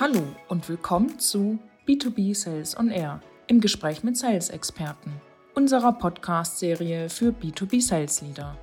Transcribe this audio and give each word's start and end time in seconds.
Hallo 0.00 0.22
und 0.48 0.68
willkommen 0.68 1.18
zu 1.18 1.58
B2B 1.88 2.34
Sales 2.34 2.76
on 2.78 2.90
Air 2.90 3.20
im 3.48 3.60
Gespräch 3.60 4.04
mit 4.04 4.16
Sales-Experten, 4.16 5.12
unserer 5.54 5.92
Podcast-Serie 5.92 7.08
für 7.08 7.30
B2B 7.30 7.82
Sales 7.82 8.20
Leader. 8.20 8.56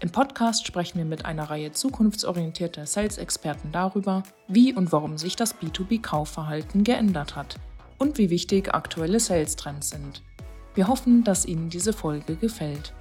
Im 0.00 0.10
Podcast 0.10 0.66
sprechen 0.66 0.98
wir 0.98 1.04
mit 1.04 1.24
einer 1.24 1.50
Reihe 1.50 1.72
zukunftsorientierter 1.72 2.86
Sales-Experten 2.86 3.72
darüber, 3.72 4.22
wie 4.46 4.72
und 4.72 4.92
warum 4.92 5.18
sich 5.18 5.34
das 5.34 5.56
B2B-Kaufverhalten 5.56 6.84
geändert 6.84 7.34
hat 7.34 7.56
und 7.98 8.18
wie 8.18 8.30
wichtig 8.30 8.74
aktuelle 8.74 9.20
Sales-Trends 9.20 9.90
sind. 9.90 10.22
Wir 10.74 10.88
hoffen, 10.88 11.24
dass 11.24 11.46
Ihnen 11.46 11.68
diese 11.68 11.92
Folge 11.92 12.36
gefällt. 12.36 12.92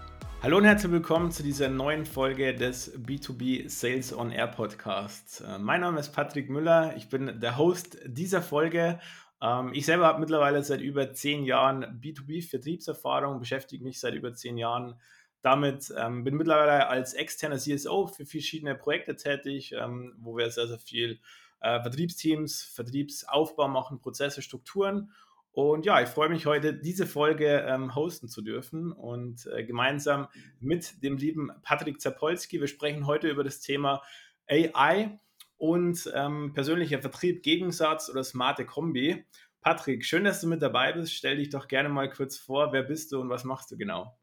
Hallo 0.44 0.58
und 0.58 0.66
herzlich 0.66 0.92
willkommen 0.92 1.32
zu 1.32 1.42
dieser 1.42 1.70
neuen 1.70 2.06
Folge 2.06 2.54
des 2.54 2.94
B2B 3.00 3.70
Sales 3.70 4.12
on 4.14 4.30
Air 4.30 4.48
Podcasts. 4.48 5.40
Äh, 5.40 5.58
mein 5.58 5.80
Name 5.80 6.02
ist 6.02 6.12
Patrick 6.12 6.50
Müller, 6.50 6.98
ich 6.98 7.08
bin 7.08 7.40
der 7.40 7.58
Host 7.58 7.98
dieser 8.06 8.42
Folge. 8.42 9.00
Ähm, 9.42 9.72
ich 9.74 9.86
selber 9.86 10.06
habe 10.06 10.20
mittlerweile 10.20 10.62
seit 10.62 10.82
über 10.82 11.14
zehn 11.14 11.46
Jahren 11.46 11.86
B2B-Vertriebserfahrung, 12.02 13.40
beschäftige 13.40 13.86
mich 13.86 14.02
seit 14.02 14.16
über 14.16 14.34
zehn 14.34 14.58
Jahren 14.58 15.00
damit, 15.44 15.94
ähm, 15.98 16.26
bin 16.26 16.36
mittlerweile 16.36 16.90
als 16.90 17.14
externer 17.14 17.58
CSO 17.58 18.08
für 18.08 18.26
verschiedene 18.26 18.76
Projekte 18.76 19.16
tätig, 19.16 19.72
ähm, 19.72 20.14
wo 20.18 20.36
wir 20.36 20.52
sehr, 20.52 20.68
sehr 20.68 20.80
viel 20.80 21.22
äh, 21.62 21.82
Vertriebsteams, 21.82 22.64
Vertriebsaufbau 22.64 23.70
machen, 23.70 24.02
Prozesse, 24.02 24.42
Strukturen. 24.42 25.10
Und 25.54 25.86
ja, 25.86 26.02
ich 26.02 26.10
freue 26.10 26.30
mich 26.30 26.48
heute, 26.48 26.74
diese 26.74 27.06
Folge 27.06 27.64
ähm, 27.68 27.94
hosten 27.94 28.28
zu 28.28 28.42
dürfen 28.42 28.92
und 28.92 29.46
äh, 29.46 29.64
gemeinsam 29.64 30.28
mit 30.60 31.04
dem 31.04 31.16
lieben 31.16 31.52
Patrick 31.62 32.02
Zapolski. 32.02 32.60
Wir 32.60 32.68
sprechen 32.68 33.06
heute 33.06 33.30
über 33.30 33.44
das 33.44 33.62
Thema 33.62 34.02
AI 34.50 35.20
und 35.58 36.12
ähm, 36.16 36.54
persönlicher 36.54 37.02
Vertrieb, 37.02 37.44
Gegensatz 37.44 38.10
oder 38.10 38.24
smarte 38.24 38.66
Kombi. 38.66 39.26
Patrick, 39.62 40.04
schön, 40.06 40.24
dass 40.24 40.42
du 40.42 40.48
mit 40.48 40.64
dabei 40.64 40.92
bist. 40.92 41.14
Stell 41.14 41.38
dich 41.38 41.52
doch 41.52 41.68
gerne 41.68 41.88
mal 41.88 42.10
kurz 42.10 42.36
vor. 42.36 42.74
Wer 42.74 42.82
bist 42.82 43.12
du 43.12 43.22
und 43.22 43.30
was 43.30 43.44
machst 43.44 43.70
du 43.70 43.78
genau? 43.78 44.18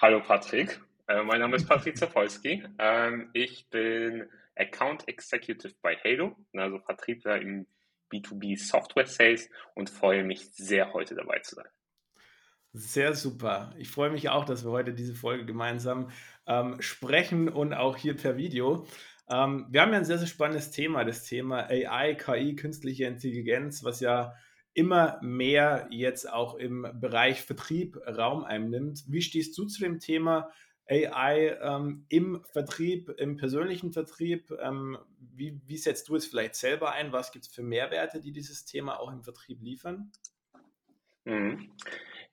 Hallo 0.00 0.22
Patrick, 0.22 0.80
äh, 1.06 1.22
mein 1.22 1.40
Name 1.40 1.56
ist 1.56 1.68
Patrick 1.68 1.98
Zapolski. 1.98 2.64
Ähm, 2.78 3.28
ich 3.34 3.68
bin 3.68 4.26
Account 4.56 5.06
Executive 5.06 5.74
bei 5.82 5.96
Halo, 5.96 6.34
also 6.54 6.78
Vertriebler 6.78 7.42
im 7.42 7.66
B2B 8.10 8.58
Software 8.58 9.06
Sales 9.06 9.48
und 9.74 9.90
freue 9.90 10.24
mich 10.24 10.50
sehr, 10.52 10.92
heute 10.92 11.14
dabei 11.14 11.38
zu 11.40 11.54
sein. 11.56 11.68
Sehr 12.72 13.14
super. 13.14 13.74
Ich 13.78 13.90
freue 13.90 14.10
mich 14.10 14.28
auch, 14.28 14.44
dass 14.44 14.64
wir 14.64 14.70
heute 14.70 14.92
diese 14.92 15.14
Folge 15.14 15.44
gemeinsam 15.44 16.10
ähm, 16.46 16.80
sprechen 16.80 17.48
und 17.48 17.74
auch 17.74 17.96
hier 17.96 18.14
per 18.14 18.36
Video. 18.36 18.86
Ähm, 19.28 19.66
wir 19.70 19.82
haben 19.82 19.92
ja 19.92 19.98
ein 19.98 20.04
sehr, 20.04 20.18
sehr 20.18 20.28
spannendes 20.28 20.70
Thema, 20.70 21.04
das 21.04 21.24
Thema 21.24 21.68
AI, 21.68 22.14
KI, 22.14 22.54
künstliche 22.54 23.06
Intelligenz, 23.06 23.82
was 23.82 23.98
ja 24.00 24.34
immer 24.72 25.18
mehr 25.20 25.88
jetzt 25.90 26.32
auch 26.32 26.54
im 26.54 26.86
Bereich 26.94 27.42
Vertrieb 27.42 27.96
Raum 28.06 28.44
einnimmt. 28.44 29.02
Wie 29.08 29.22
stehst 29.22 29.58
du 29.58 29.66
zu 29.66 29.80
dem 29.82 29.98
Thema 29.98 30.50
AI 30.90 31.56
ähm, 31.62 32.04
im 32.08 32.44
Vertrieb, 32.52 33.10
im 33.10 33.36
persönlichen 33.36 33.92
Vertrieb? 33.92 34.50
Ähm, 34.60 34.98
wie, 35.18 35.60
wie, 35.66 35.76
setzt 35.76 36.08
du 36.08 36.16
es 36.16 36.26
vielleicht 36.26 36.56
selber 36.56 36.92
ein? 36.92 37.12
Was 37.12 37.30
gibt 37.30 37.46
es 37.46 37.52
für 37.52 37.62
Mehrwerte, 37.62 38.20
die 38.20 38.32
dieses 38.32 38.64
Thema 38.64 38.98
auch 38.98 39.12
im 39.12 39.22
Vertrieb 39.22 39.62
liefern? 39.62 40.10
Mhm. 41.24 41.70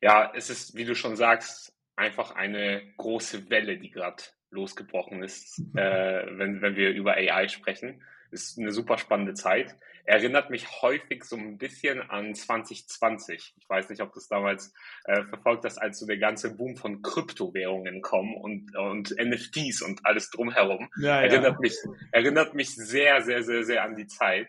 Ja, 0.01 0.31
es 0.35 0.49
ist, 0.49 0.75
wie 0.75 0.85
du 0.85 0.95
schon 0.95 1.15
sagst, 1.15 1.75
einfach 1.95 2.31
eine 2.31 2.81
große 2.97 3.49
Welle, 3.49 3.77
die 3.77 3.91
gerade 3.91 4.23
losgebrochen 4.49 5.23
ist, 5.23 5.59
äh, 5.75 6.25
wenn, 6.37 6.61
wenn 6.61 6.75
wir 6.75 6.89
über 6.89 7.13
AI 7.13 7.47
sprechen. 7.47 8.01
Ist 8.31 8.57
eine 8.59 8.71
super 8.71 8.97
spannende 8.97 9.35
Zeit 9.35 9.77
erinnert 10.07 10.49
mich 10.49 10.81
häufig 10.81 11.25
so 11.25 11.35
ein 11.35 11.57
bisschen 11.57 12.01
an 12.01 12.33
2020. 12.33 13.55
Ich 13.57 13.69
weiß 13.69 13.89
nicht, 13.89 14.01
ob 14.01 14.13
du 14.13 14.19
es 14.19 14.29
damals 14.29 14.73
äh, 15.03 15.23
verfolgt 15.23 15.65
hast, 15.65 15.77
als 15.77 15.99
so 15.99 16.07
der 16.07 16.17
ganze 16.17 16.55
Boom 16.55 16.77
von 16.77 17.01
Kryptowährungen 17.01 18.01
kommen 18.01 18.35
und, 18.35 18.75
und 18.75 19.13
NFTs 19.19 19.81
und 19.81 20.05
alles 20.05 20.29
drumherum. 20.31 20.89
Ja, 20.99 21.21
erinnert, 21.21 21.55
ja. 21.55 21.59
Mich, 21.59 21.75
erinnert 22.11 22.53
mich 22.53 22.73
sehr, 22.73 23.21
sehr, 23.21 23.43
sehr, 23.43 23.63
sehr 23.63 23.83
an 23.83 23.97
die 23.97 24.07
Zeit. 24.07 24.47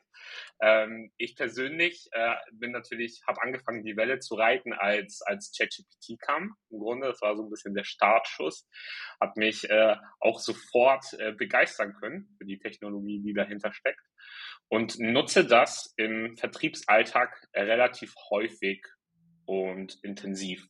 Ähm, 0.60 1.10
ich 1.16 1.34
persönlich 1.34 2.08
äh, 2.12 2.34
bin 2.52 2.70
natürlich, 2.70 3.22
habe 3.26 3.42
angefangen, 3.42 3.82
die 3.82 3.96
Welle 3.96 4.20
zu 4.20 4.34
reiten, 4.34 4.72
als 4.72 5.22
als 5.22 5.52
ChatGPT 5.56 6.20
kam. 6.20 6.54
Im 6.70 6.78
Grunde, 6.78 7.08
das 7.08 7.20
war 7.20 7.36
so 7.36 7.44
ein 7.44 7.50
bisschen 7.50 7.74
der 7.74 7.84
Startschuss. 7.84 8.68
Hat 9.20 9.36
mich 9.36 9.68
äh, 9.70 9.96
auch 10.20 10.38
sofort 10.38 11.04
äh, 11.18 11.32
begeistern 11.32 11.94
können 11.94 12.34
für 12.38 12.44
die 12.44 12.58
Technologie, 12.58 13.20
die 13.20 13.34
dahinter 13.34 13.72
steckt 13.72 14.00
und 14.68 14.98
nutze 14.98 15.44
das 15.44 15.94
im 15.96 16.36
Vertriebsalltag 16.36 17.48
relativ 17.54 18.14
häufig 18.30 18.84
und 19.46 19.98
intensiv. 20.02 20.66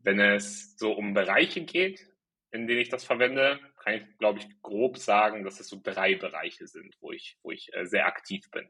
Wenn 0.00 0.18
es 0.18 0.76
so 0.76 0.92
um 0.92 1.14
Bereiche 1.14 1.64
geht, 1.64 2.04
in 2.50 2.66
denen 2.66 2.80
ich 2.80 2.88
das 2.88 3.04
verwende, 3.04 3.60
kann 3.82 3.94
ich, 3.94 4.18
glaube 4.18 4.40
ich, 4.40 4.62
grob 4.62 4.98
sagen, 4.98 5.44
dass 5.44 5.60
es 5.60 5.68
so 5.68 5.80
drei 5.82 6.16
Bereiche 6.16 6.66
sind, 6.66 6.94
wo 7.00 7.12
ich, 7.12 7.38
wo 7.42 7.50
ich 7.50 7.72
äh, 7.74 7.86
sehr 7.86 8.06
aktiv 8.06 8.50
bin. 8.50 8.68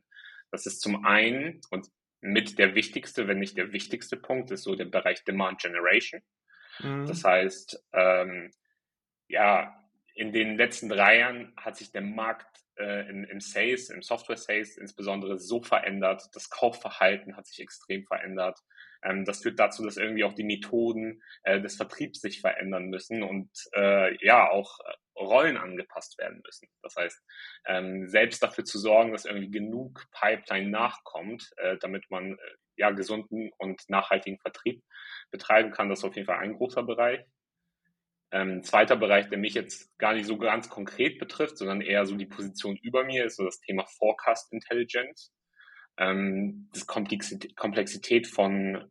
Das 0.51 0.67
ist 0.67 0.81
zum 0.81 1.05
einen 1.05 1.61
und 1.71 1.89
mit 2.21 2.59
der 2.59 2.75
wichtigste, 2.75 3.27
wenn 3.27 3.41
nicht 3.41 3.56
der 3.56 3.72
wichtigste 3.72 4.17
Punkt, 4.17 4.51
ist 4.53 4.62
so 4.62 4.77
der 4.77 4.84
Bereich 4.84 5.25
Demand 5.25 5.61
Generation. 5.61 6.22
Mhm. 6.78 7.06
Das 7.06 7.25
heißt, 7.25 7.84
ähm, 7.93 8.53
ja, 9.27 9.77
in 10.15 10.33
den 10.33 10.56
letzten 10.56 10.89
drei 10.89 11.19
Jahren 11.19 11.53
hat 11.56 11.77
sich 11.77 11.91
der 11.91 12.03
Markt 12.03 12.62
äh, 12.82 13.09
im, 13.09 13.25
im 13.25 13.41
Sales, 13.41 13.91
im 13.91 14.03
Software 14.03 14.37
Sales 14.37 14.76
insbesondere 14.76 15.38
so 15.38 15.62
verändert. 15.62 16.28
Das 16.32 16.50
Kaufverhalten 16.50 17.37
hat 17.37 17.47
sich 17.47 17.60
extrem 17.60 18.04
verändert. 18.04 18.59
Ähm, 19.03 19.25
das 19.25 19.43
führt 19.43 19.59
dazu, 19.59 19.84
dass 19.84 19.97
irgendwie 19.97 20.25
auch 20.25 20.34
die 20.34 20.44
Methoden 20.44 21.22
äh, 21.44 21.60
des 21.60 21.76
Vertriebs 21.76 22.21
sich 22.21 22.41
verändern 22.41 22.87
müssen 22.87 23.22
und 23.22 23.50
äh, 23.75 24.16
ja 24.25 24.50
auch 24.50 24.81
äh, 24.81 24.92
Rollen 25.19 25.56
angepasst 25.56 26.19
werden 26.19 26.42
müssen. 26.44 26.69
Das 26.82 26.97
heißt, 26.97 27.22
ähm, 27.66 28.09
selbst 28.09 28.42
dafür 28.42 28.65
zu 28.65 28.78
sorgen, 28.78 29.12
dass 29.12 29.25
irgendwie 29.25 29.50
genug 29.50 30.06
Pipeline 30.10 30.71
nachkommt, 30.71 31.50
äh, 31.59 31.76
damit 31.78 32.10
man 32.10 32.32
äh, 32.32 32.37
ja 32.76 32.91
gesunden 32.91 33.50
und 33.59 33.88
nachhaltigen 33.88 34.38
Vertrieb 34.38 34.82
betreiben 35.31 35.71
kann, 35.71 35.88
das 35.88 36.00
ist 36.00 36.04
auf 36.04 36.16
jeden 36.16 36.26
Fall 36.26 36.38
ein 36.38 36.54
großer 36.54 36.82
Bereich. 36.82 37.25
Ähm, 38.32 38.62
zweiter 38.62 38.97
Bereich, 38.97 39.28
der 39.28 39.37
mich 39.37 39.53
jetzt 39.53 39.97
gar 39.98 40.15
nicht 40.15 40.26
so 40.26 40.38
ganz 40.38 40.70
konkret 40.70 41.19
betrifft, 41.19 41.59
sondern 41.59 41.82
eher 41.82 42.06
so 42.06 42.16
die 42.16 42.26
Position 42.26 42.76
über 42.82 43.04
mir, 43.04 43.26
ist 43.26 43.37
so 43.37 43.44
das 43.44 43.60
Thema 43.60 43.84
Forecast 43.98 44.50
Intelligence. 44.53 45.31
Ähm, 45.98 46.71
das 46.72 46.87
Komplexität 46.87 48.26
von, 48.26 48.91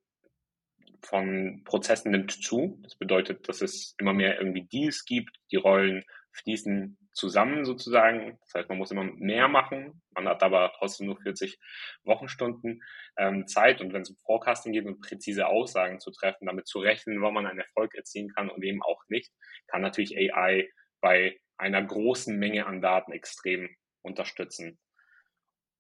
von 1.01 1.63
Prozessen 1.66 2.12
nimmt 2.12 2.31
zu. 2.31 2.80
Das 2.84 2.96
bedeutet, 2.96 3.50
dass 3.50 3.62
es 3.62 3.96
immer 3.97 4.13
mehr 4.13 4.38
irgendwie 4.38 4.68
Deals 4.68 5.06
gibt, 5.06 5.35
die 5.51 5.57
Rollen 5.57 6.03
fließen 6.34 6.97
zusammen 7.14 7.66
sozusagen. 7.66 8.38
Das 8.42 8.53
heißt, 8.53 8.69
man 8.69 8.78
muss 8.78 8.92
immer 8.92 9.03
mehr 9.03 9.47
machen. 9.47 10.02
Man 10.12 10.28
hat 10.28 10.44
aber 10.44 10.72
trotzdem 10.78 11.08
nur 11.08 11.18
40 11.18 11.59
Wochenstunden 12.03 12.81
ähm, 13.18 13.47
Zeit. 13.47 13.81
Und 13.81 13.94
wenn 13.94 14.02
es 14.02 14.09
um 14.09 14.18
Forecasting 14.25 14.74
geht 14.74 14.86
und 14.86 15.02
präzise 15.02 15.47
Aussagen 15.47 16.00
zu 16.00 16.12
treffen, 16.12 16.46
damit 16.46 16.68
zu 16.68 16.80
rechnen, 16.80 17.22
wann 17.22 17.34
man 17.34 17.47
einen 17.47 17.59
Erfolg 17.59 17.96
erzielen 17.96 18.30
kann 18.30 18.50
und 18.50 18.64
eben 18.64 18.81
auch 18.81 19.02
nicht, 19.09 19.31
kann 19.68 19.81
natürlich 19.81 20.18
AI 20.18 20.69
bei 21.02 21.38
einer 21.58 21.84
großen 21.84 22.38
Menge 22.38 22.66
an 22.66 22.81
Daten 22.81 23.12
extrem 23.12 23.69
unterstützen. 24.02 24.80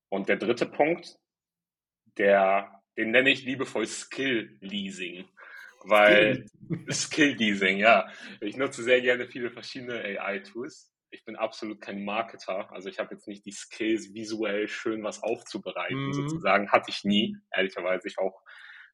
Und 0.09 0.29
der 0.29 0.37
dritte 0.37 0.65
Punkt, 0.65 1.17
der, 2.17 2.83
den 2.97 3.11
nenne 3.11 3.29
ich 3.29 3.45
liebevoll 3.45 3.87
Skill 3.87 4.57
Leasing 4.59 5.27
weil 5.85 6.45
Skill 6.89 7.35
Leasing, 7.39 7.77
ja. 7.77 8.07
Ich 8.39 8.57
nutze 8.57 8.83
sehr 8.83 9.01
gerne 9.01 9.27
viele 9.27 9.51
verschiedene 9.51 9.95
AI-Tools 9.95 10.91
ich 11.11 11.25
bin 11.25 11.35
absolut 11.35 11.81
kein 11.81 12.03
Marketer. 12.03 12.71
Also 12.71 12.89
ich 12.89 12.97
habe 12.97 13.13
jetzt 13.13 13.27
nicht 13.27 13.45
die 13.45 13.51
Skills, 13.51 14.13
visuell 14.13 14.67
schön 14.67 15.03
was 15.03 15.21
aufzubereiten, 15.21 16.07
mhm. 16.07 16.13
sozusagen. 16.13 16.71
Hatte 16.71 16.89
ich 16.89 17.03
nie, 17.03 17.37
ehrlicherweise. 17.53 18.07
Ich 18.07 18.17
auch 18.17 18.41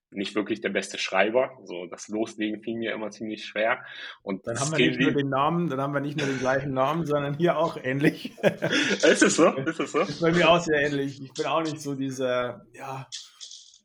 nicht 0.09 0.35
wirklich 0.35 0.61
der 0.61 0.69
beste 0.69 0.97
Schreiber. 0.97 1.51
So 1.65 1.85
das 1.85 2.07
Loslegen 2.07 2.61
fiel 2.61 2.77
mir 2.77 2.93
immer 2.93 3.11
ziemlich 3.11 3.45
schwer. 3.45 3.83
Und 4.23 4.47
dann 4.47 4.59
haben 4.59 4.71
wir 4.71 4.87
nicht 4.87 4.99
nur 4.99 5.11
den 5.11 5.29
Namen, 5.29 5.69
dann 5.69 5.79
haben 5.79 5.93
wir 5.93 5.99
nicht 5.99 6.17
nur 6.17 6.27
den 6.27 6.39
gleichen 6.39 6.73
Namen, 6.73 7.05
sondern 7.05 7.37
hier 7.37 7.57
auch 7.57 7.77
ähnlich. 7.77 8.31
ist 8.41 9.23
es 9.23 9.35
so? 9.35 9.49
Ist 9.55 9.79
es 9.79 9.91
so? 9.91 9.99
Ist 9.99 10.21
bei 10.21 10.31
mir 10.31 10.49
auch 10.49 10.59
sehr 10.59 10.79
ähnlich. 10.79 11.21
Ich 11.21 11.33
bin 11.33 11.45
auch 11.45 11.61
nicht 11.61 11.79
so 11.79 11.93
dieser, 11.93 12.65
ja, 12.73 13.07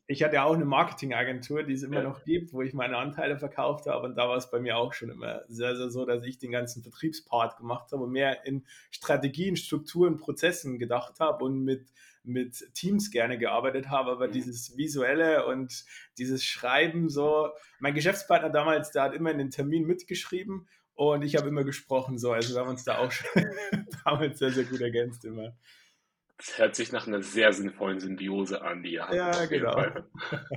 ich 0.07 0.23
hatte 0.23 0.35
ja 0.35 0.45
auch 0.45 0.55
eine 0.55 0.65
Marketingagentur, 0.65 1.63
die 1.63 1.75
es 1.75 1.83
immer 1.83 1.99
ja. 1.99 2.03
noch 2.03 2.25
gibt, 2.25 2.53
wo 2.53 2.63
ich 2.63 2.75
meine 2.75 2.97
Anteile 2.97 3.39
verkauft 3.39 3.87
habe. 3.87 4.07
Und 4.07 4.17
da 4.17 4.29
war 4.29 4.37
es 4.37 4.51
bei 4.51 4.59
mir 4.61 4.77
auch 4.77 4.93
schon 4.93 5.11
immer 5.11 5.43
sehr, 5.49 5.77
sehr 5.77 5.91
so, 5.91 6.05
dass 6.05 6.25
ich 6.25 6.39
den 6.39 6.51
ganzen 6.51 6.83
Vertriebspart 6.83 7.57
gemacht 7.57 7.93
habe 7.93 8.03
und 8.03 8.11
mehr 8.11 8.45
in 8.45 8.65
Strategien, 8.91 9.57
Strukturen, 9.57 10.17
Prozessen 10.17 10.79
gedacht 10.79 11.21
habe 11.21 11.45
und 11.45 11.63
mit, 11.63 11.87
mit 12.25 12.75
Teams 12.75 13.11
gerne 13.11 13.39
gearbeitet 13.39 13.91
habe. 13.91 14.11
Aber 14.11 14.29
mhm. 14.29 14.33
dieses 14.33 14.77
Visuelle 14.77 15.47
und 15.47 15.85
dieses 16.19 16.45
Schreiben 16.45 17.09
so, 17.09 17.51
mein 17.79 17.95
Geschäftspartner 17.95 18.51
damals, 18.51 18.91
der 18.91 19.05
hat 19.05 19.15
immer 19.15 19.31
in 19.31 19.39
den 19.39 19.51
Termin 19.51 19.87
mitgeschrieben 19.87 20.67
und 20.95 21.23
ich 21.23 21.37
habe 21.37 21.49
immer 21.49 21.65
gesprochen. 21.65 22.19
So, 22.19 22.33
also 22.33 22.55
wir 22.55 22.61
haben 22.61 22.71
uns 22.71 22.85
da 22.85 22.99
auch 22.99 23.13
schon 23.13 23.27
damals 24.05 24.41
sehr, 24.41 24.51
sehr 24.51 24.65
gut 24.65 24.81
ergänzt 24.81 25.25
immer. 25.25 25.55
Das 26.39 26.59
hört 26.59 26.75
sich 26.75 26.93
nach 26.93 27.07
einer 27.07 27.23
sehr 27.23 27.53
sinnvollen 27.53 28.01
Symbiose 28.01 28.63
an, 28.63 28.83
die 28.83 28.95
ihr 28.95 29.05
habt. 29.05 29.15
Ja, 29.15 29.45
genau. 29.47 29.85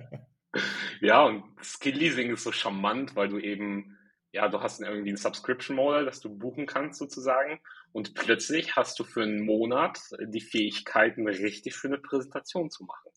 ja, 1.02 1.24
und 1.24 1.44
Skill 1.64 1.96
Leasing 1.96 2.32
ist 2.32 2.44
so 2.44 2.52
charmant, 2.52 3.16
weil 3.16 3.28
du 3.28 3.38
eben, 3.38 3.98
ja, 4.32 4.48
du 4.48 4.62
hast 4.62 4.82
irgendwie 4.82 5.12
ein 5.12 5.18
Subscription 5.18 5.76
Model, 5.76 6.06
das 6.06 6.22
du 6.22 6.36
buchen 6.36 6.66
kannst 6.66 7.00
sozusagen. 7.00 7.60
Und 7.92 8.14
plötzlich 8.16 8.76
hast 8.76 9.00
du 9.00 9.04
für 9.04 9.24
einen 9.24 9.46
Monat 9.46 10.00
die 10.20 10.42
Fähigkeiten, 10.42 11.28
richtig 11.28 11.76
für 11.76 11.88
eine 11.88 12.00
Präsentation 12.00 12.70
zu 12.70 12.84
machen. 12.84 13.12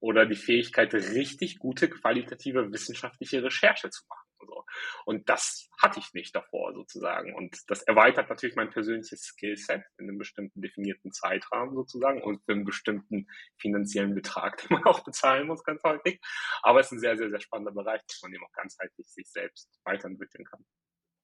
Oder 0.00 0.26
die 0.26 0.36
Fähigkeit, 0.36 0.92
richtig 0.94 1.58
gute 1.58 1.88
qualitative 1.88 2.72
wissenschaftliche 2.72 3.42
Recherche 3.42 3.90
zu 3.90 4.02
machen. 4.08 4.27
So. 4.46 4.64
Und 5.04 5.28
das 5.28 5.68
hatte 5.80 6.00
ich 6.00 6.12
nicht 6.14 6.34
davor 6.34 6.74
sozusagen. 6.74 7.34
Und 7.34 7.58
das 7.68 7.82
erweitert 7.82 8.28
natürlich 8.28 8.56
mein 8.56 8.70
persönliches 8.70 9.22
Skillset 9.22 9.82
in 9.98 10.08
einem 10.08 10.18
bestimmten 10.18 10.60
definierten 10.60 11.12
Zeitrahmen 11.12 11.74
sozusagen 11.74 12.22
und 12.22 12.44
für 12.44 12.52
einen 12.52 12.64
bestimmten 12.64 13.26
finanziellen 13.58 14.14
Betrag, 14.14 14.56
den 14.68 14.78
man 14.78 14.84
auch 14.84 15.04
bezahlen 15.04 15.46
muss, 15.46 15.64
ganz 15.64 15.82
häufig. 15.84 16.20
Aber 16.62 16.80
es 16.80 16.86
ist 16.86 16.92
ein 16.92 17.00
sehr, 17.00 17.16
sehr, 17.16 17.30
sehr 17.30 17.40
spannender 17.40 17.72
Bereich, 17.72 18.02
dass 18.06 18.22
man 18.22 18.32
eben 18.32 18.44
auch 18.44 18.52
ganzheitlich 18.52 19.08
sich 19.08 19.30
selbst 19.30 19.68
weiterentwickeln 19.84 20.44
kann. 20.44 20.64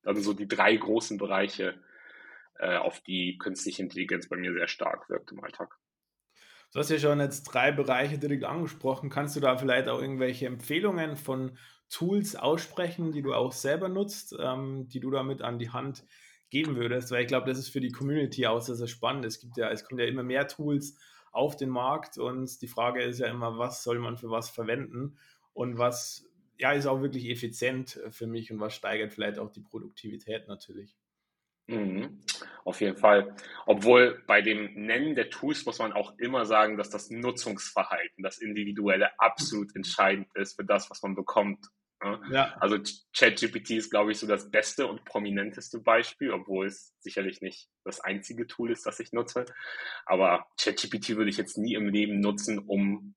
Also 0.05 0.21
so 0.21 0.33
die 0.33 0.49
drei 0.49 0.77
großen 0.77 1.17
Bereiche, 1.17 1.83
äh, 2.59 2.77
auf 2.77 3.01
die 3.01 3.39
künstliche 3.39 3.83
Intelligenz 3.83 4.29
bei 4.29 4.37
mir 4.37 4.53
sehr 4.53 4.69
stark 4.69 5.09
wirkt 5.09 5.33
im 5.33 5.43
Alltag. 5.43 5.77
Du 6.73 6.81
hast 6.81 6.91
ja 6.91 6.99
schon 6.99 7.21
jetzt 7.21 7.45
drei 7.45 7.73
Bereiche 7.73 8.19
direkt 8.19 8.45
angesprochen. 8.45 9.11
Kannst 9.11 9.37
du 9.37 9.41
da 9.41 9.57
vielleicht 9.57 9.89
auch 9.89 10.01
irgendwelche 10.01 10.47
Empfehlungen 10.47 11.17
von 11.17 11.57
Tools 11.91 12.37
aussprechen, 12.37 13.13
die 13.13 13.23
du 13.23 13.35
auch 13.35 13.53
selber 13.53 13.89
nutzt, 13.89 14.35
ähm, 14.39 14.89
die 14.89 15.01
du 15.01 15.11
damit 15.11 15.43
an 15.43 15.59
die 15.59 15.71
Hand 15.71 16.05
geben 16.51 16.77
würdest? 16.77 17.11
Weil 17.11 17.23
ich 17.23 17.29
glaube, 17.29 17.47
das 17.47 17.59
ist 17.59 17.69
für 17.69 17.81
die 17.81 17.93
Community 17.93 18.47
auch 18.47 18.61
sehr, 18.61 18.75
sehr 18.75 18.87
spannend. 18.87 19.25
Es 19.25 19.41
gibt 19.41 19.57
ja, 19.57 19.71
es 19.71 19.85
kommen 19.85 20.01
ja 20.01 20.07
immer 20.07 20.23
mehr 20.23 20.49
Tools 20.49 20.99
auf 21.33 21.57
den 21.57 21.69
Markt 21.69 22.17
und 22.17 22.63
die 22.63 22.69
Frage 22.69 23.03
ist 23.03 23.19
ja 23.19 23.27
immer, 23.27 23.59
was 23.59 23.83
soll 23.83 23.99
man 23.99 24.17
für 24.17 24.31
was 24.31 24.51
verwenden 24.51 25.19
und 25.53 25.79
was 25.79 26.27
ja 26.59 26.73
ist 26.73 26.87
auch 26.87 27.03
wirklich 27.03 27.29
effizient 27.29 28.01
für 28.11 28.27
mich 28.27 28.53
und 28.53 28.61
was 28.61 28.75
steigert 28.75 29.13
vielleicht 29.13 29.39
auch 29.39 29.51
die 29.51 29.61
Produktivität 29.61 30.47
natürlich. 30.47 30.97
Mhm. 31.67 32.21
Auf 32.65 32.81
jeden 32.81 32.97
Fall. 32.97 33.35
Obwohl 33.67 34.23
bei 34.27 34.43
dem 34.43 34.75
Nennen 34.75 35.15
der 35.15 35.31
Tools 35.31 35.65
muss 35.65 35.79
man 35.79 35.93
auch 35.93 36.19
immer 36.19 36.45
sagen, 36.45 36.77
dass 36.77 36.91
das 36.91 37.11
Nutzungsverhalten, 37.11 38.23
das 38.23 38.39
Individuelle 38.39 39.19
absolut 39.19 39.75
entscheidend 39.75 40.29
ist 40.35 40.57
für 40.57 40.65
das, 40.65 40.91
was 40.91 41.03
man 41.03 41.15
bekommt. 41.15 41.67
Ja. 42.31 42.55
Also 42.61 42.79
ChatGPT 43.17 43.71
ist, 43.71 43.91
glaube 43.91 44.13
ich, 44.13 44.19
so 44.19 44.27
das 44.27 44.51
beste 44.51 44.87
und 44.87 45.05
prominenteste 45.05 45.79
Beispiel, 45.81 46.33
obwohl 46.33 46.67
es 46.67 46.95
sicherlich 47.01 47.41
nicht 47.41 47.69
das 47.85 48.01
einzige 48.01 48.47
Tool 48.47 48.71
ist, 48.71 48.87
das 48.87 49.01
ich 49.01 49.13
nutze. 49.13 49.47
Aber 50.07 50.47
ChatGPT 50.61 51.17
würde 51.17 51.31
ich 51.31 51.37
jetzt 51.37 51.57
nie 51.59 51.75
im 51.75 51.89
Leben 51.89 52.21
nutzen, 52.21 52.59
um 52.59 53.15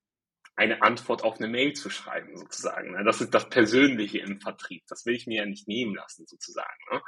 eine 0.55 0.81
Antwort 0.81 1.23
auf 1.23 1.37
eine 1.37 1.47
Mail 1.47 1.73
zu 1.73 1.89
schreiben, 1.89 2.35
sozusagen. 2.35 2.91
Ne? 2.91 3.03
Das 3.03 3.21
ist 3.21 3.33
das 3.33 3.47
Persönliche 3.47 4.19
im 4.19 4.41
Vertrieb. 4.41 4.83
Das 4.87 5.05
will 5.05 5.15
ich 5.15 5.27
mir 5.27 5.41
ja 5.41 5.45
nicht 5.45 5.67
nehmen 5.67 5.95
lassen, 5.95 6.25
sozusagen. 6.25 6.79
Ne? 6.91 7.01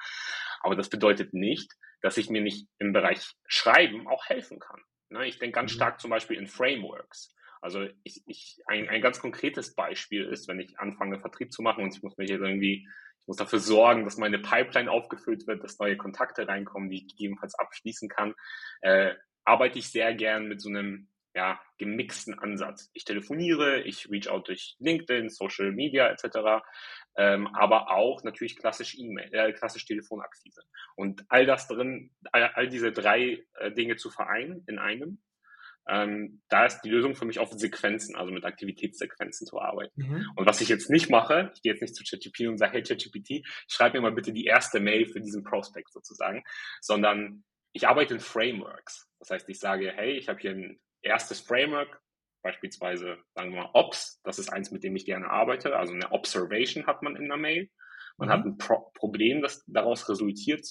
Aber 0.61 0.75
das 0.75 0.89
bedeutet 0.89 1.33
nicht, 1.33 1.73
dass 2.01 2.17
ich 2.17 2.29
mir 2.29 2.41
nicht 2.41 2.67
im 2.77 2.93
Bereich 2.93 3.35
Schreiben 3.47 4.07
auch 4.07 4.25
helfen 4.27 4.59
kann. 4.59 4.81
Ne? 5.09 5.27
Ich 5.27 5.39
denke 5.39 5.55
ganz 5.55 5.71
mhm. 5.71 5.75
stark 5.75 5.99
zum 5.99 6.11
Beispiel 6.11 6.37
in 6.37 6.47
Frameworks. 6.47 7.33
Also 7.61 7.87
ich, 8.03 8.23
ich, 8.25 8.59
ein, 8.67 8.89
ein 8.89 9.01
ganz 9.01 9.19
konkretes 9.19 9.75
Beispiel 9.75 10.25
ist, 10.25 10.47
wenn 10.47 10.59
ich 10.59 10.79
anfange, 10.79 11.19
Vertrieb 11.19 11.51
zu 11.51 11.61
machen 11.61 11.83
und 11.83 11.95
ich 11.95 12.03
muss 12.03 12.17
mich 12.17 12.29
jetzt 12.29 12.41
irgendwie, 12.41 12.87
ich 13.19 13.27
muss 13.27 13.37
dafür 13.37 13.59
sorgen, 13.59 14.05
dass 14.05 14.17
meine 14.17 14.39
Pipeline 14.39 14.91
aufgefüllt 14.91 15.47
wird, 15.47 15.63
dass 15.63 15.79
neue 15.79 15.97
Kontakte 15.97 16.47
reinkommen, 16.47 16.89
die 16.89 16.97
ich 16.97 17.07
gegebenenfalls 17.07 17.55
abschließen 17.55 18.09
kann, 18.09 18.33
äh, 18.81 19.13
arbeite 19.43 19.79
ich 19.79 19.91
sehr 19.91 20.13
gern 20.13 20.47
mit 20.47 20.61
so 20.61 20.69
einem 20.69 21.09
ja, 21.35 21.59
gemixten 21.77 22.37
Ansatz. 22.39 22.89
Ich 22.93 23.05
telefoniere, 23.05 23.81
ich 23.81 24.09
reach 24.09 24.29
out 24.29 24.47
durch 24.47 24.75
LinkedIn, 24.79 25.29
Social 25.29 25.71
Media 25.71 26.09
etc., 26.09 26.63
ähm, 27.17 27.47
aber 27.47 27.91
auch 27.91 28.23
natürlich 28.23 28.57
klassisch 28.57 28.97
E-Mail, 28.97 29.33
äh, 29.33 29.53
klassisch 29.53 29.85
Telefonakquise. 29.85 30.61
Und 30.95 31.23
all 31.29 31.45
das 31.45 31.67
drin, 31.67 32.11
all, 32.31 32.51
all 32.53 32.67
diese 32.69 32.91
drei 32.91 33.45
äh, 33.55 33.71
Dinge 33.71 33.95
zu 33.95 34.09
vereinen 34.09 34.63
in 34.67 34.79
einem, 34.79 35.21
ähm, 35.89 36.41
da 36.49 36.65
ist 36.65 36.81
die 36.81 36.89
Lösung 36.89 37.15
für 37.15 37.25
mich 37.25 37.39
auf 37.39 37.51
Sequenzen, 37.51 38.15
also 38.15 38.31
mit 38.31 38.45
Aktivitätssequenzen 38.45 39.47
zu 39.47 39.59
arbeiten. 39.59 40.01
Mhm. 40.01 40.25
Und 40.35 40.45
was 40.45 40.61
ich 40.61 40.69
jetzt 40.69 40.89
nicht 40.89 41.09
mache, 41.09 41.51
ich 41.55 41.61
gehe 41.61 41.73
jetzt 41.73 41.81
nicht 41.81 41.95
zu 41.95 42.03
ChatGPT 42.03 42.47
und 42.47 42.57
sage, 42.57 42.73
hey 42.73 42.83
ChatGPT, 42.83 43.45
schreib 43.67 43.93
mir 43.93 44.01
mal 44.01 44.11
bitte 44.11 44.31
die 44.31 44.45
erste 44.45 44.79
Mail 44.79 45.05
für 45.05 45.19
diesen 45.19 45.43
Prospect 45.43 45.91
sozusagen, 45.91 46.43
sondern 46.81 47.43
ich 47.73 47.87
arbeite 47.87 48.13
in 48.13 48.19
Frameworks. 48.19 49.09
Das 49.19 49.31
heißt, 49.31 49.49
ich 49.49 49.59
sage, 49.59 49.91
hey, 49.91 50.11
ich 50.11 50.29
habe 50.29 50.39
hier 50.39 50.51
ein 50.51 50.79
erstes 51.01 51.39
Framework, 51.39 52.01
beispielsweise 52.41 53.17
sagen 53.35 53.53
wir 53.53 53.63
mal 53.63 53.71
Ops, 53.73 54.21
das 54.23 54.39
ist 54.39 54.51
eins, 54.51 54.71
mit 54.71 54.83
dem 54.83 54.95
ich 54.95 55.05
gerne 55.05 55.29
arbeite, 55.29 55.75
also 55.75 55.93
eine 55.93 56.11
Observation 56.11 56.87
hat 56.87 57.01
man 57.03 57.15
in 57.15 57.27
der 57.27 57.37
Mail. 57.37 57.69
Man 58.17 58.27
mhm. 58.27 58.33
hat 58.33 58.45
ein 58.45 58.57
Pro 58.57 58.91
Problem, 58.93 59.41
das 59.41 59.63
daraus 59.65 60.09
resultiert 60.09 60.65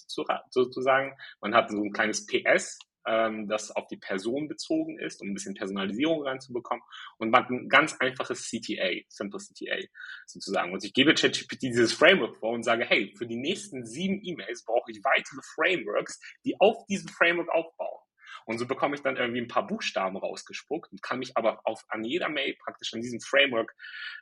sozusagen. 0.51 1.15
Man 1.41 1.55
hat 1.55 1.71
so 1.71 1.83
ein 1.83 1.93
kleines 1.93 2.27
PS, 2.27 2.79
ähm, 3.07 3.49
das 3.49 3.71
auf 3.71 3.87
die 3.87 3.97
Person 3.97 4.49
bezogen 4.49 4.99
ist, 4.99 5.21
um 5.21 5.29
ein 5.29 5.35
bisschen 5.35 5.55
Personalisierung 5.55 6.23
reinzubekommen. 6.23 6.83
Und 7.19 7.31
man 7.31 7.47
ein 7.49 7.69
ganz 7.69 7.97
einfaches 8.01 8.49
CTA, 8.49 9.03
Simple 9.09 9.41
CTA 9.41 9.79
sozusagen. 10.27 10.73
Und 10.73 10.85
ich 10.85 10.93
gebe 10.93 11.15
ChatGPT 11.15 11.63
dieses 11.63 11.93
Framework 11.93 12.37
vor 12.37 12.53
und 12.53 12.63
sage, 12.63 12.85
hey, 12.85 13.15
für 13.17 13.27
die 13.27 13.37
nächsten 13.37 13.85
sieben 13.85 14.21
E-Mails 14.23 14.65
brauche 14.65 14.91
ich 14.91 15.03
weitere 15.05 15.41
Frameworks, 15.55 16.21
die 16.45 16.59
auf 16.61 16.87
diesem 16.87 17.09
Framework 17.09 17.49
aufbauen. 17.51 18.01
Und 18.45 18.59
so 18.59 18.67
bekomme 18.67 18.95
ich 18.95 19.03
dann 19.03 19.17
irgendwie 19.17 19.41
ein 19.41 19.49
paar 19.49 19.67
Buchstaben 19.67 20.17
rausgespuckt 20.17 20.91
und 20.93 21.03
kann 21.03 21.19
mich 21.19 21.37
aber 21.37 21.61
auf, 21.65 21.85
an 21.89 22.05
jeder 22.05 22.29
Mail 22.29 22.57
praktisch 22.63 22.95
an 22.95 23.01
diesem 23.01 23.21
Framework 23.21 23.75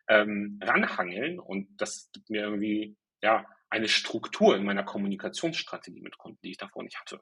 ähm, 0.08 0.58
ranhangeln. 0.62 1.38
Und 1.38 1.68
das 1.80 2.10
gibt 2.12 2.30
mir 2.30 2.42
irgendwie 2.42 2.96
ja 3.22 3.46
eine 3.68 3.88
Struktur 3.88 4.56
in 4.56 4.64
meiner 4.64 4.84
Kommunikationsstrategie 4.84 6.00
mit 6.00 6.18
Kunden, 6.18 6.38
die 6.42 6.50
ich 6.50 6.56
davor 6.56 6.82
nicht 6.82 6.98
hatte. 6.98 7.20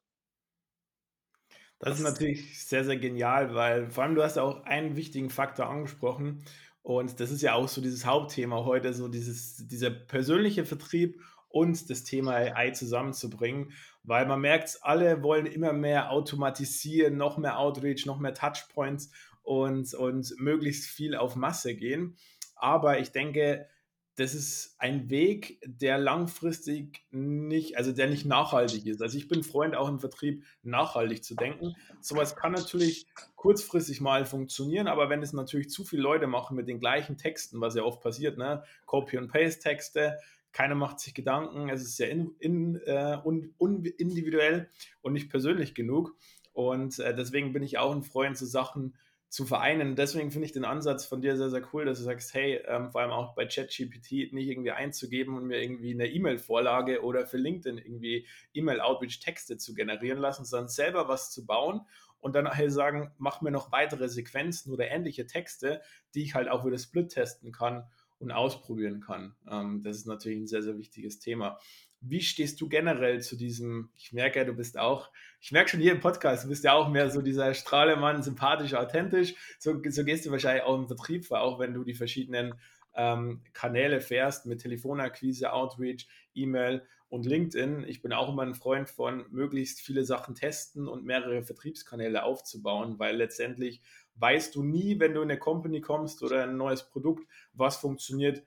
Das 1.84 1.98
ist 1.98 2.04
natürlich 2.04 2.58
sehr, 2.66 2.82
sehr 2.82 2.96
genial, 2.96 3.54
weil 3.54 3.90
vor 3.90 4.04
allem 4.04 4.14
du 4.14 4.22
hast 4.22 4.38
auch 4.38 4.64
einen 4.64 4.96
wichtigen 4.96 5.28
Faktor 5.28 5.68
angesprochen 5.68 6.42
und 6.82 7.20
das 7.20 7.30
ist 7.30 7.42
ja 7.42 7.52
auch 7.52 7.68
so 7.68 7.82
dieses 7.82 8.06
Hauptthema 8.06 8.64
heute, 8.64 8.94
so 8.94 9.06
dieses, 9.06 9.66
dieser 9.68 9.90
persönliche 9.90 10.64
Vertrieb 10.64 11.20
und 11.50 11.90
das 11.90 12.02
Thema 12.02 12.36
AI 12.36 12.70
zusammenzubringen, 12.70 13.72
weil 14.02 14.24
man 14.24 14.40
merkt, 14.40 14.78
alle 14.80 15.22
wollen 15.22 15.44
immer 15.44 15.74
mehr 15.74 16.10
automatisieren, 16.10 17.18
noch 17.18 17.36
mehr 17.36 17.58
Outreach, 17.58 18.06
noch 18.06 18.18
mehr 18.18 18.32
Touchpoints 18.32 19.10
und, 19.42 19.92
und 19.92 20.34
möglichst 20.38 20.86
viel 20.86 21.14
auf 21.14 21.36
Masse 21.36 21.74
gehen. 21.74 22.16
Aber 22.56 22.98
ich 22.98 23.12
denke, 23.12 23.68
das 24.16 24.34
ist 24.34 24.76
ein 24.78 25.10
Weg, 25.10 25.60
der 25.64 25.98
langfristig 25.98 27.04
nicht, 27.10 27.76
also 27.76 27.90
der 27.90 28.08
nicht 28.08 28.24
nachhaltig 28.24 28.86
ist. 28.86 29.02
Also 29.02 29.18
ich 29.18 29.26
bin 29.26 29.42
Freund 29.42 29.74
auch 29.74 29.88
im 29.88 29.98
Vertrieb, 29.98 30.44
nachhaltig 30.62 31.24
zu 31.24 31.34
denken. 31.34 31.74
Sowas 32.00 32.36
kann 32.36 32.52
natürlich 32.52 33.06
kurzfristig 33.34 34.00
mal 34.00 34.24
funktionieren, 34.24 34.86
aber 34.86 35.10
wenn 35.10 35.22
es 35.22 35.32
natürlich 35.32 35.70
zu 35.70 35.84
viele 35.84 36.02
Leute 36.02 36.28
machen 36.28 36.56
mit 36.56 36.68
den 36.68 36.78
gleichen 36.78 37.16
Texten, 37.16 37.60
was 37.60 37.74
ja 37.74 37.82
oft 37.82 38.00
passiert, 38.00 38.38
ne, 38.38 38.62
Copy 38.86 39.18
und 39.18 39.32
Paste 39.32 39.60
Texte, 39.60 40.18
keiner 40.52 40.76
macht 40.76 41.00
sich 41.00 41.14
Gedanken, 41.14 41.68
es 41.68 41.82
ist 41.82 41.96
sehr 41.96 42.10
in, 42.10 42.36
in, 42.38 42.76
äh, 42.86 43.18
un, 43.24 43.52
un, 43.58 43.84
individuell 43.84 44.70
und 45.02 45.12
nicht 45.12 45.28
persönlich 45.28 45.74
genug. 45.74 46.16
Und 46.52 47.00
äh, 47.00 47.12
deswegen 47.14 47.52
bin 47.52 47.64
ich 47.64 47.78
auch 47.78 47.92
ein 47.92 48.04
Freund, 48.04 48.38
so 48.38 48.46
Sachen 48.46 48.94
zu 49.34 49.46
vereinen. 49.46 49.96
Deswegen 49.96 50.30
finde 50.30 50.46
ich 50.46 50.52
den 50.52 50.64
Ansatz 50.64 51.06
von 51.06 51.20
dir 51.20 51.36
sehr, 51.36 51.50
sehr 51.50 51.66
cool, 51.72 51.84
dass 51.84 51.98
du 51.98 52.04
sagst, 52.04 52.34
hey, 52.34 52.62
ähm, 52.68 52.92
vor 52.92 53.00
allem 53.00 53.10
auch 53.10 53.34
bei 53.34 53.46
ChatGPT 53.46 54.32
nicht 54.32 54.48
irgendwie 54.48 54.70
einzugeben 54.70 55.36
und 55.36 55.48
mir 55.48 55.60
irgendwie 55.60 55.92
eine 55.92 56.06
E-Mail-Vorlage 56.06 57.02
oder 57.02 57.26
für 57.26 57.36
LinkedIn 57.36 57.78
irgendwie 57.78 58.28
E-Mail-Outreach-Texte 58.52 59.56
zu 59.56 59.74
generieren 59.74 60.20
lassen, 60.20 60.44
sondern 60.44 60.68
selber 60.68 61.08
was 61.08 61.32
zu 61.32 61.44
bauen 61.46 61.80
und 62.20 62.36
dann 62.36 62.48
halt 62.48 62.70
sagen, 62.70 63.12
mach 63.18 63.40
mir 63.40 63.50
noch 63.50 63.72
weitere 63.72 64.08
Sequenzen 64.08 64.72
oder 64.72 64.88
ähnliche 64.88 65.26
Texte, 65.26 65.82
die 66.14 66.22
ich 66.22 66.36
halt 66.36 66.48
auch 66.48 66.64
wieder 66.64 66.78
Split 66.78 67.08
testen 67.08 67.50
kann 67.50 67.88
und 68.20 68.30
ausprobieren 68.30 69.00
kann. 69.00 69.34
Ähm, 69.50 69.82
das 69.82 69.96
ist 69.96 70.06
natürlich 70.06 70.38
ein 70.38 70.46
sehr, 70.46 70.62
sehr 70.62 70.78
wichtiges 70.78 71.18
Thema. 71.18 71.58
Wie 72.06 72.20
stehst 72.20 72.60
du 72.60 72.68
generell 72.68 73.22
zu 73.22 73.36
diesem, 73.36 73.90
ich 73.96 74.12
merke 74.12 74.38
ja, 74.40 74.44
du 74.44 74.52
bist 74.52 74.78
auch, 74.78 75.10
ich 75.40 75.52
merke 75.52 75.70
schon 75.70 75.80
hier 75.80 75.92
im 75.92 76.00
Podcast, 76.00 76.44
du 76.44 76.48
bist 76.48 76.64
ja 76.64 76.74
auch 76.74 76.88
mehr 76.88 77.10
so 77.10 77.22
dieser 77.22 77.54
Strahlemann, 77.54 78.22
sympathisch, 78.22 78.74
authentisch. 78.74 79.34
So, 79.58 79.80
so 79.88 80.04
gehst 80.04 80.26
du 80.26 80.30
wahrscheinlich 80.30 80.64
auch 80.64 80.78
im 80.78 80.86
Vertrieb 80.86 81.24
vor, 81.24 81.40
auch 81.40 81.58
wenn 81.58 81.74
du 81.74 81.84
die 81.84 81.94
verschiedenen 81.94 82.54
ähm, 82.94 83.42
Kanäle 83.52 84.00
fährst 84.00 84.46
mit 84.46 84.60
Telefonakquise, 84.60 85.52
Outreach, 85.52 86.06
E-Mail 86.34 86.86
und 87.08 87.26
LinkedIn. 87.26 87.84
Ich 87.86 88.02
bin 88.02 88.12
auch 88.12 88.28
immer 88.28 88.42
ein 88.42 88.54
Freund 88.54 88.88
von 88.88 89.24
möglichst 89.30 89.80
viele 89.80 90.04
Sachen 90.04 90.34
testen 90.34 90.88
und 90.88 91.04
mehrere 91.04 91.42
Vertriebskanäle 91.42 92.24
aufzubauen, 92.24 92.98
weil 92.98 93.16
letztendlich 93.16 93.80
weißt 94.16 94.54
du 94.54 94.62
nie, 94.62 94.98
wenn 95.00 95.14
du 95.14 95.22
in 95.22 95.30
eine 95.30 95.38
Company 95.38 95.80
kommst 95.80 96.22
oder 96.22 96.42
ein 96.42 96.56
neues 96.56 96.88
Produkt, 96.88 97.26
was 97.52 97.76
funktioniert 97.76 98.42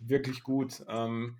wirklich 0.00 0.42
gut. 0.42 0.84
Ähm, 0.88 1.38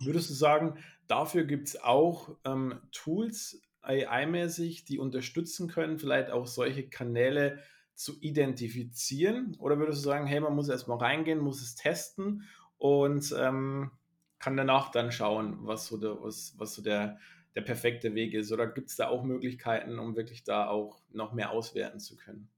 würdest 0.00 0.30
du 0.30 0.34
sagen, 0.34 0.78
dafür 1.06 1.44
gibt 1.44 1.68
es 1.68 1.82
auch 1.82 2.36
ähm, 2.44 2.80
Tools, 2.92 3.62
AI-mäßig, 3.82 4.84
die 4.84 4.98
unterstützen 4.98 5.68
können, 5.68 5.98
vielleicht 5.98 6.30
auch 6.30 6.46
solche 6.46 6.88
Kanäle 6.88 7.62
zu 7.94 8.20
identifizieren? 8.20 9.56
Oder 9.58 9.78
würdest 9.78 9.98
du 9.98 10.04
sagen, 10.08 10.26
hey, 10.26 10.40
man 10.40 10.54
muss 10.54 10.68
erstmal 10.68 10.98
reingehen, 10.98 11.38
muss 11.38 11.62
es 11.62 11.74
testen 11.74 12.48
und 12.78 13.34
ähm, 13.38 13.90
kann 14.38 14.56
danach 14.56 14.90
dann 14.90 15.12
schauen, 15.12 15.58
was 15.60 15.86
so 15.86 15.98
der, 15.98 16.22
was, 16.22 16.54
was 16.56 16.74
so 16.74 16.82
der, 16.82 17.18
der 17.54 17.60
perfekte 17.62 18.14
Weg 18.14 18.34
ist? 18.34 18.52
Oder 18.52 18.66
gibt 18.66 18.88
es 18.88 18.96
da 18.96 19.08
auch 19.08 19.22
Möglichkeiten, 19.22 19.98
um 19.98 20.16
wirklich 20.16 20.44
da 20.44 20.66
auch 20.68 21.00
noch 21.10 21.32
mehr 21.32 21.50
auswerten 21.50 22.00
zu 22.00 22.16
können? 22.16 22.48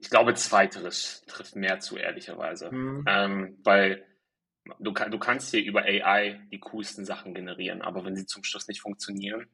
Ich 0.00 0.10
glaube, 0.10 0.34
zweiteres 0.34 1.24
trifft 1.26 1.56
mehr 1.56 1.80
zu, 1.80 1.96
ehrlicherweise. 1.96 2.70
Mhm. 2.70 3.04
Ähm, 3.08 3.58
weil 3.64 4.04
du, 4.78 4.92
du 4.92 5.18
kannst 5.18 5.50
hier 5.50 5.64
über 5.64 5.82
AI 5.82 6.40
die 6.50 6.60
coolsten 6.60 7.04
Sachen 7.04 7.34
generieren, 7.34 7.82
aber 7.82 8.04
wenn 8.04 8.16
sie 8.16 8.26
zum 8.26 8.44
Schluss 8.44 8.68
nicht 8.68 8.80
funktionieren, 8.80 9.46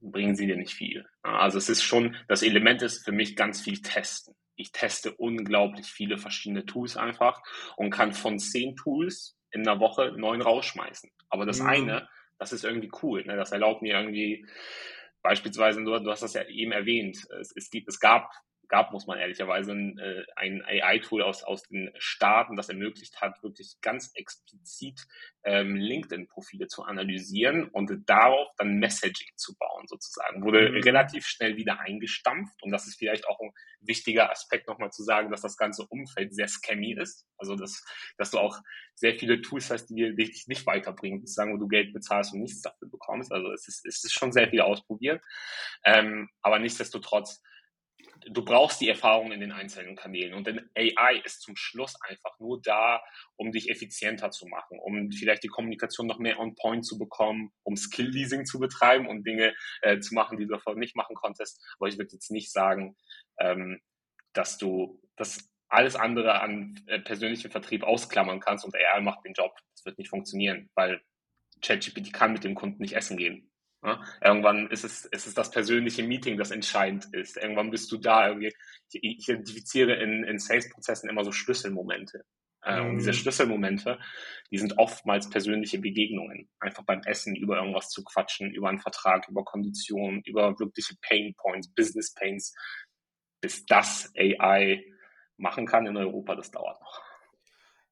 bringen 0.00 0.36
sie 0.36 0.46
dir 0.46 0.56
nicht 0.56 0.74
viel. 0.74 1.06
Also 1.22 1.58
es 1.58 1.68
ist 1.68 1.82
schon, 1.82 2.16
das 2.28 2.42
Element 2.42 2.82
ist 2.82 3.04
für 3.04 3.12
mich 3.12 3.36
ganz 3.36 3.60
viel 3.60 3.80
testen. 3.80 4.34
Ich 4.54 4.72
teste 4.72 5.14
unglaublich 5.14 5.86
viele 5.86 6.18
verschiedene 6.18 6.64
Tools 6.64 6.96
einfach 6.96 7.42
und 7.76 7.90
kann 7.90 8.12
von 8.12 8.38
zehn 8.38 8.76
Tools 8.76 9.36
in 9.50 9.66
einer 9.66 9.80
Woche 9.80 10.12
neun 10.16 10.40
rausschmeißen. 10.40 11.10
Aber 11.28 11.46
das 11.46 11.60
mhm. 11.60 11.66
eine, 11.66 12.08
das 12.38 12.52
ist 12.52 12.64
irgendwie 12.64 12.90
cool. 13.02 13.24
Ne? 13.24 13.36
Das 13.36 13.52
erlaubt 13.52 13.82
mir 13.82 13.94
irgendwie, 13.94 14.46
beispielsweise, 15.22 15.82
du, 15.82 15.98
du 15.98 16.10
hast 16.10 16.22
das 16.22 16.34
ja 16.34 16.44
eben 16.48 16.72
erwähnt, 16.72 17.18
es, 17.40 17.52
es, 17.54 17.70
gibt, 17.70 17.88
es 17.88 18.00
gab 18.00 18.30
gab, 18.68 18.92
muss 18.92 19.06
man 19.06 19.18
ehrlicherweise, 19.18 19.72
ein, 19.72 19.98
äh, 19.98 20.24
ein 20.36 20.62
AI-Tool 20.64 21.22
aus, 21.22 21.42
aus 21.42 21.62
den 21.62 21.90
Staaten, 21.98 22.56
das 22.56 22.68
ermöglicht 22.68 23.20
hat, 23.20 23.42
wirklich 23.42 23.76
ganz 23.80 24.10
explizit 24.14 25.00
ähm, 25.44 25.76
LinkedIn-Profile 25.76 26.66
zu 26.66 26.82
analysieren 26.82 27.68
und 27.68 27.92
darauf 28.06 28.48
dann 28.56 28.78
Messaging 28.78 29.30
zu 29.36 29.56
bauen, 29.56 29.86
sozusagen. 29.86 30.42
Wurde 30.42 30.70
mhm. 30.70 30.82
relativ 30.82 31.26
schnell 31.26 31.56
wieder 31.56 31.80
eingestampft 31.80 32.62
und 32.62 32.70
das 32.70 32.86
ist 32.86 32.98
vielleicht 32.98 33.26
auch 33.28 33.40
ein 33.40 33.52
wichtiger 33.80 34.30
Aspekt 34.30 34.68
nochmal 34.68 34.90
zu 34.90 35.02
sagen, 35.02 35.30
dass 35.30 35.42
das 35.42 35.56
ganze 35.56 35.86
Umfeld 35.86 36.34
sehr 36.34 36.48
scammy 36.48 36.92
ist. 36.92 37.26
Also, 37.38 37.54
dass, 37.54 37.84
dass 38.16 38.30
du 38.30 38.38
auch 38.38 38.58
sehr 38.94 39.18
viele 39.18 39.40
Tools 39.40 39.70
hast, 39.70 39.86
die 39.86 40.14
dich 40.14 40.46
nicht 40.48 40.66
weiterbringen, 40.66 41.20
sozusagen, 41.20 41.54
wo 41.54 41.58
du 41.58 41.68
Geld 41.68 41.92
bezahlst 41.92 42.32
und 42.32 42.40
nichts 42.40 42.62
dafür 42.62 42.88
bekommst. 42.88 43.32
Also, 43.32 43.52
es 43.52 43.68
ist, 43.68 43.86
es 43.86 44.04
ist 44.04 44.12
schon 44.12 44.32
sehr 44.32 44.48
viel 44.48 44.60
ausprobiert. 44.60 45.22
Ähm, 45.84 46.28
aber 46.42 46.58
nichtsdestotrotz, 46.58 47.42
du 48.28 48.44
brauchst 48.44 48.80
die 48.80 48.88
Erfahrung 48.88 49.32
in 49.32 49.40
den 49.40 49.52
einzelnen 49.52 49.96
Kanälen. 49.96 50.34
Und 50.34 50.46
denn 50.46 50.70
AI 50.76 51.20
ist 51.24 51.42
zum 51.42 51.56
Schluss 51.56 51.94
einfach 52.02 52.38
nur 52.38 52.60
da, 52.60 53.02
um 53.36 53.52
dich 53.52 53.70
effizienter 53.70 54.30
zu 54.30 54.46
machen, 54.46 54.78
um 54.80 55.10
vielleicht 55.10 55.42
die 55.44 55.48
Kommunikation 55.48 56.06
noch 56.06 56.18
mehr 56.18 56.38
on 56.38 56.54
point 56.54 56.84
zu 56.84 56.98
bekommen, 56.98 57.52
um 57.62 57.76
Skill-Leasing 57.76 58.44
zu 58.44 58.58
betreiben 58.58 59.06
und 59.06 59.26
Dinge 59.26 59.54
äh, 59.82 60.00
zu 60.00 60.14
machen, 60.14 60.38
die 60.38 60.46
du 60.46 60.54
davor 60.54 60.74
nicht 60.76 60.96
machen 60.96 61.14
konntest. 61.14 61.62
Aber 61.78 61.88
ich 61.88 61.98
würde 61.98 62.12
jetzt 62.12 62.30
nicht 62.30 62.52
sagen, 62.52 62.96
ähm, 63.38 63.80
dass 64.32 64.58
du 64.58 65.00
das 65.16 65.48
alles 65.68 65.96
andere 65.96 66.40
an 66.40 66.80
äh, 66.86 67.00
persönlichem 67.00 67.50
Vertrieb 67.50 67.82
ausklammern 67.82 68.40
kannst 68.40 68.64
und 68.64 68.74
AI 68.74 69.00
macht 69.00 69.24
den 69.24 69.34
Job. 69.34 69.52
Das 69.74 69.84
wird 69.84 69.98
nicht 69.98 70.10
funktionieren, 70.10 70.70
weil 70.74 71.00
ChatGPT 71.62 72.12
kann 72.12 72.32
mit 72.32 72.44
dem 72.44 72.54
Kunden 72.54 72.82
nicht 72.82 72.94
essen 72.94 73.16
gehen. 73.16 73.50
Ja, 73.86 74.00
irgendwann 74.20 74.68
ist 74.68 74.82
es, 74.82 75.04
ist 75.04 75.28
es 75.28 75.34
das 75.34 75.52
persönliche 75.52 76.02
Meeting, 76.02 76.36
das 76.36 76.50
entscheidend 76.50 77.06
ist. 77.12 77.36
Irgendwann 77.36 77.70
bist 77.70 77.92
du 77.92 77.98
da. 77.98 78.26
Irgendwie. 78.26 78.52
Ich, 78.90 79.00
ich 79.20 79.28
identifiziere 79.28 79.94
in, 79.94 80.24
in 80.24 80.40
Sales-Prozessen 80.40 81.08
immer 81.08 81.24
so 81.24 81.30
Schlüsselmomente. 81.30 82.24
Mhm. 82.66 82.86
Und 82.86 82.96
diese 82.96 83.14
Schlüsselmomente, 83.14 84.00
die 84.50 84.58
sind 84.58 84.76
oftmals 84.76 85.30
persönliche 85.30 85.78
Begegnungen. 85.78 86.50
Einfach 86.58 86.82
beim 86.84 87.00
Essen 87.02 87.36
über 87.36 87.58
irgendwas 87.58 87.88
zu 87.88 88.02
quatschen, 88.02 88.50
über 88.50 88.68
einen 88.68 88.80
Vertrag, 88.80 89.28
über 89.28 89.44
Konditionen, 89.44 90.20
über 90.24 90.58
wirkliche 90.58 90.96
Pain 91.00 91.34
Points, 91.36 91.72
Business 91.72 92.12
Pains. 92.12 92.56
Bis 93.40 93.64
das 93.66 94.12
AI 94.16 94.82
machen 95.36 95.66
kann 95.66 95.86
in 95.86 95.96
Europa, 95.96 96.34
das 96.34 96.50
dauert 96.50 96.80
noch. 96.80 97.05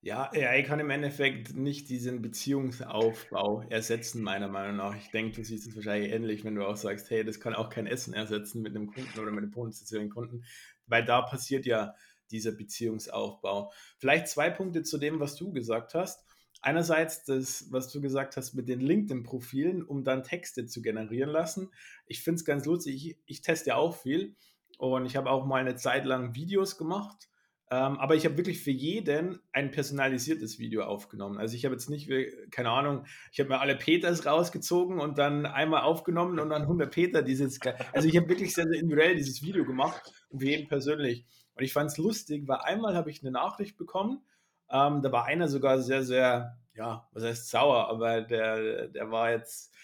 Ja, 0.04 0.30
AI 0.34 0.62
kann 0.64 0.80
im 0.80 0.90
Endeffekt 0.90 1.56
nicht 1.56 1.88
diesen 1.88 2.20
Beziehungsaufbau 2.20 3.62
ersetzen, 3.70 4.20
meiner 4.20 4.48
Meinung 4.48 4.76
nach. 4.76 4.94
Ich 4.96 5.10
denke, 5.10 5.36
du 5.36 5.42
siehst 5.42 5.66
es 5.66 5.74
wahrscheinlich 5.74 6.12
ähnlich, 6.12 6.44
wenn 6.44 6.56
du 6.56 6.66
auch 6.66 6.76
sagst, 6.76 7.08
hey, 7.08 7.24
das 7.24 7.40
kann 7.40 7.54
auch 7.54 7.70
kein 7.70 7.86
Essen 7.86 8.12
ersetzen 8.12 8.60
mit 8.60 8.76
einem 8.76 8.92
Kunden 8.92 9.18
oder 9.18 9.30
mit 9.30 9.44
einem 9.44 9.50
potenziellen 9.50 10.10
Kunden, 10.10 10.44
weil 10.86 11.06
da 11.06 11.22
passiert 11.22 11.64
ja 11.64 11.94
dieser 12.30 12.52
Beziehungsaufbau. 12.52 13.72
Vielleicht 13.96 14.28
zwei 14.28 14.50
Punkte 14.50 14.82
zu 14.82 14.98
dem, 14.98 15.20
was 15.20 15.36
du 15.36 15.54
gesagt 15.54 15.94
hast. 15.94 16.22
Einerseits 16.60 17.24
das, 17.24 17.72
was 17.72 17.90
du 17.90 18.02
gesagt 18.02 18.36
hast 18.36 18.52
mit 18.52 18.68
den 18.68 18.80
LinkedIn-Profilen, 18.80 19.82
um 19.82 20.04
dann 20.04 20.22
Texte 20.22 20.66
zu 20.66 20.82
generieren 20.82 21.30
lassen. 21.30 21.70
Ich 22.04 22.22
finde 22.22 22.40
es 22.40 22.44
ganz 22.44 22.66
lustig. 22.66 22.94
Ich, 22.94 23.18
ich 23.24 23.40
teste 23.40 23.70
ja 23.70 23.76
auch 23.76 23.96
viel 23.96 24.36
und 24.76 25.06
ich 25.06 25.16
habe 25.16 25.30
auch 25.30 25.46
mal 25.46 25.62
eine 25.62 25.76
Zeit 25.76 26.04
lang 26.04 26.34
Videos 26.34 26.76
gemacht 26.76 27.30
ähm, 27.70 27.98
aber 27.98 28.14
ich 28.14 28.24
habe 28.24 28.36
wirklich 28.36 28.62
für 28.62 28.70
jeden 28.70 29.40
ein 29.52 29.70
personalisiertes 29.70 30.58
Video 30.58 30.84
aufgenommen. 30.84 31.38
Also 31.38 31.56
ich 31.56 31.64
habe 31.64 31.74
jetzt 31.74 31.88
nicht, 31.88 32.10
keine 32.50 32.70
Ahnung, 32.70 33.06
ich 33.32 33.40
habe 33.40 33.48
mir 33.48 33.60
alle 33.60 33.76
Peters 33.76 34.26
rausgezogen 34.26 35.00
und 35.00 35.18
dann 35.18 35.46
einmal 35.46 35.82
aufgenommen 35.82 36.38
und 36.38 36.50
dann 36.50 36.62
100 36.62 36.92
Peter 36.92 37.22
dieses. 37.22 37.58
Also 37.92 38.06
ich 38.06 38.16
habe 38.16 38.28
wirklich 38.28 38.54
sehr, 38.54 38.66
sehr 38.66 38.80
individuell 38.80 39.16
dieses 39.16 39.42
Video 39.42 39.64
gemacht 39.64 40.12
und 40.28 40.40
für 40.40 40.46
jeden 40.46 40.68
persönlich. 40.68 41.24
Und 41.54 41.64
ich 41.64 41.72
fand 41.72 41.90
es 41.90 41.96
lustig, 41.98 42.46
weil 42.46 42.58
einmal 42.58 42.94
habe 42.94 43.10
ich 43.10 43.22
eine 43.22 43.30
Nachricht 43.30 43.76
bekommen, 43.76 44.22
ähm, 44.70 45.02
da 45.02 45.12
war 45.12 45.24
einer 45.26 45.48
sogar 45.48 45.80
sehr, 45.80 46.02
sehr, 46.02 46.58
ja, 46.74 47.08
was 47.12 47.22
heißt 47.22 47.50
sauer, 47.50 47.88
aber 47.88 48.22
der, 48.22 48.88
der 48.88 49.10
war 49.10 49.30
jetzt, 49.30 49.74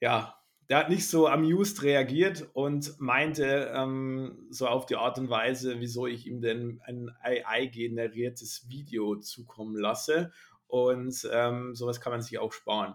ja, 0.00 0.39
der 0.70 0.78
hat 0.78 0.88
nicht 0.88 1.08
so 1.08 1.26
amused 1.26 1.82
reagiert 1.82 2.48
und 2.52 2.94
meinte 3.00 3.72
ähm, 3.74 4.46
so 4.50 4.68
auf 4.68 4.86
die 4.86 4.94
Art 4.94 5.18
und 5.18 5.28
Weise, 5.28 5.80
wieso 5.80 6.06
ich 6.06 6.28
ihm 6.28 6.40
denn 6.40 6.80
ein 6.84 7.10
AI-generiertes 7.22 8.68
Video 8.68 9.16
zukommen 9.16 9.74
lasse. 9.76 10.32
Und 10.68 11.28
ähm, 11.32 11.74
sowas 11.74 12.00
kann 12.00 12.12
man 12.12 12.22
sich 12.22 12.38
auch 12.38 12.52
sparen. 12.52 12.94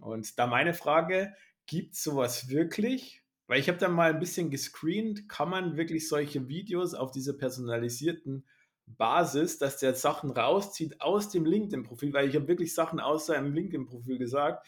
Und 0.00 0.38
da 0.38 0.46
meine 0.46 0.72
Frage, 0.72 1.34
gibt 1.66 1.92
es 1.92 2.02
sowas 2.02 2.48
wirklich? 2.48 3.22
Weil 3.46 3.60
ich 3.60 3.68
habe 3.68 3.76
da 3.76 3.90
mal 3.90 4.14
ein 4.14 4.18
bisschen 4.18 4.48
gescreent, 4.50 5.28
kann 5.28 5.50
man 5.50 5.76
wirklich 5.76 6.08
solche 6.08 6.48
Videos 6.48 6.94
auf 6.94 7.10
dieser 7.10 7.34
personalisierten 7.34 8.46
Basis, 8.86 9.58
dass 9.58 9.76
der 9.76 9.94
Sachen 9.94 10.30
rauszieht 10.30 11.02
aus 11.02 11.28
dem 11.28 11.44
LinkedIn-Profil, 11.44 12.14
weil 12.14 12.30
ich 12.30 12.36
habe 12.36 12.48
wirklich 12.48 12.74
Sachen 12.74 13.00
aus 13.00 13.26
seinem 13.26 13.52
LinkedIn-Profil 13.52 14.16
gesagt, 14.16 14.66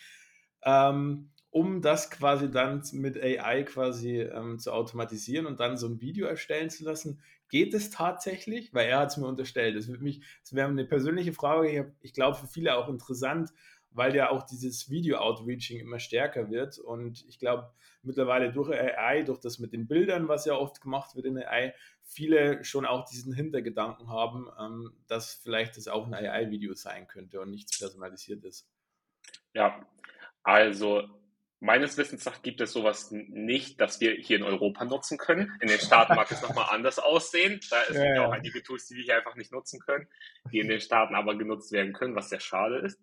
ähm, 0.63 1.31
um 1.55 1.83
das 1.83 2.11
quasi 2.11 2.51
dann 2.51 2.83
mit 2.95 3.17
AI 3.17 3.63
quasi 3.63 4.23
ähm, 4.23 4.59
zu 4.59 4.73
automatisieren 4.73 5.47
und 5.47 5.61
dann 5.61 5.77
so 5.77 5.87
ein 5.87 6.01
Video 6.01 6.27
erstellen 6.27 6.69
zu 6.69 6.83
lassen. 6.83 7.23
Geht 7.49 7.75
es 7.75 7.91
tatsächlich? 7.91 8.75
Weil 8.75 8.89
er 8.89 8.99
hat 8.99 9.11
es 9.11 9.19
mir 9.19 9.29
unterstellt. 9.29 9.77
Das, 9.77 9.87
das 9.87 10.53
wäre 10.53 10.69
eine 10.69 10.85
persönliche 10.85 11.33
Frage. 11.33 11.95
Ich, 12.01 12.13
glaube, 12.13 12.37
für 12.37 12.49
viele 12.49 12.77
auch 12.77 12.89
interessant, 12.89 13.51
weil 13.93 14.17
ja 14.17 14.31
auch 14.31 14.43
dieses 14.43 14.91
Video-Outreaching 14.91 15.79
immer 15.79 16.01
stärker 16.01 16.51
wird. 16.51 16.81
Und 16.81 17.25
ich 17.29 17.39
glaube, 17.39 17.71
mittlerweile 18.03 18.53
durch 18.53 18.71
AI, 18.71 19.23
durch 19.23 19.39
das 19.39 19.61
mit 19.61 19.73
den 19.73 19.87
Bildern, 19.87 20.27
was 20.27 20.47
ja 20.47 20.55
oft 20.55 20.81
gemacht 20.81 21.15
wird 21.15 21.27
in 21.27 21.39
AI, 21.39 21.73
viele 22.03 22.65
schon 22.65 22.85
auch 22.85 23.05
diesen 23.05 23.33
Hintergedanken 23.33 24.09
haben, 24.09 24.49
ähm, 24.59 24.93
dass 25.07 25.35
vielleicht 25.35 25.77
das 25.77 25.87
auch 25.87 26.05
ein 26.05 26.15
AI-Video 26.15 26.75
sein 26.75 27.07
könnte 27.07 27.41
und 27.41 27.51
nichts 27.51 27.79
personalisiertes. 27.79 28.69
Ja, 29.53 29.87
also 30.43 31.05
Meines 31.65 31.97
Wissens 31.97 32.27
nach 32.27 32.43
gibt 32.43 32.61
es 32.61 32.73
sowas 32.73 33.11
nicht, 33.11 33.81
dass 33.81 33.99
wir 33.99 34.13
hier 34.13 34.37
in 34.37 34.43
Europa 34.43 34.85
nutzen 34.85 35.17
können. 35.17 35.51
In 35.63 35.69
den 35.69 35.79
Staaten 35.79 36.15
mag 36.15 36.31
es 36.31 36.43
nochmal 36.43 36.67
anders 36.71 36.99
aussehen. 36.99 37.59
Da 37.71 37.83
sind 37.87 38.05
ja, 38.05 38.15
ja 38.17 38.27
auch 38.27 38.33
einige 38.33 38.63
Tools, 38.63 38.87
die 38.87 38.97
wir 38.97 39.05
hier 39.05 39.17
einfach 39.17 39.35
nicht 39.35 39.51
nutzen 39.51 39.81
können, 39.81 40.07
die 40.53 40.59
in 40.59 40.69
den 40.69 40.83
Staaten 40.83 41.15
aber 41.15 41.39
genutzt 41.39 41.73
werden 41.73 41.95
können, 41.95 42.15
was 42.15 42.29
sehr 42.29 42.41
schade 42.41 42.81
ist. 42.81 43.01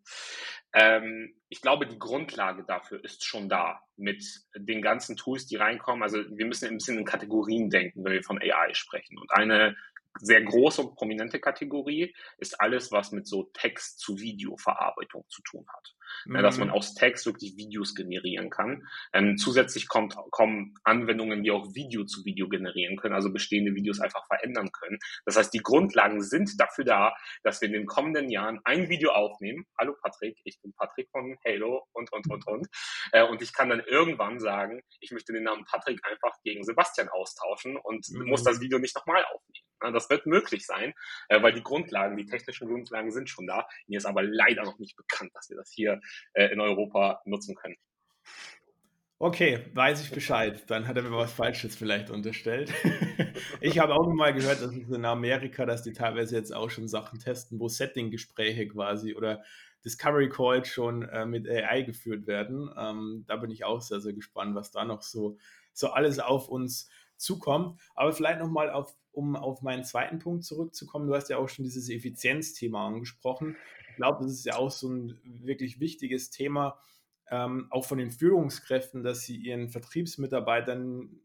Ähm, 0.73 1.33
ich 1.49 1.61
glaube, 1.61 1.87
die 1.87 1.97
Grundlage 1.97 2.63
dafür 2.63 3.03
ist 3.03 3.25
schon 3.25 3.49
da 3.49 3.81
mit 3.97 4.23
den 4.55 4.83
ganzen 4.83 5.17
Tools, 5.17 5.47
die 5.47 5.55
reinkommen. 5.55 6.03
Also 6.03 6.19
wir 6.29 6.45
müssen 6.45 6.67
ein 6.67 6.77
bisschen 6.77 6.99
in 6.99 7.05
Kategorien 7.05 7.71
denken, 7.71 8.05
wenn 8.05 8.13
wir 8.13 8.23
von 8.23 8.39
AI 8.39 8.75
sprechen. 8.75 9.17
Und 9.17 9.31
eine 9.31 9.75
sehr 10.19 10.41
große 10.43 10.81
und 10.81 10.95
prominente 10.95 11.39
Kategorie 11.39 12.13
ist 12.37 12.59
alles, 12.59 12.91
was 12.91 13.11
mit 13.11 13.27
so 13.27 13.49
Text 13.53 13.99
zu 13.99 14.19
Video-Verarbeitung 14.19 15.25
zu 15.29 15.41
tun 15.43 15.65
hat. 15.67 15.95
Mhm. 16.25 16.35
Ja, 16.35 16.41
dass 16.41 16.57
man 16.57 16.69
mhm. 16.69 16.73
aus 16.73 16.93
Text 16.93 17.25
wirklich 17.25 17.55
Videos 17.57 17.95
generieren 17.95 18.49
kann. 18.49 18.87
Ähm, 19.13 19.37
zusätzlich 19.37 19.87
kommt, 19.87 20.15
kommen 20.31 20.75
Anwendungen, 20.83 21.43
die 21.43 21.51
auch 21.51 21.73
Video 21.73 22.05
zu 22.05 22.25
Video 22.25 22.49
generieren 22.49 22.97
können, 22.97 23.15
also 23.15 23.31
bestehende 23.31 23.73
Videos 23.75 23.99
einfach 23.99 24.25
verändern 24.27 24.71
können. 24.71 24.99
Das 25.25 25.37
heißt, 25.37 25.53
die 25.53 25.59
Grundlagen 25.59 26.21
sind 26.21 26.59
dafür 26.59 26.85
da, 26.85 27.15
dass 27.43 27.61
wir 27.61 27.67
in 27.67 27.73
den 27.73 27.85
kommenden 27.85 28.29
Jahren 28.29 28.59
ein 28.65 28.89
Video 28.89 29.11
aufnehmen. 29.11 29.65
Hallo 29.79 29.95
Patrick, 30.01 30.37
ich 30.43 30.59
bin 30.61 30.73
Patrick 30.73 31.09
von 31.11 31.37
Halo 31.45 31.87
und, 31.93 32.11
und, 32.11 32.29
und, 32.29 32.47
und. 32.47 32.67
Äh, 33.11 33.23
und 33.23 33.41
ich 33.41 33.53
kann 33.53 33.69
dann 33.69 33.81
irgendwann 33.81 34.39
sagen, 34.39 34.81
ich 34.99 35.11
möchte 35.11 35.33
den 35.33 35.43
Namen 35.43 35.65
Patrick 35.65 35.99
einfach 36.05 36.35
gegen 36.43 36.63
Sebastian 36.63 37.09
austauschen 37.09 37.77
und 37.77 38.05
mhm. 38.09 38.27
muss 38.27 38.43
das 38.43 38.59
Video 38.59 38.79
nicht 38.79 38.95
nochmal 38.95 39.23
aufnehmen. 39.25 39.65
Das 40.01 40.09
wird 40.09 40.25
möglich 40.25 40.65
sein, 40.65 40.93
äh, 41.29 41.41
weil 41.43 41.53
die 41.53 41.61
Grundlagen, 41.61 42.17
die 42.17 42.25
technischen 42.25 42.67
Grundlagen 42.67 43.11
sind 43.11 43.29
schon 43.29 43.45
da. 43.45 43.67
Mir 43.87 43.97
ist 43.97 44.05
aber 44.05 44.23
leider 44.23 44.63
noch 44.63 44.79
nicht 44.79 44.95
bekannt, 44.97 45.31
dass 45.35 45.49
wir 45.49 45.57
das 45.57 45.71
hier 45.71 46.01
äh, 46.33 46.47
in 46.47 46.59
Europa 46.59 47.21
nutzen 47.25 47.53
können. 47.55 47.75
Okay, 49.19 49.63
weiß 49.75 50.03
ich 50.03 50.09
Bescheid. 50.09 50.63
Dann 50.65 50.87
hat 50.87 50.97
er 50.97 51.03
mir 51.03 51.15
was 51.15 51.31
Falsches 51.31 51.75
vielleicht 51.75 52.09
unterstellt. 52.09 52.73
ich 53.61 53.77
habe 53.77 53.93
auch 53.93 54.11
mal 54.11 54.33
gehört, 54.33 54.63
dass 54.63 54.71
in 54.71 55.05
Amerika, 55.05 55.67
dass 55.67 55.83
die 55.83 55.93
teilweise 55.93 56.35
jetzt 56.35 56.51
auch 56.51 56.71
schon 56.71 56.87
Sachen 56.87 57.19
testen, 57.19 57.59
wo 57.59 57.67
Setting-Gespräche 57.67 58.67
quasi 58.67 59.13
oder 59.13 59.43
Discovery 59.85 60.29
Calls 60.29 60.67
schon 60.67 61.03
äh, 61.03 61.27
mit 61.27 61.47
AI 61.47 61.83
geführt 61.83 62.25
werden. 62.25 62.71
Ähm, 62.75 63.23
da 63.27 63.35
bin 63.35 63.51
ich 63.51 63.63
auch 63.63 63.81
sehr, 63.81 64.01
sehr 64.01 64.13
gespannt, 64.13 64.55
was 64.55 64.71
da 64.71 64.85
noch 64.85 65.03
so, 65.03 65.37
so 65.73 65.89
alles 65.91 66.17
auf 66.17 66.47
uns 66.47 66.89
zukommt. 67.21 67.79
Aber 67.95 68.11
vielleicht 68.13 68.39
nochmal 68.39 68.69
auf, 68.69 68.95
um 69.11 69.35
auf 69.35 69.61
meinen 69.61 69.83
zweiten 69.83 70.19
Punkt 70.19 70.43
zurückzukommen. 70.43 71.07
Du 71.07 71.15
hast 71.15 71.29
ja 71.29 71.37
auch 71.37 71.49
schon 71.49 71.63
dieses 71.63 71.89
Effizienzthema 71.89 72.87
angesprochen. 72.87 73.55
Ich 73.89 73.95
glaube, 73.95 74.23
das 74.23 74.33
ist 74.33 74.45
ja 74.45 74.55
auch 74.55 74.71
so 74.71 74.89
ein 74.89 75.19
wirklich 75.23 75.79
wichtiges 75.79 76.29
Thema 76.29 76.77
ähm, 77.31 77.67
auch 77.69 77.85
von 77.85 77.97
den 77.97 78.11
Führungskräften, 78.11 79.03
dass 79.03 79.23
sie 79.23 79.37
ihren 79.37 79.69
Vertriebsmitarbeitern 79.69 81.21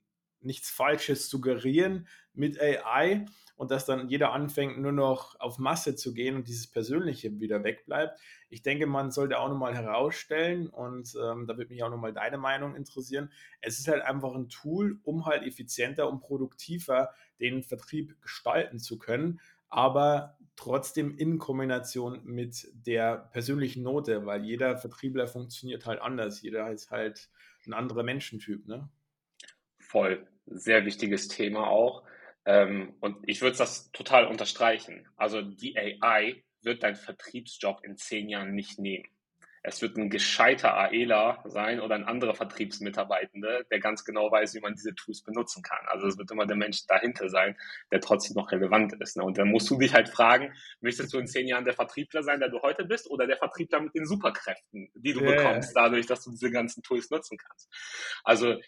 nichts 0.47 0.71
Falsches 0.71 1.29
suggerieren 1.29 2.07
mit 2.33 2.61
AI 2.61 3.27
und 3.57 3.71
dass 3.71 3.87
dann 3.87 4.09
jeder 4.09 4.33
anfängt, 4.33 4.79
nur 4.79 4.93
noch 4.93 5.39
auf 5.41 5.59
Masse 5.59 5.97
zu 5.97 6.13
gehen 6.13 6.37
und 6.37 6.47
dieses 6.47 6.67
Persönliche 6.67 7.41
wieder 7.41 7.65
wegbleibt. 7.65 8.19
Ich 8.49 8.63
denke, 8.63 8.87
man 8.87 9.11
sollte 9.11 9.39
auch 9.39 9.49
nochmal 9.49 9.75
herausstellen 9.75 10.69
und 10.69 11.15
ähm, 11.23 11.47
da 11.47 11.57
würde 11.57 11.73
mich 11.73 11.83
auch 11.83 11.91
nochmal 11.91 12.13
deine 12.13 12.39
Meinung 12.39 12.77
interessieren. 12.77 13.31
Es 13.61 13.79
ist 13.79 13.89
halt 13.89 14.03
einfach 14.03 14.35
ein 14.35 14.49
Tool, 14.49 15.01
um 15.05 15.27
halt 15.27 15.43
effizienter 15.43 16.09
und 16.09 16.21
produktiver 16.21 17.11
den 17.41 17.63
Vertrieb 17.63 18.21
gestalten 18.21 18.79
zu 18.79 18.99
können 18.99 19.41
aber 19.69 20.39
trotzdem 20.57 21.17
in 21.17 21.39
Kombination 21.39 22.25
mit 22.25 22.69
der 22.73 23.17
persönlichen 23.33 23.83
Note, 23.83 24.25
weil 24.27 24.45
jeder 24.45 24.77
Vertriebler 24.77 25.27
funktioniert 25.27 25.87
halt 25.87 26.01
anders. 26.01 26.43
Jeder 26.43 26.71
ist 26.71 26.91
halt 26.91 27.29
ein 27.67 27.75
anderer 27.75 28.03
Menschentyp, 28.03 28.67
ne? 28.67 28.89
Voll. 29.79 30.27
Sehr 30.47 30.85
wichtiges 30.85 31.29
Thema 31.29 31.69
auch. 31.69 32.05
Ähm, 32.45 32.95
und 33.01 33.19
ich 33.29 33.43
würde 33.43 33.59
das 33.59 33.91
total 33.93 34.27
unterstreichen. 34.27 35.09
Also 35.17 35.43
die 35.43 35.77
AI 35.77 36.43
wird 36.63 36.83
deinen 36.83 36.97
Vertriebsjob 36.97 37.85
in 37.85 37.97
zehn 37.97 38.29
Jahren 38.29 38.55
nicht 38.55 38.79
nehmen 38.79 39.09
es 39.69 39.83
wird 39.83 39.97
ein 39.97 40.11
gescheiter 40.11 40.77
AELA 40.77 41.43
sein 41.47 41.81
oder 41.81 41.97
ein 41.97 42.05
anderer 42.05 42.35
Vertriebsmitarbeitende, 42.35 43.67
der 43.69 43.81
ganz 43.81 44.05
genau 44.05 44.31
weiß, 44.31 44.55
wie 44.55 44.61
man 44.61 44.75
diese 44.75 44.95
Tools 44.95 45.23
benutzen 45.23 45.61
kann. 45.61 45.85
Also 45.89 46.07
es 46.07 46.17
wird 46.17 46.31
immer 46.31 46.47
der 46.47 46.57
Mensch 46.57 46.87
dahinter 46.87 47.29
sein, 47.29 47.57
der 47.91 48.01
trotzdem 48.01 48.37
noch 48.37 48.53
relevant 48.53 48.95
ist. 49.01 49.17
Ne? 49.17 49.25
Und 49.25 49.39
dann 49.39 49.49
musst 49.49 49.69
du 49.69 49.77
dich 49.77 49.93
halt 49.93 50.09
fragen, 50.09 50.53
möchtest 50.81 51.13
du 51.13 51.19
in 51.19 51.27
zehn 51.27 51.49
Jahren 51.49 51.65
der 51.65 51.75
Vertriebler 51.75 52.23
sein, 52.23 52.39
der 52.39 52.49
du 52.49 52.63
heute 52.63 52.85
bist, 52.85 53.11
oder 53.11 53.27
der 53.27 53.39
Vertriebler 53.39 53.81
mit 53.81 53.95
den 53.97 54.07
Superkräften, 54.07 54.89
die 54.95 55.13
du 55.13 55.21
yeah. 55.21 55.35
bekommst, 55.35 55.75
dadurch, 55.75 56.07
dass 56.07 56.23
du 56.23 56.31
diese 56.31 56.53
ganzen 56.53 56.85
Tools 56.85 57.11
nutzen 57.11 57.37
kannst. 57.37 57.69
Also 58.23 58.61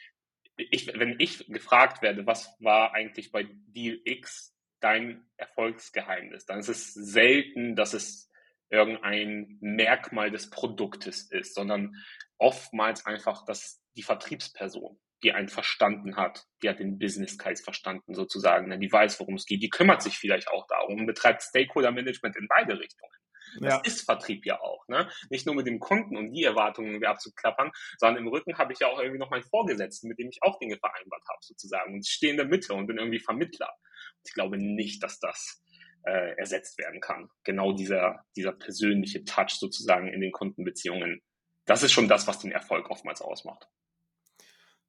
ich, 0.58 0.86
wenn 0.98 1.16
ich 1.18 1.46
gefragt 1.46 2.02
werde, 2.02 2.26
was 2.26 2.54
war 2.60 2.94
eigentlich 2.94 3.32
bei 3.32 3.46
Deal 3.68 3.98
X 4.04 4.54
dein 4.80 5.26
Erfolgsgeheimnis, 5.36 6.46
dann 6.46 6.58
ist 6.58 6.68
es 6.68 6.94
selten, 6.94 7.74
dass 7.74 7.94
es 7.94 8.30
irgendein 8.70 9.56
Merkmal 9.60 10.30
des 10.30 10.50
Produktes 10.50 11.30
ist, 11.30 11.54
sondern 11.54 11.94
oftmals 12.36 13.06
einfach, 13.06 13.44
dass 13.44 13.82
die 13.96 14.02
Vertriebsperson, 14.02 14.98
die 15.22 15.32
einen 15.32 15.48
verstanden 15.48 16.16
hat, 16.16 16.44
die 16.62 16.68
hat 16.68 16.78
den 16.78 16.98
Business 16.98 17.38
Case 17.38 17.62
verstanden 17.62 18.14
sozusagen, 18.14 18.68
ne, 18.68 18.78
die 18.78 18.92
weiß, 18.92 19.18
worum 19.20 19.34
es 19.34 19.46
geht, 19.46 19.62
die 19.62 19.70
kümmert 19.70 20.02
sich 20.02 20.16
vielleicht 20.16 20.48
auch 20.48 20.66
darum, 20.68 21.06
betreibt 21.06 21.42
Stakeholder 21.42 21.90
Management 21.90 22.36
in 22.36 22.46
beide 22.46 22.78
Richtungen. 22.78 23.12
Das 23.60 23.74
ja. 23.74 23.80
ist 23.84 24.02
Vertrieb 24.02 24.46
ja 24.46 24.60
auch, 24.60 24.86
ne? 24.88 25.08
Nicht 25.30 25.46
nur 25.46 25.54
mit 25.54 25.66
dem 25.66 25.80
Kunden 25.80 26.16
und 26.16 26.32
die 26.32 26.44
Erwartungen 26.44 26.90
irgendwie 26.90 27.06
abzuklappern, 27.06 27.70
sondern 27.98 28.22
im 28.22 28.28
Rücken 28.28 28.58
habe 28.58 28.72
ich 28.72 28.80
ja 28.80 28.88
auch 28.88 28.98
irgendwie 28.98 29.18
noch 29.18 29.30
meinen 29.30 29.44
Vorgesetzten, 29.44 30.08
mit 30.08 30.18
dem 30.18 30.28
ich 30.28 30.42
auch 30.42 30.58
Dinge 30.58 30.76
vereinbart 30.76 31.22
habe, 31.28 31.38
sozusagen. 31.40 31.94
Und 31.94 32.00
ich 32.00 32.10
stehe 32.10 32.32
in 32.32 32.36
der 32.36 32.46
Mitte 32.46 32.74
und 32.74 32.86
bin 32.86 32.98
irgendwie 32.98 33.20
Vermittler. 33.20 33.68
Und 33.68 34.28
ich 34.28 34.34
glaube 34.34 34.58
nicht, 34.58 35.02
dass 35.02 35.18
das 35.18 35.62
äh, 36.04 36.36
ersetzt 36.36 36.78
werden 36.78 37.00
kann. 37.00 37.28
Genau 37.44 37.72
dieser, 37.72 38.24
dieser 38.36 38.52
persönliche 38.52 39.24
Touch 39.24 39.50
sozusagen 39.58 40.08
in 40.08 40.20
den 40.20 40.32
Kundenbeziehungen. 40.32 41.22
Das 41.66 41.82
ist 41.82 41.92
schon 41.92 42.08
das, 42.08 42.26
was 42.26 42.38
den 42.38 42.52
Erfolg 42.52 42.90
oftmals 42.90 43.20
ausmacht. 43.20 43.68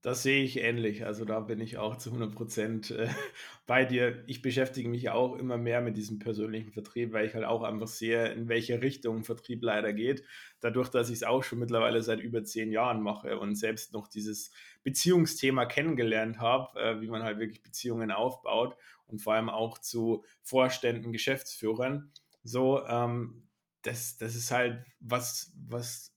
Das 0.02 0.24
sehe 0.24 0.44
ich 0.44 0.58
ähnlich. 0.62 1.06
Also 1.06 1.26
da 1.26 1.42
bin 1.42 1.60
ich 1.60 1.78
auch 1.78 1.98
zu 1.98 2.12
100 2.12 2.34
Prozent 2.34 2.92
äh, 2.92 3.10
bei 3.68 3.84
dir. 3.84 4.24
Ich 4.28 4.42
beschäftige 4.42 4.88
mich 4.88 5.10
auch 5.10 5.36
immer 5.36 5.58
mehr 5.58 5.82
mit 5.82 5.98
diesem 5.98 6.20
persönlichen 6.20 6.72
Vertrieb, 6.72 7.12
weil 7.12 7.26
ich 7.26 7.34
halt 7.34 7.44
auch 7.44 7.64
einfach 7.64 7.88
sehe, 7.88 8.30
in 8.30 8.48
welche 8.48 8.82
Richtung 8.82 9.26
Vertrieb 9.26 9.62
leider 9.62 9.92
geht. 9.92 10.24
Dadurch, 10.62 10.88
dass 10.88 11.10
ich 11.10 11.18
es 11.18 11.24
auch 11.24 11.44
schon 11.44 11.60
mittlerweile 11.60 12.02
seit 12.02 12.22
über 12.22 12.46
zehn 12.46 12.72
Jahren 12.72 13.02
mache 13.02 13.38
und 13.40 13.56
selbst 13.56 13.92
noch 13.92 14.08
dieses 14.08 14.52
Beziehungsthema 14.84 15.66
kennengelernt 15.66 16.40
habe, 16.40 16.80
äh, 16.80 17.02
wie 17.02 17.10
man 17.10 17.24
halt 17.24 17.40
wirklich 17.40 17.62
Beziehungen 17.62 18.12
aufbaut 18.12 18.78
und 19.06 19.22
vor 19.22 19.34
allem 19.34 19.50
auch 19.50 19.80
zu 19.80 20.24
Vorständen, 20.44 21.12
Geschäftsführern. 21.12 22.14
So, 22.44 22.86
ähm, 22.88 23.50
das, 23.82 24.16
das 24.18 24.36
ist 24.36 24.52
halt 24.52 24.86
was, 25.02 25.54
was 25.68 26.14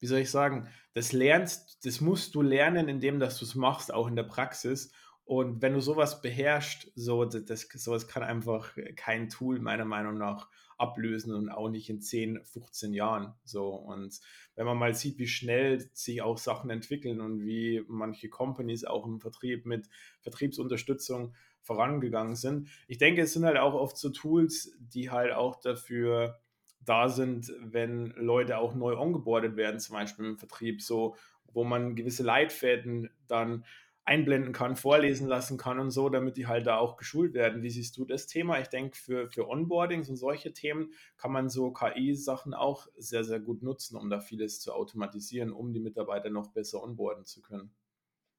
wie 0.00 0.06
soll 0.06 0.20
ich 0.20 0.30
sagen, 0.30 0.68
das 0.94 1.12
lernst, 1.12 1.84
das 1.84 2.00
musst 2.00 2.34
du 2.34 2.42
lernen, 2.42 2.88
indem 2.88 3.20
dass 3.20 3.38
du 3.38 3.44
es 3.44 3.54
machst, 3.54 3.92
auch 3.92 4.08
in 4.08 4.16
der 4.16 4.24
Praxis. 4.24 4.92
Und 5.24 5.62
wenn 5.62 5.74
du 5.74 5.80
sowas 5.80 6.22
beherrschst, 6.22 6.90
so, 6.96 7.24
das, 7.24 7.68
sowas 7.74 8.08
kann 8.08 8.24
einfach 8.24 8.76
kein 8.96 9.28
Tool 9.28 9.60
meiner 9.60 9.84
Meinung 9.84 10.18
nach 10.18 10.48
ablösen 10.76 11.34
und 11.34 11.50
auch 11.50 11.68
nicht 11.68 11.90
in 11.90 12.00
10, 12.00 12.42
15 12.42 12.94
Jahren. 12.94 13.34
So. 13.44 13.68
Und 13.68 14.18
wenn 14.56 14.66
man 14.66 14.78
mal 14.78 14.94
sieht, 14.94 15.18
wie 15.18 15.28
schnell 15.28 15.88
sich 15.92 16.22
auch 16.22 16.38
Sachen 16.38 16.70
entwickeln 16.70 17.20
und 17.20 17.44
wie 17.44 17.84
manche 17.86 18.28
Companies 18.28 18.84
auch 18.84 19.06
im 19.06 19.20
Vertrieb 19.20 19.66
mit 19.66 19.88
Vertriebsunterstützung 20.22 21.34
vorangegangen 21.60 22.34
sind. 22.34 22.68
Ich 22.88 22.98
denke, 22.98 23.20
es 23.22 23.34
sind 23.34 23.44
halt 23.44 23.58
auch 23.58 23.74
oft 23.74 23.98
so 23.98 24.08
Tools, 24.08 24.72
die 24.78 25.10
halt 25.10 25.32
auch 25.32 25.60
dafür 25.60 26.40
da 26.80 27.08
sind, 27.08 27.52
wenn 27.60 28.06
Leute 28.16 28.58
auch 28.58 28.74
neu 28.74 28.96
ongeboardet 28.96 29.56
werden, 29.56 29.80
zum 29.80 29.94
Beispiel 29.94 30.26
im 30.26 30.38
Vertrieb, 30.38 30.82
so, 30.82 31.16
wo 31.52 31.64
man 31.64 31.94
gewisse 31.94 32.22
Leitfäden 32.22 33.10
dann 33.28 33.64
einblenden 34.04 34.52
kann, 34.52 34.76
vorlesen 34.76 35.28
lassen 35.28 35.56
kann 35.56 35.78
und 35.78 35.90
so, 35.90 36.08
damit 36.08 36.36
die 36.36 36.46
halt 36.46 36.66
da 36.66 36.78
auch 36.78 36.96
geschult 36.96 37.34
werden. 37.34 37.62
Wie 37.62 37.70
siehst 37.70 37.96
du 37.96 38.04
das 38.04 38.26
Thema? 38.26 38.58
Ich 38.58 38.68
denke, 38.68 38.96
für, 38.96 39.30
für 39.30 39.48
Onboardings 39.48 40.08
und 40.08 40.16
solche 40.16 40.52
Themen 40.52 40.92
kann 41.16 41.30
man 41.30 41.48
so 41.48 41.70
KI-Sachen 41.70 42.54
auch 42.54 42.88
sehr, 42.96 43.24
sehr 43.24 43.40
gut 43.40 43.62
nutzen, 43.62 43.96
um 43.96 44.10
da 44.10 44.20
vieles 44.20 44.60
zu 44.60 44.72
automatisieren, 44.72 45.52
um 45.52 45.72
die 45.72 45.80
Mitarbeiter 45.80 46.30
noch 46.30 46.50
besser 46.52 46.82
onboarden 46.82 47.24
zu 47.24 47.40
können. 47.40 47.72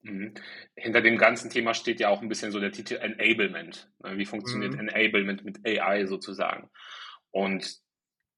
Mhm. 0.02 0.34
Hinter 0.76 1.02
dem 1.02 1.18
ganzen 1.18 1.50
Thema 1.50 1.74
steht 1.74 2.00
ja 2.00 2.10
auch 2.10 2.22
ein 2.22 2.30
bisschen 2.30 2.52
so 2.52 2.60
der 2.60 2.72
Titel 2.72 2.96
Enablement. 2.96 3.92
Ne? 4.04 4.18
Wie 4.18 4.26
funktioniert 4.26 4.74
mhm. 4.74 4.90
Enablement 4.90 5.46
mit 5.46 5.66
AI 5.66 6.06
sozusagen? 6.06 6.70
Und 7.30 7.80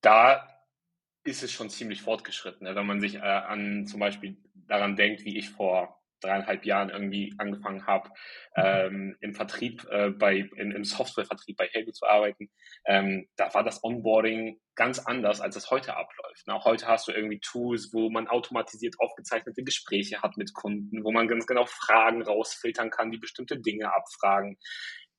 da 0.04 0.48
ist 1.24 1.42
es 1.42 1.52
schon 1.52 1.70
ziemlich 1.70 2.02
fortgeschritten. 2.02 2.68
Ne? 2.68 2.76
Wenn 2.76 2.86
man 2.86 3.00
sich 3.00 3.16
äh, 3.16 3.20
an 3.20 3.88
zum 3.88 4.00
Beispiel 4.00 4.38
daran 4.68 4.96
denkt, 4.96 5.26
wie 5.26 5.38
ich 5.38 5.50
vor 5.50 6.00
dreieinhalb 6.20 6.66
Jahren 6.66 6.89
irgendwie 6.89 7.34
angefangen 7.38 7.86
habe, 7.86 8.10
mhm. 8.56 8.63
ähm, 8.63 9.18
im 9.20 9.34
Vertrieb, 9.34 9.86
äh, 9.89 10.10
bei, 10.10 10.50
in, 10.56 10.72
im 10.72 10.84
Softwarevertrieb 10.84 11.58
bei 11.58 11.68
Helgo 11.68 11.92
zu 11.92 12.06
arbeiten, 12.06 12.50
ähm, 12.86 13.28
da 13.36 13.54
war 13.54 13.63
das 13.63 13.84
Onboarding 13.84 14.60
ganz 14.76 15.00
anders, 15.00 15.42
als 15.42 15.56
es 15.56 15.70
heute 15.70 15.96
abläuft. 15.96 16.44
Na, 16.46 16.63
heute 16.63 16.88
hast 16.88 17.08
du 17.08 17.12
irgendwie 17.12 17.39
Tools, 17.39 17.89
wo 17.94 18.10
man 18.10 18.28
automatisiert 18.28 18.96
aufgezeichnete 19.00 19.63
Gespräche 19.63 20.22
hat 20.22 20.38
mit 20.38 20.54
Kunden, 20.54 21.04
wo 21.04 21.12
man 21.12 21.28
ganz 21.28 21.46
genau 21.46 21.66
Fragen 21.66 22.24
rausfiltern 22.24 22.89
kann, 22.89 23.12
die 23.12 23.20
bestimmte 23.20 23.60
Dinge 23.60 23.94
abfragen 23.94 24.58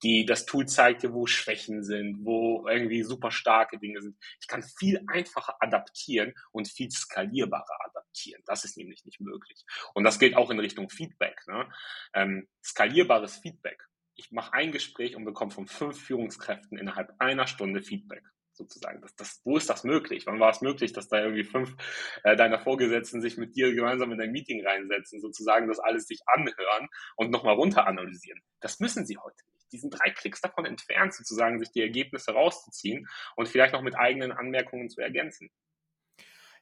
die 0.05 0.27
das 0.27 0.45
Tool 0.45 0.67
zeigt 0.67 1.03
dir, 1.03 1.15
wo 1.15 1.27
Schwächen 1.27 1.83
sind, 1.83 2.25
wo 2.25 2.69
irgendwie 2.69 3.03
super 3.03 3.31
starke 3.31 3.79
Dinge 3.79 4.03
sind. 4.03 4.17
Ich 4.39 4.47
kann 4.47 4.63
viel 4.63 5.03
einfacher 5.07 5.57
adaptieren 5.61 6.35
und 6.53 6.69
viel 6.69 6.91
skalierbarer 6.91 7.79
adaptieren. 7.87 8.43
Das 8.45 8.65
ist 8.65 8.77
nämlich 8.77 9.05
nicht 9.07 9.21
möglich. 9.21 9.65
Und 9.95 10.05
das 10.05 10.19
gilt 10.19 10.37
auch 10.37 10.51
in 10.51 10.61
Richtung 10.61 10.91
Feedback. 10.91 11.41
Ne? 11.49 11.69
Ähm, 12.13 12.47
skalierbares 12.63 13.39
Feedback. 13.39 13.83
Ich 14.15 14.31
mache 14.31 14.53
ein 14.53 14.73
Gespräch 14.73 15.17
und 15.17 15.25
bekomme 15.25 15.51
von 15.51 15.67
fünf 15.67 15.99
Führungskräften 15.99 16.77
innerhalb 16.77 17.15
einer 17.19 17.47
Stunde 17.47 17.83
Feedback 17.83 18.23
sozusagen. 18.57 19.01
Das, 19.01 19.15
das, 19.17 19.41
wo 19.45 19.57
ist 19.57 19.69
das 19.69 19.85
möglich? 19.85 20.27
Wann 20.27 20.41
war 20.41 20.51
es 20.51 20.61
möglich, 20.61 20.93
dass 20.93 21.09
da 21.09 21.21
irgendwie 21.21 21.45
fünf 21.45 21.77
äh, 22.23 22.37
deiner 22.37 22.59
Vorgesetzten 22.59 23.21
sich 23.21 23.37
mit 23.37 23.57
dir 23.57 23.75
gemeinsam 23.75 24.13
in 24.13 24.21
ein 24.21 24.33
Meeting 24.33 24.67
reinsetzen, 24.67 25.21
sozusagen 25.21 25.69
das 25.69 25.79
alles 25.79 26.07
sich 26.07 26.23
anhören 26.27 26.89
und 27.17 27.31
nochmal 27.31 27.55
runter 27.55 27.87
analysieren? 27.87 28.41
Das 28.61 28.81
müssen 28.81 29.07
sie 29.07 29.19
heute 29.19 29.43
die 29.75 29.79
sind 29.79 29.91
drei 29.91 30.11
Klicks 30.11 30.41
davon 30.41 30.67
entfernt, 30.67 31.15
sozusagen 31.15 31.59
sich 31.59 31.73
die 31.73 31.81
Ergebnisse 31.81 32.33
rauszuziehen 32.33 33.09
und 33.35 33.49
vielleicht 33.49 33.73
noch 33.75 33.83
mit 33.83 33.97
eigenen 33.97 34.31
Anmerkungen 34.31 34.89
zu 34.89 35.01
ergänzen. 35.01 35.51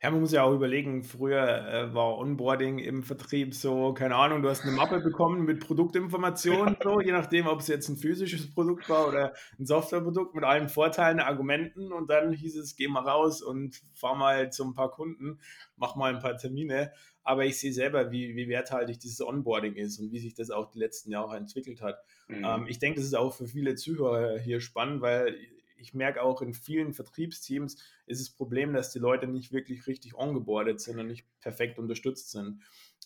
Ja, 0.03 0.11
man 0.11 0.21
muss 0.21 0.33
ja 0.33 0.43
auch 0.43 0.53
überlegen, 0.53 1.05
früher 1.05 1.47
äh, 1.69 1.95
war 1.95 2.19
Onboarding 2.19 2.81
im 2.81 3.05
Vertrieb 3.05 3.55
so, 3.55 3.95
keine 3.95 4.17
Ahnung, 4.17 4.43
du 4.43 4.49
hast 4.49 4.63
eine 4.63 4.73
Mappe 4.73 4.99
bekommen 4.99 5.45
mit 5.45 5.61
Produktinformationen, 5.61 6.77
so, 6.83 7.01
je 7.01 7.13
nachdem, 7.13 7.47
ob 7.47 7.61
es 7.61 7.69
jetzt 7.69 7.89
ein 7.89 7.97
physisches 7.97 8.53
Produkt 8.53 8.89
war 8.89 9.07
oder 9.07 9.33
ein 9.61 9.67
Softwareprodukt 9.67 10.35
mit 10.35 10.43
allen 10.43 10.69
Vorteilen, 10.69 11.21
Argumenten 11.21 11.93
und 11.93 12.11
dann 12.11 12.33
hieß 12.33 12.57
es, 12.57 12.75
geh 12.75 12.89
mal 12.89 13.09
raus 13.09 13.43
und 13.43 13.81
fahr 13.95 14.17
mal 14.17 14.51
zu 14.51 14.65
ein 14.65 14.75
paar 14.75 14.91
Kunden, 14.91 15.39
mach 15.77 15.95
mal 15.95 16.13
ein 16.13 16.21
paar 16.21 16.37
Termine. 16.37 16.91
Aber 17.23 17.45
ich 17.45 17.61
sehe 17.61 17.73
selber, 17.73 18.11
wie, 18.11 18.35
wie 18.35 18.49
werthaltig 18.49 18.99
dieses 18.99 19.21
Onboarding 19.21 19.77
ist 19.77 20.01
und 20.01 20.11
wie 20.11 20.19
sich 20.19 20.35
das 20.35 20.51
auch 20.51 20.73
die 20.73 20.81
letzten 20.81 21.13
Jahre 21.13 21.37
entwickelt 21.37 21.81
hat. 21.81 22.03
Mhm. 22.27 22.45
Ähm, 22.45 22.67
ich 22.67 22.81
denke, 22.81 22.99
das 22.99 23.07
ist 23.07 23.15
auch 23.15 23.33
für 23.33 23.47
viele 23.47 23.77
Zuhörer 23.77 24.41
hier 24.41 24.61
spannend, 24.61 25.01
weil 25.01 25.37
ich 25.83 25.95
merke 25.95 26.23
auch 26.23 26.41
in 26.43 26.55
vielen 26.55 26.95
Vertriebsteams 26.95 27.77
ist 28.07 28.21
das 28.21 28.31
Problem, 28.31 28.73
dass 28.73 28.91
die 28.91 28.99
Leute 28.99 29.27
nicht 29.27 29.53
wirklich 29.53 29.87
richtig 29.87 30.15
ongeboardet 30.15 30.81
sind 30.81 30.99
und 30.99 31.09
nicht 31.09 31.27
perfekt 31.41 31.79
unterstützt 31.79 32.31
sind. 32.31 32.63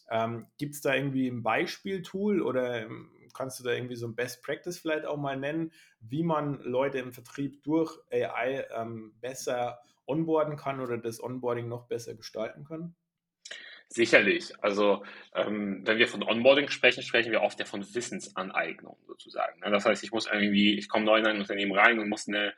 Ähm, 0.08 0.46
Gibt 0.58 0.74
es 0.74 0.80
da 0.80 0.94
irgendwie 0.94 1.28
ein 1.28 1.42
Beispieltool 1.42 2.40
oder 2.40 2.82
ähm, 2.82 3.10
kannst 3.34 3.58
du 3.58 3.64
da 3.64 3.72
irgendwie 3.72 3.96
so 3.96 4.06
ein 4.06 4.14
Best 4.14 4.42
Practice 4.42 4.78
vielleicht 4.78 5.04
auch 5.04 5.16
mal 5.16 5.36
nennen, 5.36 5.72
wie 6.00 6.22
man 6.22 6.60
Leute 6.62 6.98
im 6.98 7.12
Vertrieb 7.12 7.62
durch 7.64 7.98
AI 8.10 8.66
ähm, 8.74 9.14
besser 9.20 9.80
onboarden 10.06 10.56
kann 10.56 10.80
oder 10.80 10.98
das 10.98 11.22
Onboarding 11.22 11.68
noch 11.68 11.88
besser 11.88 12.14
gestalten 12.14 12.64
kann? 12.64 12.94
Sicherlich. 13.88 14.52
Also 14.62 15.04
ähm, 15.34 15.82
wenn 15.84 15.98
wir 15.98 16.08
von 16.08 16.22
Onboarding 16.22 16.68
sprechen, 16.68 17.02
sprechen 17.02 17.32
wir 17.32 17.42
oft 17.42 17.58
ja 17.58 17.66
von 17.66 17.82
Wissensaneignung 17.82 18.98
sozusagen. 19.06 19.60
Ne? 19.60 19.70
Das 19.70 19.86
heißt, 19.86 20.02
ich 20.02 20.10
muss 20.10 20.26
irgendwie, 20.26 20.76
ich 20.76 20.88
komme 20.88 21.04
neu 21.04 21.18
in 21.18 21.26
ein 21.26 21.38
Unternehmen 21.38 21.72
rein 21.72 21.98
und 21.98 22.08
muss 22.08 22.26
eine 22.26 22.52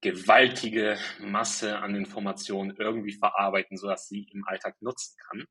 gewaltige 0.00 0.98
Masse 1.18 1.78
an 1.78 1.96
Informationen 1.96 2.76
irgendwie 2.78 3.12
verarbeiten, 3.12 3.76
sodass 3.76 4.08
sie 4.08 4.28
im 4.32 4.46
Alltag 4.46 4.76
nutzen 4.80 5.16
kann. 5.28 5.46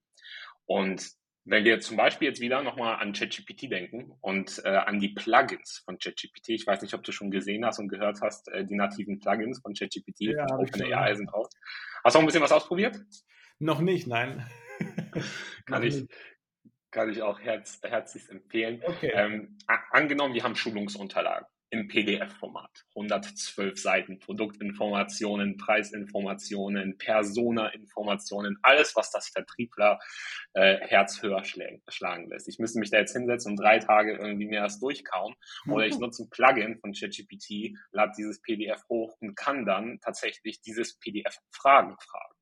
Und 0.66 1.12
wenn 1.44 1.64
wir 1.64 1.80
zum 1.80 1.98
Beispiel 1.98 2.30
jetzt 2.30 2.42
wieder 2.42 2.64
nochmal 2.64 2.96
an 2.96 3.14
ChatGPT 3.14 3.70
denken 3.72 4.14
und 4.22 4.62
äh, 4.66 4.70
an 4.70 5.00
die 5.00 5.10
Plugins 5.10 5.84
von 5.86 6.00
ChatGPT, 6.00 6.50
ich 6.50 6.66
weiß 6.66 6.82
nicht, 6.82 6.94
ob 6.96 7.04
du 7.04 7.12
schon 7.12 7.30
gesehen 7.30 7.66
hast 7.66 7.80
und 7.80 7.88
gehört 7.88 8.22
hast, 8.22 8.48
äh, 8.48 8.66
die 8.66 8.76
nativen 8.76 9.20
Plugins 9.20 9.60
von 9.62 9.74
ChatGPT, 9.74 10.22
ja, 10.22 10.46
OpenAI 10.58 11.16
sind 11.16 11.32
raus. 11.32 11.50
Hast 12.04 12.16
du 12.16 12.18
auch 12.18 12.24
ein 12.24 12.26
bisschen 12.26 12.42
was 12.42 12.52
ausprobiert? 12.52 13.00
Noch 13.60 13.80
nicht, 13.80 14.08
nein. 14.08 14.46
kann, 15.66 15.84
ich, 15.84 16.08
kann 16.92 17.10
ich 17.10 17.22
auch 17.22 17.40
herz, 17.40 17.80
herzlich 17.84 18.30
empfehlen. 18.30 18.82
Okay. 18.86 19.12
Ähm, 19.14 19.58
angenommen, 19.92 20.34
wir 20.34 20.44
haben 20.44 20.56
Schulungsunterlagen 20.56 21.48
im 21.76 21.88
PDF-Format. 21.88 22.86
112 22.96 23.80
Seiten, 23.80 24.20
Produktinformationen, 24.20 25.58
Preisinformationen, 25.58 26.98
Persona-Informationen, 26.98 28.58
alles, 28.62 28.96
was 28.96 29.12
das 29.12 29.30
Vertriebler 29.30 30.00
äh, 30.54 30.78
Herz 30.78 31.22
höher 31.22 31.44
schlagen 31.44 32.30
lässt. 32.30 32.48
Ich 32.48 32.60
müsste 32.60 32.80
mich 32.80 32.92
da 32.92 33.00
jetzt 33.00 33.14
hinsetzen 33.14 33.52
und 33.52 33.58
drei 33.58 33.80
Tage 33.80 34.18
irgendwie 34.18 34.48
mehr 34.48 34.64
das 34.64 34.80
durchkauen. 34.80 35.36
Oder 35.68 35.86
ich 35.86 35.98
nutze 35.98 36.24
ein 36.24 36.30
Plugin 36.30 36.78
von 36.80 36.94
ChatGPT, 36.94 37.78
lade 37.92 38.14
dieses 38.18 38.42
PDF 38.42 38.84
hoch 38.90 39.18
und 39.20 39.36
kann 39.36 39.66
dann 39.66 40.00
tatsächlich 40.00 40.62
dieses 40.62 40.98
PDF 40.98 41.40
Fragen 41.52 41.96
fragen. 42.00 42.36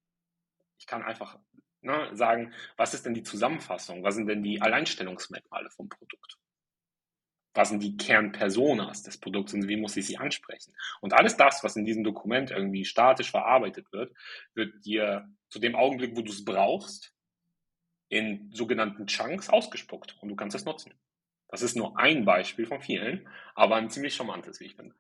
Ich 0.78 0.86
kann 0.86 1.02
einfach 1.02 1.40
Ne, 1.84 2.10
sagen, 2.16 2.54
was 2.78 2.94
ist 2.94 3.06
denn 3.06 3.14
die 3.14 3.24
Zusammenfassung? 3.24 4.04
Was 4.04 4.16
sind 4.16 4.28
denn 4.28 4.42
die 4.42 4.62
Alleinstellungsmerkmale 4.62 5.70
vom 5.70 5.90
Produkt? 5.90 6.38
Was 7.54 7.70
sind 7.70 7.84
die 7.84 7.98
Kernpersonas 7.98 9.04
des 9.04 9.20
Produkts 9.20 9.54
und 9.54 9.68
wie 9.68 9.76
muss 9.76 9.98
ich 9.98 10.08
sie 10.08 10.18
ansprechen? 10.18 10.74
Und 11.02 11.14
alles 11.14 11.36
das, 11.36 11.64
was 11.64 11.76
in 11.76 11.86
diesem 11.86 12.06
Dokument 12.06 12.52
irgendwie 12.52 12.86
statisch 12.86 13.32
verarbeitet 13.32 13.92
wird, 13.92 14.14
wird 14.56 14.86
dir 14.86 15.30
zu 15.50 15.60
dem 15.60 15.76
Augenblick, 15.76 16.16
wo 16.16 16.22
du 16.22 16.32
es 16.32 16.46
brauchst, 16.46 17.14
in 18.08 18.50
sogenannten 18.54 19.06
Chunks 19.08 19.50
ausgespuckt 19.50 20.18
und 20.22 20.30
du 20.30 20.36
kannst 20.36 20.56
es 20.56 20.66
nutzen. 20.66 20.94
Das 21.50 21.62
ist 21.62 21.76
nur 21.76 22.00
ein 22.00 22.26
Beispiel 22.26 22.66
von 22.66 22.82
vielen, 22.82 23.28
aber 23.56 23.76
ein 23.76 23.90
ziemlich 23.90 24.16
charmantes, 24.16 24.60
wie 24.60 24.66
ich 24.66 24.76
finde. 24.76 24.96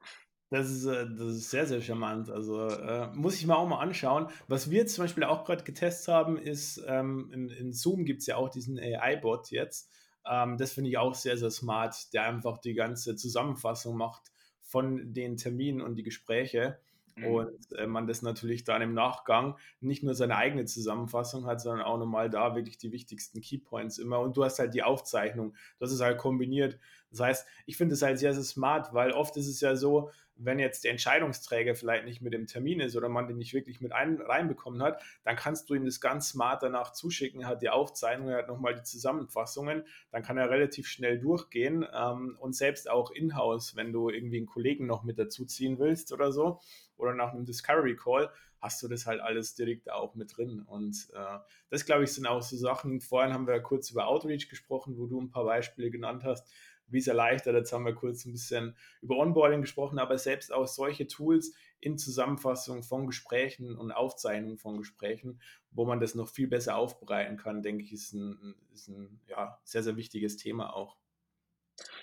Das 0.49 0.69
ist, 0.69 0.85
äh, 0.85 1.07
das 1.07 1.35
ist 1.35 1.49
sehr, 1.49 1.65
sehr 1.65 1.81
charmant. 1.81 2.29
Also 2.29 2.67
äh, 2.67 3.07
muss 3.13 3.35
ich 3.35 3.47
mir 3.47 3.57
auch 3.57 3.67
mal 3.67 3.79
anschauen. 3.79 4.27
Was 4.47 4.69
wir 4.69 4.79
jetzt 4.79 4.95
zum 4.95 5.05
Beispiel 5.05 5.23
auch 5.23 5.45
gerade 5.45 5.63
getestet 5.63 6.13
haben, 6.13 6.37
ist, 6.37 6.83
ähm, 6.87 7.31
in, 7.33 7.49
in 7.49 7.73
Zoom 7.73 8.05
gibt 8.05 8.21
es 8.21 8.27
ja 8.27 8.35
auch 8.35 8.49
diesen 8.49 8.77
AI-Bot 8.77 9.51
jetzt. 9.51 9.89
Ähm, 10.29 10.57
das 10.57 10.73
finde 10.73 10.89
ich 10.89 10.97
auch 10.97 11.15
sehr, 11.15 11.37
sehr 11.37 11.51
smart, 11.51 12.13
der 12.13 12.23
einfach 12.23 12.59
die 12.59 12.73
ganze 12.73 13.15
Zusammenfassung 13.15 13.97
macht 13.97 14.31
von 14.61 15.13
den 15.13 15.37
Terminen 15.37 15.81
und 15.81 15.95
die 15.95 16.03
Gespräche. 16.03 16.79
Mhm. 17.15 17.25
Und 17.25 17.73
äh, 17.77 17.85
man 17.85 18.07
das 18.07 18.21
natürlich 18.21 18.63
dann 18.63 18.81
im 18.81 18.93
Nachgang 18.93 19.55
nicht 19.81 20.03
nur 20.03 20.15
seine 20.15 20.35
eigene 20.35 20.65
Zusammenfassung 20.65 21.45
hat, 21.45 21.61
sondern 21.61 21.85
auch 21.85 21.97
nochmal 21.97 22.29
da 22.29 22.55
wirklich 22.55 22.77
die 22.77 22.91
wichtigsten 22.91 23.41
Keypoints 23.41 23.97
immer. 23.97 24.19
Und 24.19 24.37
du 24.37 24.43
hast 24.43 24.59
halt 24.59 24.73
die 24.73 24.83
Aufzeichnung. 24.83 25.55
Das 25.79 25.91
ist 25.91 26.01
halt 26.01 26.17
kombiniert. 26.17 26.79
Das 27.11 27.19
heißt, 27.19 27.47
ich 27.65 27.77
finde 27.77 27.93
es 27.93 28.01
halt 28.01 28.17
sehr, 28.17 28.33
sehr 28.33 28.43
smart, 28.43 28.93
weil 28.93 29.11
oft 29.11 29.37
ist 29.37 29.47
es 29.47 29.61
ja 29.61 29.75
so, 29.75 30.09
wenn 30.35 30.59
jetzt 30.59 30.83
der 30.83 30.91
Entscheidungsträger 30.91 31.75
vielleicht 31.75 32.05
nicht 32.05 32.21
mit 32.21 32.33
dem 32.33 32.47
Termin 32.47 32.79
ist 32.79 32.95
oder 32.95 33.09
man 33.09 33.27
den 33.27 33.37
nicht 33.37 33.53
wirklich 33.53 33.81
mit 33.81 33.91
ein, 33.91 34.19
reinbekommen 34.19 34.81
hat, 34.81 35.01
dann 35.23 35.35
kannst 35.35 35.69
du 35.69 35.75
ihm 35.75 35.85
das 35.85 36.01
ganz 36.01 36.29
smart 36.29 36.63
danach 36.63 36.91
zuschicken, 36.91 37.41
er 37.41 37.47
hat 37.47 37.61
die 37.61 37.69
Aufzeichnung, 37.69 38.29
er 38.29 38.39
hat 38.39 38.47
nochmal 38.47 38.75
die 38.75 38.83
Zusammenfassungen, 38.83 39.85
dann 40.11 40.23
kann 40.23 40.37
er 40.37 40.49
relativ 40.49 40.87
schnell 40.87 41.19
durchgehen 41.19 41.85
ähm, 41.93 42.37
und 42.39 42.55
selbst 42.55 42.89
auch 42.89 43.11
in-house, 43.11 43.75
wenn 43.75 43.93
du 43.93 44.09
irgendwie 44.09 44.37
einen 44.37 44.47
Kollegen 44.47 44.85
noch 44.85 45.03
mit 45.03 45.19
dazu 45.19 45.45
ziehen 45.45 45.79
willst 45.79 46.11
oder 46.11 46.31
so 46.31 46.59
oder 46.97 47.13
nach 47.13 47.33
einem 47.33 47.45
Discovery 47.45 47.95
Call, 47.95 48.29
hast 48.63 48.81
du 48.81 48.87
das 48.87 49.05
halt 49.05 49.19
alles 49.19 49.55
direkt 49.55 49.91
auch 49.91 50.15
mit 50.15 50.37
drin. 50.37 50.61
Und 50.61 51.09
äh, 51.13 51.39
das, 51.69 51.85
glaube 51.85 52.05
ich, 52.05 52.13
sind 52.13 52.25
auch 52.25 52.41
so 52.41 52.55
Sachen. 52.55 53.01
Vorhin 53.01 53.33
haben 53.33 53.45
wir 53.45 53.59
kurz 53.59 53.91
über 53.91 54.07
Outreach 54.07 54.47
gesprochen, 54.47 54.97
wo 54.97 55.05
du 55.05 55.19
ein 55.19 55.29
paar 55.29 55.43
Beispiele 55.43 55.91
genannt 55.91 56.23
hast 56.23 56.49
wie 56.93 56.99
es 56.99 57.07
erleichtert. 57.07 57.55
Jetzt 57.55 57.73
haben 57.73 57.85
wir 57.85 57.93
kurz 57.93 58.25
ein 58.25 58.31
bisschen 58.31 58.75
über 59.01 59.17
Onboarding 59.17 59.61
gesprochen, 59.61 59.99
aber 59.99 60.17
selbst 60.17 60.53
auch 60.53 60.67
solche 60.67 61.07
Tools 61.07 61.53
in 61.79 61.97
Zusammenfassung 61.97 62.83
von 62.83 63.07
Gesprächen 63.07 63.77
und 63.77 63.91
Aufzeichnung 63.91 64.57
von 64.57 64.77
Gesprächen, 64.77 65.41
wo 65.71 65.85
man 65.85 65.99
das 65.99 66.15
noch 66.15 66.29
viel 66.29 66.47
besser 66.47 66.77
aufbereiten 66.77 67.37
kann, 67.37 67.61
denke 67.61 67.83
ich, 67.83 67.91
ist 67.91 68.13
ein, 68.13 68.55
ist 68.73 68.87
ein 68.87 69.19
ja, 69.27 69.59
sehr, 69.63 69.83
sehr 69.83 69.97
wichtiges 69.97 70.37
Thema 70.37 70.73
auch. 70.73 70.95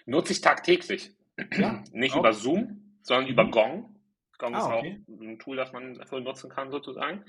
Nutze 0.05 0.33
ich 0.33 0.41
tagtäglich. 0.41 1.13
Ja, 1.53 1.83
Nicht 1.93 2.15
auch. 2.15 2.21
über 2.21 2.33
Zoom, 2.33 2.99
sondern 3.03 3.29
über 3.29 3.45
mhm. 3.45 3.51
Gong. 3.51 3.97
Gong 4.39 4.55
ah, 4.55 4.59
ist 4.59 4.67
okay. 4.67 5.05
auch 5.07 5.21
ein 5.21 5.39
Tool, 5.39 5.57
das 5.57 5.73
man 5.73 5.95
dafür 5.95 6.21
nutzen 6.21 6.51
kann, 6.51 6.71
sozusagen. 6.71 7.25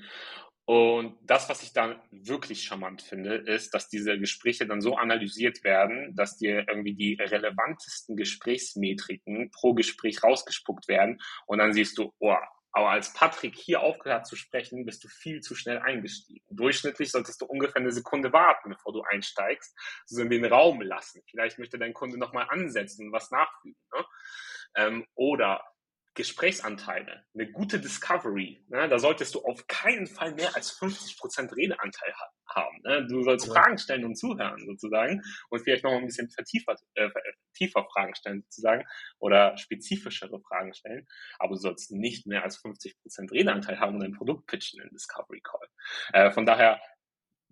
Und 0.64 1.18
das, 1.22 1.48
was 1.48 1.62
ich 1.62 1.72
dann 1.72 2.00
wirklich 2.10 2.62
charmant 2.62 3.02
finde, 3.02 3.34
ist, 3.34 3.74
dass 3.74 3.88
diese 3.88 4.18
Gespräche 4.18 4.66
dann 4.66 4.80
so 4.80 4.96
analysiert 4.96 5.64
werden, 5.64 6.14
dass 6.14 6.36
dir 6.36 6.66
irgendwie 6.68 6.94
die 6.94 7.14
relevantesten 7.14 8.16
Gesprächsmetriken 8.16 9.50
pro 9.50 9.74
Gespräch 9.74 10.22
rausgespuckt 10.22 10.86
werden. 10.86 11.18
Und 11.46 11.58
dann 11.58 11.72
siehst 11.72 11.98
du, 11.98 12.12
oh, 12.20 12.36
aber 12.74 12.90
als 12.90 13.12
Patrick 13.12 13.54
hier 13.54 13.82
aufgehört 13.82 14.26
zu 14.26 14.34
sprechen, 14.34 14.86
bist 14.86 15.04
du 15.04 15.08
viel 15.08 15.40
zu 15.40 15.54
schnell 15.54 15.78
eingestiegen. 15.80 16.44
Durchschnittlich 16.48 17.10
solltest 17.10 17.42
du 17.42 17.46
ungefähr 17.46 17.82
eine 17.82 17.92
Sekunde 17.92 18.32
warten, 18.32 18.70
bevor 18.70 18.94
du 18.94 19.02
einsteigst, 19.02 19.76
so 20.06 20.22
in 20.22 20.30
den 20.30 20.46
Raum 20.46 20.80
lassen. 20.80 21.22
Vielleicht 21.28 21.58
möchte 21.58 21.78
dein 21.78 21.92
Kunde 21.92 22.18
nochmal 22.18 22.46
ansetzen 22.48 23.06
und 23.06 23.12
was 23.12 23.30
nachfügen. 23.30 23.76
Ne? 23.94 24.04
Ähm, 24.76 25.06
oder 25.14 25.62
Gesprächsanteile, 26.14 27.24
eine 27.34 27.50
gute 27.50 27.80
Discovery, 27.80 28.64
ne, 28.68 28.88
da 28.88 28.98
solltest 28.98 29.34
du 29.34 29.40
auf 29.44 29.66
keinen 29.66 30.06
Fall 30.06 30.34
mehr 30.34 30.54
als 30.54 30.78
50% 30.78 31.56
Redeanteil 31.56 32.12
ha 32.12 32.30
haben. 32.54 32.82
Ne? 32.82 33.06
Du 33.06 33.22
sollst 33.22 33.46
ja. 33.46 33.54
Fragen 33.54 33.78
stellen 33.78 34.04
und 34.04 34.14
zuhören 34.14 34.62
sozusagen 34.66 35.22
und 35.48 35.60
vielleicht 35.60 35.84
noch 35.84 35.92
ein 35.92 36.04
bisschen 36.04 36.28
vertiefer, 36.28 36.76
äh, 36.96 37.08
tiefer 37.54 37.86
Fragen 37.90 38.14
stellen 38.14 38.42
sozusagen 38.42 38.84
oder 39.20 39.56
spezifischere 39.56 40.38
Fragen 40.42 40.74
stellen, 40.74 41.06
aber 41.38 41.54
du 41.54 41.60
sollst 41.60 41.92
nicht 41.92 42.26
mehr 42.26 42.42
als 42.42 42.62
50% 42.62 43.32
Redeanteil 43.32 43.80
haben 43.80 43.94
und 43.94 44.04
ein 44.04 44.12
Produkt 44.12 44.46
pitchen 44.48 44.82
in 44.82 44.90
Discovery 44.90 45.40
Call. 45.40 45.66
Äh, 46.12 46.30
von 46.30 46.44
daher 46.44 46.78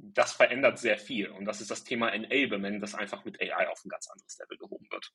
das 0.03 0.33
verändert 0.33 0.79
sehr 0.79 0.99
viel. 0.99 1.29
Und 1.31 1.45
das 1.45 1.61
ist 1.61 1.71
das 1.71 1.85
Thema 1.85 2.09
Enablement, 2.09 2.83
das 2.83 2.95
einfach 2.95 3.25
mit 3.25 3.41
AI 3.41 3.69
auf 3.69 3.85
ein 3.85 3.89
ganz 3.89 4.09
anderes 4.11 4.39
Level 4.39 4.59
gehoben 4.59 4.87
wird. 4.91 5.13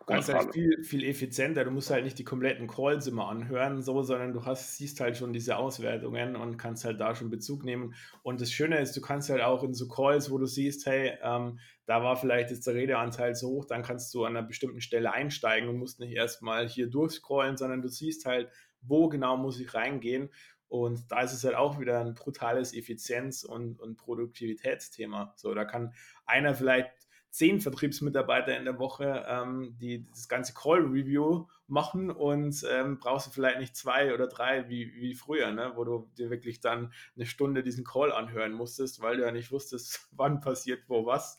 Du 0.00 0.06
kannst 0.06 0.32
halt 0.32 0.52
viel, 0.52 0.82
viel 0.82 1.04
effizienter, 1.04 1.64
du 1.64 1.70
musst 1.70 1.90
halt 1.90 2.04
nicht 2.04 2.18
die 2.18 2.24
kompletten 2.24 2.66
Calls 2.66 3.06
immer 3.06 3.28
anhören, 3.28 3.82
so, 3.82 4.02
sondern 4.02 4.32
du 4.32 4.44
hast, 4.44 4.76
siehst 4.76 4.98
halt 5.00 5.16
schon 5.16 5.32
diese 5.32 5.56
Auswertungen 5.56 6.36
und 6.36 6.56
kannst 6.56 6.84
halt 6.84 6.98
da 7.00 7.14
schon 7.14 7.30
Bezug 7.30 7.64
nehmen. 7.64 7.94
Und 8.22 8.40
das 8.40 8.50
Schöne 8.50 8.80
ist, 8.80 8.96
du 8.96 9.00
kannst 9.00 9.30
halt 9.30 9.42
auch 9.42 9.62
in 9.62 9.74
so 9.74 9.88
Calls, 9.88 10.30
wo 10.30 10.38
du 10.38 10.46
siehst, 10.46 10.86
hey, 10.86 11.18
ähm, 11.22 11.58
da 11.86 12.02
war 12.02 12.16
vielleicht 12.16 12.50
jetzt 12.50 12.66
der 12.66 12.74
Redeanteil 12.74 13.34
so 13.34 13.48
hoch, 13.50 13.66
dann 13.66 13.82
kannst 13.82 14.12
du 14.14 14.24
an 14.24 14.36
einer 14.36 14.46
bestimmten 14.46 14.80
Stelle 14.80 15.12
einsteigen 15.12 15.68
und 15.68 15.76
musst 15.76 16.00
nicht 16.00 16.12
erstmal 16.12 16.68
hier 16.68 16.88
durchscrollen, 16.88 17.56
sondern 17.56 17.82
du 17.82 17.88
siehst 17.88 18.26
halt, 18.26 18.48
wo 18.80 19.08
genau 19.08 19.36
muss 19.36 19.60
ich 19.60 19.74
reingehen. 19.74 20.30
Und 20.68 21.10
da 21.10 21.20
ist 21.22 21.32
es 21.32 21.44
halt 21.44 21.56
auch 21.56 21.80
wieder 21.80 22.00
ein 22.00 22.14
brutales 22.14 22.72
Effizienz- 22.72 23.44
und, 23.44 23.80
und 23.80 23.96
Produktivitätsthema. 23.96 25.34
So, 25.36 25.52
da 25.52 25.64
kann 25.64 25.92
einer 26.26 26.54
vielleicht 26.54 26.92
zehn 27.30 27.60
Vertriebsmitarbeiter 27.60 28.56
in 28.56 28.64
der 28.64 28.78
Woche, 28.78 29.24
ähm, 29.28 29.76
die 29.80 30.08
das 30.10 30.28
ganze 30.28 30.52
Call-Review 30.52 31.46
machen 31.68 32.10
und 32.10 32.64
ähm, 32.68 32.98
brauchst 32.98 33.28
du 33.28 33.30
vielleicht 33.30 33.60
nicht 33.60 33.76
zwei 33.76 34.12
oder 34.12 34.26
drei 34.26 34.68
wie, 34.68 34.92
wie 34.94 35.14
früher, 35.14 35.52
ne? 35.52 35.72
wo 35.76 35.84
du 35.84 36.10
dir 36.18 36.28
wirklich 36.30 36.60
dann 36.60 36.92
eine 37.14 37.26
Stunde 37.26 37.62
diesen 37.62 37.84
Call 37.84 38.12
anhören 38.12 38.52
musstest, 38.52 39.00
weil 39.00 39.16
du 39.16 39.22
ja 39.22 39.30
nicht 39.30 39.52
wusstest, 39.52 40.08
wann 40.12 40.40
passiert 40.40 40.82
wo 40.88 41.06
was. 41.06 41.38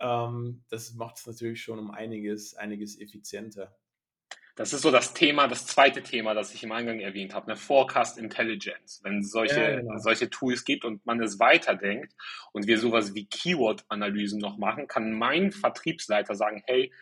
Ähm, 0.00 0.64
das 0.68 0.94
macht 0.94 1.18
es 1.18 1.26
natürlich 1.26 1.62
schon 1.62 1.78
um 1.78 1.90
einiges, 1.92 2.54
einiges 2.54 3.00
effizienter. 3.00 3.76
Das 4.58 4.72
ist 4.72 4.82
so 4.82 4.90
das 4.90 5.14
Thema, 5.14 5.46
das 5.46 5.68
zweite 5.68 6.02
Thema, 6.02 6.34
das 6.34 6.52
ich 6.52 6.64
im 6.64 6.72
Eingang 6.72 6.98
erwähnt 6.98 7.32
habe, 7.32 7.46
eine 7.46 7.54
Forecast 7.54 8.18
Intelligence. 8.18 9.00
Wenn 9.04 9.20
es 9.20 9.30
solche, 9.30 9.60
ja, 9.60 9.76
genau. 9.76 9.98
solche 9.98 10.30
Tools 10.30 10.64
gibt 10.64 10.84
und 10.84 11.06
man 11.06 11.22
es 11.22 11.38
weiterdenkt 11.38 12.12
und 12.50 12.66
wir 12.66 12.80
sowas 12.80 13.14
wie 13.14 13.28
Keyword-Analysen 13.28 14.40
noch 14.40 14.58
machen, 14.58 14.88
kann 14.88 15.12
mein 15.12 15.52
Vertriebsleiter 15.52 16.34
sagen, 16.34 16.64
hey, 16.66 16.92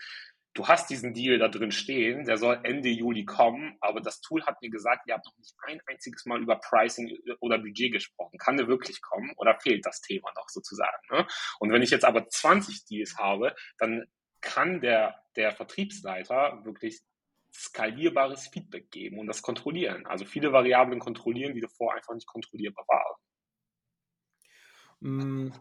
du 0.52 0.68
hast 0.68 0.90
diesen 0.90 1.14
Deal 1.14 1.38
da 1.38 1.48
drin 1.48 1.72
stehen, 1.72 2.26
der 2.26 2.36
soll 2.36 2.60
Ende 2.62 2.90
Juli 2.90 3.24
kommen, 3.24 3.78
aber 3.80 4.02
das 4.02 4.20
Tool 4.20 4.44
hat 4.44 4.60
mir 4.60 4.68
gesagt, 4.68 5.06
ihr 5.06 5.14
habt 5.14 5.24
noch 5.24 5.38
nicht 5.38 5.54
ein 5.62 5.80
einziges 5.86 6.26
Mal 6.26 6.42
über 6.42 6.56
Pricing 6.56 7.18
oder 7.40 7.56
Budget 7.56 7.90
gesprochen. 7.90 8.36
Kann 8.36 8.58
der 8.58 8.68
wirklich 8.68 9.00
kommen 9.00 9.32
oder 9.36 9.58
fehlt 9.58 9.86
das 9.86 10.02
Thema 10.02 10.30
noch 10.36 10.50
sozusagen? 10.50 11.06
Ne? 11.10 11.26
Und 11.58 11.72
wenn 11.72 11.80
ich 11.80 11.90
jetzt 11.90 12.04
aber 12.04 12.28
20 12.28 12.84
Deals 12.84 13.16
habe, 13.16 13.56
dann 13.78 14.04
kann 14.42 14.82
der, 14.82 15.22
der 15.36 15.52
Vertriebsleiter 15.52 16.62
wirklich 16.66 17.00
skalierbares 17.60 18.48
Feedback 18.48 18.90
geben 18.90 19.18
und 19.18 19.26
das 19.26 19.42
kontrollieren. 19.42 20.06
Also 20.06 20.24
viele 20.24 20.52
Variablen 20.52 20.98
kontrollieren, 20.98 21.54
die 21.54 21.60
davor 21.60 21.94
einfach 21.94 22.14
nicht 22.14 22.26
kontrollierbar 22.26 22.84
waren. 22.88 23.16
Mm, 25.00 25.52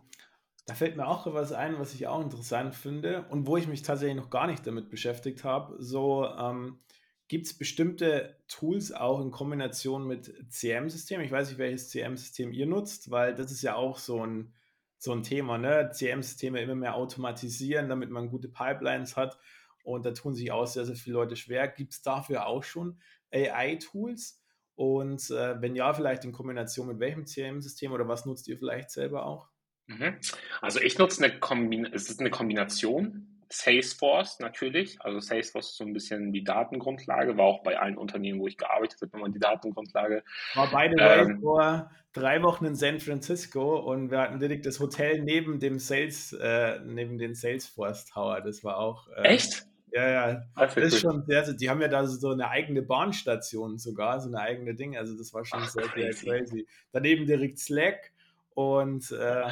da 0.65 0.73
fällt 0.73 0.97
mir 0.97 1.07
auch 1.07 1.31
was 1.33 1.51
ein, 1.51 1.79
was 1.79 1.93
ich 1.93 2.07
auch 2.07 2.21
interessant 2.21 2.75
finde 2.75 3.25
und 3.29 3.47
wo 3.47 3.57
ich 3.57 3.67
mich 3.67 3.83
tatsächlich 3.83 4.17
noch 4.17 4.29
gar 4.29 4.47
nicht 4.47 4.65
damit 4.65 4.89
beschäftigt 4.89 5.43
habe. 5.43 5.75
So 5.79 6.25
ähm, 6.25 6.79
gibt 7.27 7.45
es 7.45 7.57
bestimmte 7.57 8.37
Tools 8.47 8.91
auch 8.91 9.21
in 9.21 9.31
Kombination 9.31 10.07
mit 10.07 10.33
CM-Systemen. 10.49 11.25
Ich 11.25 11.31
weiß 11.31 11.49
nicht, 11.49 11.57
welches 11.57 11.89
CM-System 11.89 12.51
ihr 12.51 12.65
nutzt, 12.65 13.11
weil 13.11 13.35
das 13.35 13.51
ist 13.51 13.61
ja 13.61 13.75
auch 13.75 13.97
so 13.97 14.25
ein, 14.25 14.53
so 14.97 15.11
ein 15.11 15.23
Thema. 15.23 15.57
Ne? 15.57 15.91
CM-Systeme 15.91 16.61
immer 16.61 16.75
mehr 16.75 16.95
automatisieren, 16.95 17.89
damit 17.89 18.09
man 18.09 18.29
gute 18.29 18.49
Pipelines 18.49 19.17
hat. 19.17 19.37
Und 19.85 20.05
da 20.05 20.11
tun 20.11 20.33
sich 20.33 20.51
auch 20.51 20.65
sehr, 20.65 20.85
sehr 20.85 20.95
viele 20.95 21.15
Leute 21.15 21.35
schwer. 21.35 21.67
Gibt 21.67 21.93
es 21.93 22.01
dafür 22.01 22.47
auch 22.47 22.63
schon 22.63 22.99
AI-Tools? 23.31 24.41
Und 24.75 25.29
äh, 25.29 25.61
wenn 25.61 25.75
ja, 25.75 25.93
vielleicht 25.93 26.25
in 26.25 26.31
Kombination 26.31 26.87
mit 26.87 26.99
welchem 26.99 27.25
CRM-System 27.25 27.91
oder 27.91 28.07
was 28.07 28.25
nutzt 28.25 28.47
ihr 28.47 28.57
vielleicht 28.57 28.89
selber 28.89 29.25
auch? 29.25 29.49
Mhm. 29.87 30.17
Also 30.61 30.81
ich 30.81 30.97
nutze 30.97 31.23
eine, 31.23 31.39
Kombin 31.39 31.85
es 31.85 32.09
ist 32.09 32.19
eine 32.19 32.31
Kombination 32.31 33.35
Salesforce 33.49 34.39
natürlich. 34.39 34.99
Also 35.01 35.19
Salesforce 35.19 35.69
ist 35.69 35.77
so 35.77 35.83
ein 35.83 35.93
bisschen 35.93 36.33
die 36.33 36.43
Datengrundlage, 36.43 37.37
war 37.37 37.45
auch 37.45 37.63
bei 37.63 37.79
allen 37.79 37.97
Unternehmen, 37.97 38.39
wo 38.39 38.47
ich 38.47 38.57
gearbeitet 38.57 38.99
habe, 39.01 39.15
immer 39.15 39.29
die 39.29 39.39
Datengrundlage. 39.39 40.23
War 40.55 40.71
beide 40.71 40.95
ähm, 40.99 41.39
vor 41.41 41.91
drei 42.11 42.41
Wochen 42.41 42.65
in 42.65 42.75
San 42.75 42.99
Francisco 42.99 43.77
und 43.77 44.09
wir 44.09 44.19
hatten 44.19 44.39
direkt 44.39 44.65
das 44.65 44.79
Hotel 44.79 45.21
neben 45.21 45.59
dem 45.59 45.79
Sales, 45.79 46.33
äh, 46.33 46.79
neben 46.83 47.17
den 47.17 47.35
Salesforce 47.35 48.05
Tower. 48.05 48.41
Das 48.41 48.63
war 48.63 48.77
auch. 48.77 49.07
Äh, 49.09 49.35
Echt? 49.35 49.67
Ja, 49.95 50.09
ja. 50.09 50.43
Das, 50.57 50.75
ist 50.75 50.99
schon 50.99 51.25
sehr, 51.25 51.53
die 51.53 51.69
haben 51.69 51.81
ja 51.81 51.87
da 51.87 52.05
so 52.05 52.29
eine 52.29 52.49
eigene 52.49 52.81
Bahnstation 52.81 53.77
sogar, 53.77 54.19
so 54.19 54.27
eine 54.27 54.39
eigene 54.39 54.75
Ding. 54.75 54.97
Also 54.97 55.17
das 55.17 55.33
war 55.33 55.45
schon 55.45 55.61
Ach, 55.61 55.69
sehr, 55.69 55.85
sehr 55.95 56.13
crazy. 56.13 56.67
Daneben 56.91 57.25
direkt 57.25 57.59
Slack 57.59 58.11
und 58.55 59.09
äh, 59.13 59.43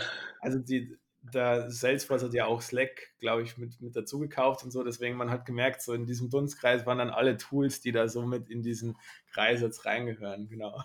also 0.42 0.60
die, 0.60 0.98
da 1.32 1.70
Salesforce 1.70 2.24
hat 2.24 2.34
ja 2.34 2.46
auch 2.46 2.62
Slack, 2.62 3.14
glaube 3.20 3.44
ich, 3.44 3.58
mit, 3.58 3.80
mit 3.80 3.96
dazu 3.96 4.20
gekauft 4.20 4.66
und 4.66 4.72
so. 4.72 4.84
Deswegen, 4.84 5.16
man 5.16 5.30
hat 5.30 5.46
gemerkt, 5.46 5.82
so 5.82 5.94
in 5.94 6.06
diesem 6.06 6.30
Dunstkreis 6.30 6.86
waren 6.86 6.98
dann 6.98 7.10
alle 7.10 7.38
Tools, 7.38 7.80
die 7.80 7.94
da 7.94 8.10
so 8.10 8.26
mit 8.26 8.50
in 8.50 8.64
diesen 8.64 8.98
Kreis 9.32 9.62
jetzt 9.62 9.86
reingehören, 9.86 10.50
genau. 10.50 10.84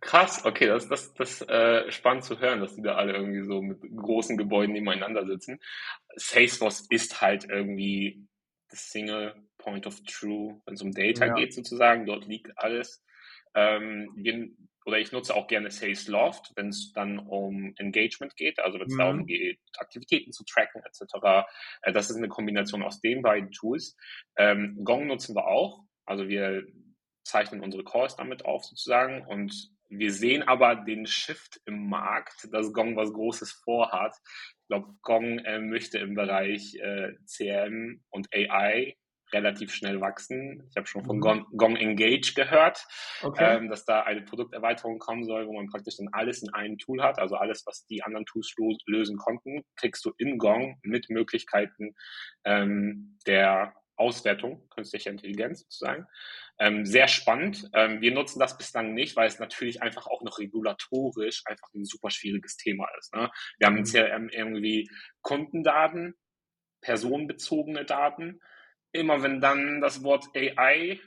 Krass, 0.00 0.44
okay, 0.44 0.66
das 0.66 0.84
ist 0.84 0.92
das, 0.92 1.14
das, 1.14 1.42
äh, 1.42 1.90
spannend 1.90 2.22
zu 2.22 2.38
hören, 2.38 2.60
dass 2.60 2.76
die 2.76 2.82
da 2.82 2.94
alle 2.94 3.14
irgendwie 3.14 3.42
so 3.42 3.60
mit 3.60 3.80
großen 3.96 4.36
Gebäuden 4.36 4.74
nebeneinander 4.74 5.26
sitzen. 5.26 5.58
Salesforce 6.14 6.86
ist 6.88 7.20
halt 7.20 7.48
irgendwie 7.48 8.28
Single 8.76 9.34
Point 9.58 9.86
of 9.86 10.00
True, 10.04 10.60
wenn 10.64 10.74
es 10.74 10.82
um 10.82 10.92
Data 10.92 11.26
ja. 11.26 11.34
geht 11.34 11.54
sozusagen, 11.54 12.06
dort 12.06 12.26
liegt 12.26 12.56
alles. 12.56 13.04
Ähm, 13.54 14.10
oder 14.84 14.98
ich 14.98 15.10
nutze 15.10 15.34
auch 15.34 15.48
gerne 15.48 15.70
Sales 15.70 16.06
Loft, 16.06 16.52
wenn 16.54 16.68
es 16.68 16.92
dann 16.92 17.18
um 17.18 17.74
Engagement 17.76 18.36
geht, 18.36 18.60
also 18.60 18.78
wenn 18.78 18.86
es 18.86 18.94
mhm. 18.94 18.98
darum 18.98 19.26
geht, 19.26 19.58
Aktivitäten 19.78 20.32
zu 20.32 20.44
tracken 20.44 20.82
etc. 20.84 21.46
Äh, 21.82 21.92
das 21.92 22.08
ist 22.08 22.16
eine 22.16 22.28
Kombination 22.28 22.82
aus 22.82 23.00
den 23.00 23.22
beiden 23.22 23.50
Tools. 23.50 23.96
Ähm, 24.36 24.78
Gong 24.84 25.08
nutzen 25.08 25.34
wir 25.34 25.48
auch, 25.48 25.80
also 26.04 26.28
wir 26.28 26.64
zeichnen 27.24 27.60
unsere 27.60 27.82
Calls 27.82 28.14
damit 28.14 28.44
auf 28.44 28.64
sozusagen 28.64 29.26
und 29.26 29.75
wir 29.88 30.12
sehen 30.12 30.42
aber 30.42 30.76
den 30.76 31.06
Shift 31.06 31.60
im 31.64 31.88
Markt, 31.88 32.48
dass 32.52 32.72
Gong 32.72 32.96
was 32.96 33.12
Großes 33.12 33.52
vorhat. 33.52 34.14
Ich 34.62 34.68
glaube, 34.68 34.94
Gong 35.02 35.38
äh, 35.40 35.60
möchte 35.60 35.98
im 35.98 36.14
Bereich 36.14 36.74
äh, 36.76 37.14
CM 37.24 38.02
und 38.10 38.28
AI 38.34 38.96
relativ 39.32 39.72
schnell 39.72 40.00
wachsen. 40.00 40.66
Ich 40.70 40.76
habe 40.76 40.86
schon 40.86 41.04
von 41.04 41.16
mhm. 41.16 41.20
Gong, 41.20 41.46
Gong 41.56 41.76
Engage 41.76 42.34
gehört, 42.34 42.86
okay. 43.22 43.56
ähm, 43.56 43.68
dass 43.68 43.84
da 43.84 44.02
eine 44.02 44.22
Produkterweiterung 44.22 44.98
kommen 44.98 45.24
soll, 45.24 45.46
wo 45.46 45.52
man 45.52 45.66
praktisch 45.66 45.96
dann 45.96 46.08
alles 46.12 46.42
in 46.42 46.52
einem 46.54 46.78
Tool 46.78 47.02
hat. 47.02 47.18
Also 47.18 47.36
alles, 47.36 47.64
was 47.66 47.86
die 47.86 48.02
anderen 48.02 48.26
Tools 48.26 48.54
lösen 48.86 49.16
konnten, 49.16 49.62
kriegst 49.76 50.04
du 50.04 50.12
in 50.18 50.38
Gong 50.38 50.78
mit 50.82 51.10
Möglichkeiten 51.10 51.94
ähm, 52.44 53.18
der 53.26 53.74
Auswertung, 53.96 54.68
künstlicher 54.68 55.10
Intelligenz 55.10 55.60
sozusagen. 55.60 56.06
Ähm, 56.58 56.86
sehr 56.86 57.08
spannend. 57.08 57.68
Ähm, 57.74 58.00
wir 58.00 58.12
nutzen 58.12 58.38
das 58.38 58.56
bislang 58.56 58.94
nicht, 58.94 59.16
weil 59.16 59.28
es 59.28 59.38
natürlich 59.38 59.82
einfach 59.82 60.06
auch 60.06 60.22
noch 60.22 60.38
regulatorisch 60.38 61.42
einfach 61.46 61.68
ein 61.74 61.84
super 61.84 62.10
schwieriges 62.10 62.56
Thema 62.56 62.86
ist. 62.98 63.14
Ne? 63.14 63.30
Wir 63.58 63.66
haben 63.66 63.76
mhm. 63.76 63.84
CRM 63.84 64.28
irgendwie 64.28 64.88
Kundendaten, 65.22 66.14
personenbezogene 66.80 67.84
Daten 67.84 68.40
immer 68.96 69.22
wenn 69.22 69.40
dann 69.40 69.80
das 69.80 70.02
Wort 70.02 70.26
AI 70.34 71.00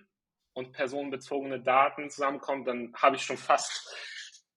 und 0.54 0.72
personenbezogene 0.72 1.62
Daten 1.62 2.10
zusammenkommt, 2.10 2.68
dann 2.68 2.94
habe 2.96 3.16
ich 3.16 3.24
schon 3.24 3.38
fast 3.38 3.94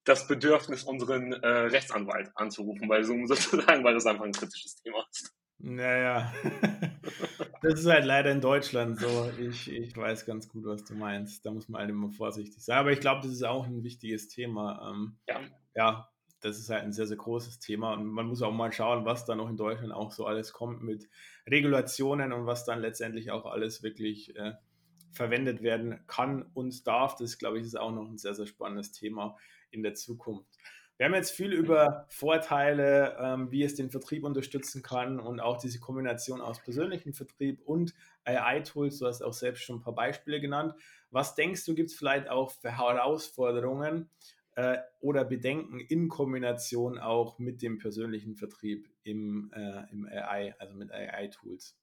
das 0.05 0.27
Bedürfnis, 0.27 0.83
unseren 0.83 1.33
äh, 1.33 1.47
Rechtsanwalt 1.47 2.31
anzurufen, 2.35 2.89
weil 2.89 3.05
so, 3.05 3.15
sozusagen, 3.27 3.85
weil 3.85 3.95
das 3.95 4.07
einfach 4.07 4.25
ein 4.25 4.33
kritisches 4.33 4.77
Thema 4.77 5.05
ist. 5.11 5.33
Naja, 5.59 6.33
das 7.63 7.81
ist 7.81 7.87
halt 7.87 8.05
leider 8.05 8.31
in 8.31 8.41
Deutschland 8.41 8.99
so. 8.99 9.31
Ich, 9.39 9.71
ich 9.71 9.97
weiß 9.97 10.27
ganz 10.27 10.49
gut, 10.49 10.65
was 10.65 10.85
du 10.85 10.95
meinst. 10.95 11.47
Da 11.47 11.51
muss 11.51 11.69
man 11.69 11.81
halt 11.81 11.91
immer 11.91 12.11
vorsichtig 12.11 12.63
sein. 12.63 12.79
Aber 12.79 12.93
ich 12.93 13.01
glaube, 13.01 13.23
das 13.23 13.33
ist 13.33 13.45
auch 13.45 13.67
ein 13.67 13.85
wichtiges 13.85 14.29
Thema. 14.29 14.91
Ähm, 14.91 15.17
ja. 15.29 15.41
ja, 15.75 16.13
das 16.41 16.59
ist 16.59 16.71
halt 16.71 16.83
ein 16.83 16.93
sehr, 16.93 17.07
sehr 17.07 17.17
großes 17.17 17.61
Thema 17.61 17.95
und 17.95 18.07
man 18.07 18.27
muss 18.27 18.43
auch 18.43 18.53
mal 18.53 18.73
schauen, 18.73 19.05
was 19.05 19.25
da 19.25 19.37
noch 19.37 19.49
in 19.49 19.57
Deutschland 19.57 19.93
auch 19.93 20.11
so 20.11 20.27
alles 20.27 20.53
kommt 20.53 20.83
mit 20.83 21.09
Regulationen 21.49 22.33
und 22.33 22.47
was 22.47 22.65
dann 22.65 22.81
letztendlich 22.81 23.31
auch 23.31 23.47
alles 23.47 23.83
wirklich 23.83 24.35
äh, 24.37 24.55
verwendet 25.13 25.63
werden 25.63 26.01
kann 26.09 26.43
und 26.55 26.87
darf. 26.87 27.15
Das, 27.17 27.39
glaube 27.39 27.59
ich, 27.59 27.65
ist 27.65 27.79
auch 27.79 27.93
noch 27.93 28.09
ein 28.09 28.19
sehr, 28.19 28.35
sehr 28.35 28.47
spannendes 28.47 28.93
Thema 28.93 29.37
in 29.71 29.83
der 29.83 29.95
Zukunft. 29.95 30.49
Wir 30.99 31.07
haben 31.07 31.15
jetzt 31.15 31.33
viel 31.33 31.53
über 31.53 32.07
Vorteile, 32.09 33.17
ähm, 33.19 33.51
wie 33.51 33.65
es 33.65 33.75
den 33.75 33.91
Vertrieb 33.91 34.25
unterstützen 34.25 34.83
kann 34.83 35.19
und 35.19 35.41
auch 35.41 35.57
diese 35.57 35.81
Kombination 35.81 36.41
aus 36.41 36.63
persönlichem 36.63 37.13
Vertrieb 37.13 37.61
und 37.65 37.95
AI-Tools. 38.25 38.99
Du 38.99 39.07
hast 39.07 39.23
auch 39.23 39.33
selbst 39.33 39.63
schon 39.63 39.77
ein 39.77 39.83
paar 39.83 39.95
Beispiele 39.95 40.41
genannt. 40.41 40.75
Was 41.11 41.35
denkst 41.35 41.65
du, 41.65 41.75
gibt 41.75 41.91
es 41.91 41.97
vielleicht 41.97 42.29
auch 42.29 42.53
für 42.53 42.77
Herausforderungen, 42.79 44.11
äh, 44.55 44.79
oder 45.01 45.25
Bedenken 45.25 45.81
in 45.81 46.09
Kombination 46.09 46.99
auch 46.99 47.39
mit 47.39 47.63
dem 47.63 47.79
persönlichen 47.79 48.37
Vertrieb 48.37 48.89
im, 49.03 49.51
äh, 49.55 49.91
im 49.91 50.07
AI, 50.07 50.55
also 50.59 50.75
mit 50.75 50.93
AI-Tools? 50.93 51.82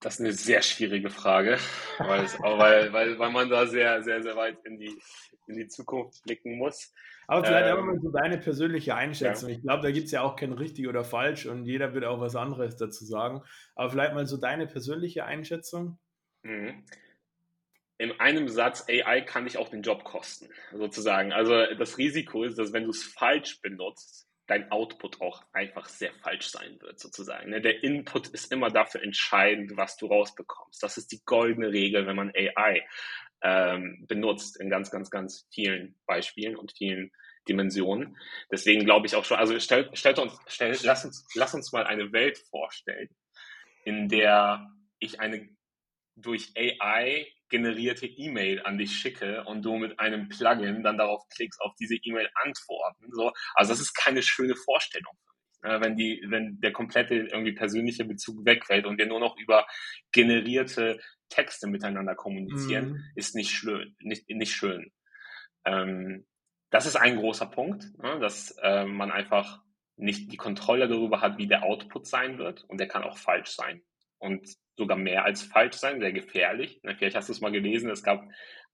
Das 0.00 0.14
ist 0.14 0.20
eine 0.20 0.32
sehr 0.32 0.62
schwierige 0.62 1.10
Frage, 1.10 1.58
weil, 1.98 2.24
es, 2.24 2.38
weil, 2.40 2.92
weil, 2.92 3.18
weil 3.18 3.30
man 3.30 3.50
da 3.50 3.66
sehr, 3.66 4.02
sehr, 4.02 4.22
sehr 4.22 4.34
weit 4.34 4.56
in 4.64 4.78
die, 4.78 4.98
in 5.46 5.56
die 5.56 5.68
Zukunft 5.68 6.22
blicken 6.24 6.56
muss. 6.56 6.92
Aber 7.26 7.44
vielleicht 7.44 7.68
ähm, 7.68 7.76
auch 7.76 7.84
mal 7.84 8.00
so 8.00 8.10
deine 8.10 8.38
persönliche 8.38 8.94
Einschätzung. 8.94 9.50
Ja. 9.50 9.56
Ich 9.56 9.62
glaube, 9.62 9.82
da 9.82 9.90
gibt 9.90 10.06
es 10.06 10.12
ja 10.12 10.22
auch 10.22 10.36
kein 10.36 10.52
richtig 10.52 10.88
oder 10.88 11.04
falsch 11.04 11.46
und 11.46 11.66
jeder 11.66 11.92
wird 11.94 12.04
auch 12.06 12.18
was 12.18 12.34
anderes 12.34 12.76
dazu 12.76 13.04
sagen. 13.04 13.42
Aber 13.74 13.90
vielleicht 13.90 14.14
mal 14.14 14.26
so 14.26 14.38
deine 14.38 14.66
persönliche 14.66 15.26
Einschätzung. 15.26 15.98
Mhm 16.42 16.82
in 18.00 18.18
einem 18.18 18.48
Satz, 18.48 18.86
AI 18.88 19.20
kann 19.20 19.44
dich 19.44 19.58
auch 19.58 19.68
den 19.68 19.82
Job 19.82 20.04
kosten, 20.04 20.48
sozusagen. 20.72 21.34
Also 21.34 21.66
das 21.74 21.98
Risiko 21.98 22.44
ist, 22.44 22.58
dass 22.58 22.72
wenn 22.72 22.84
du 22.84 22.90
es 22.90 23.04
falsch 23.04 23.60
benutzt, 23.60 24.26
dein 24.50 24.70
Output 24.72 25.20
auch 25.20 25.44
einfach 25.52 25.88
sehr 25.88 26.12
falsch 26.12 26.48
sein 26.48 26.76
wird, 26.80 26.98
sozusagen. 26.98 27.50
Ne? 27.50 27.60
Der 27.60 27.84
Input 27.84 28.26
ist 28.28 28.50
immer 28.50 28.68
dafür 28.68 29.00
entscheidend, 29.00 29.76
was 29.76 29.96
du 29.96 30.06
rausbekommst. 30.06 30.82
Das 30.82 30.96
ist 30.96 31.12
die 31.12 31.22
goldene 31.24 31.70
Regel, 31.70 32.04
wenn 32.06 32.16
man 32.16 32.32
AI 32.34 32.84
ähm, 33.42 34.04
benutzt 34.08 34.58
in 34.60 34.68
ganz, 34.68 34.90
ganz, 34.90 35.08
ganz 35.08 35.46
vielen 35.54 35.94
Beispielen 36.04 36.56
und 36.56 36.72
vielen 36.76 37.12
Dimensionen. 37.48 38.16
Deswegen 38.50 38.84
glaube 38.84 39.06
ich 39.06 39.14
auch 39.14 39.24
schon, 39.24 39.36
also 39.36 39.56
stellt, 39.60 39.96
stellt 39.96 40.18
uns, 40.18 40.36
stellt, 40.48 40.82
lass 40.82 41.04
uns, 41.04 41.28
lass 41.34 41.54
uns 41.54 41.70
mal 41.70 41.84
eine 41.84 42.12
Welt 42.12 42.38
vorstellen, 42.50 43.08
in 43.84 44.08
der 44.08 44.68
ich 44.98 45.20
eine 45.20 45.48
durch 46.16 46.52
AI 46.56 47.28
generierte 47.50 48.06
E-Mail 48.06 48.62
an 48.62 48.78
dich 48.78 48.92
schicke 48.92 49.44
und 49.44 49.62
du 49.62 49.76
mit 49.76 49.98
einem 50.00 50.28
Plugin 50.28 50.82
dann 50.82 50.96
darauf 50.96 51.28
klickst, 51.28 51.60
auf 51.60 51.74
diese 51.78 51.96
E-Mail 51.96 52.30
antworten. 52.34 53.06
So, 53.12 53.32
also 53.54 53.72
das 53.72 53.80
ist 53.80 53.92
keine 53.94 54.22
schöne 54.22 54.56
Vorstellung 54.56 55.14
äh, 55.62 55.80
wenn 55.80 55.96
die, 55.96 56.24
wenn 56.28 56.60
der 56.60 56.72
komplette 56.72 57.14
irgendwie 57.14 57.52
persönliche 57.52 58.04
Bezug 58.04 58.44
wegfällt 58.44 58.86
und 58.86 58.98
wir 58.98 59.06
nur 59.06 59.20
noch 59.20 59.36
über 59.36 59.66
generierte 60.12 61.00
Texte 61.28 61.66
miteinander 61.66 62.14
kommunizieren, 62.14 62.92
mhm. 62.92 63.04
ist 63.14 63.34
nicht 63.34 63.50
schön, 63.50 63.94
nicht, 64.00 64.28
nicht 64.28 64.54
schön. 64.54 64.90
Ähm, 65.64 66.26
das 66.70 66.86
ist 66.86 66.96
ein 66.96 67.16
großer 67.16 67.46
Punkt, 67.46 67.84
ne, 67.98 68.18
dass 68.20 68.56
äh, 68.62 68.84
man 68.84 69.10
einfach 69.10 69.60
nicht 69.96 70.32
die 70.32 70.36
Kontrolle 70.36 70.88
darüber 70.88 71.20
hat, 71.20 71.36
wie 71.36 71.46
der 71.46 71.62
Output 71.62 72.06
sein 72.06 72.38
wird 72.38 72.64
und 72.64 72.80
der 72.80 72.88
kann 72.88 73.02
auch 73.02 73.18
falsch 73.18 73.50
sein 73.50 73.82
und 74.20 74.46
sogar 74.76 74.96
mehr 74.96 75.24
als 75.24 75.42
falsch 75.42 75.76
sein, 75.76 76.00
sehr 76.00 76.12
gefährlich. 76.12 76.80
Vielleicht 76.82 77.16
hast 77.16 77.28
du 77.28 77.32
es 77.32 77.40
mal 77.40 77.50
gelesen, 77.50 77.90
es 77.90 78.02
gab 78.02 78.26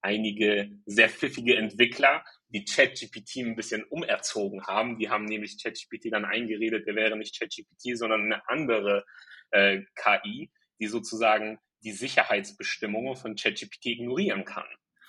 einige 0.02 0.70
sehr 0.84 1.08
pfiffige 1.08 1.56
Entwickler, 1.56 2.24
die 2.48 2.64
ChatGPT 2.64 3.38
ein 3.38 3.56
bisschen 3.56 3.84
umerzogen 3.84 4.66
haben. 4.66 4.98
Die 4.98 5.08
haben 5.08 5.24
nämlich 5.24 5.60
ChatGPT 5.62 6.12
dann 6.12 6.24
eingeredet, 6.24 6.86
der 6.86 6.94
wäre 6.94 7.16
nicht 7.16 7.38
ChatGPT, 7.38 7.96
sondern 7.96 8.24
eine 8.24 8.48
andere 8.48 9.04
äh, 9.50 9.82
KI, 9.94 10.50
die 10.78 10.86
sozusagen 10.86 11.58
die 11.82 11.92
Sicherheitsbestimmungen 11.92 13.16
von 13.16 13.34
ChatGPT 13.34 13.86
ignorieren 13.86 14.44
kann. 14.44 14.66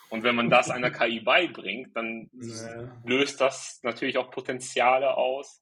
Und 0.09 0.23
wenn 0.23 0.35
man 0.35 0.49
das 0.49 0.69
einer 0.69 0.91
KI 0.91 1.19
beibringt, 1.19 1.95
dann 1.95 2.29
ja. 2.41 3.01
löst 3.05 3.41
das 3.41 3.79
natürlich 3.83 4.17
auch 4.17 4.31
Potenziale 4.31 5.15
aus, 5.15 5.61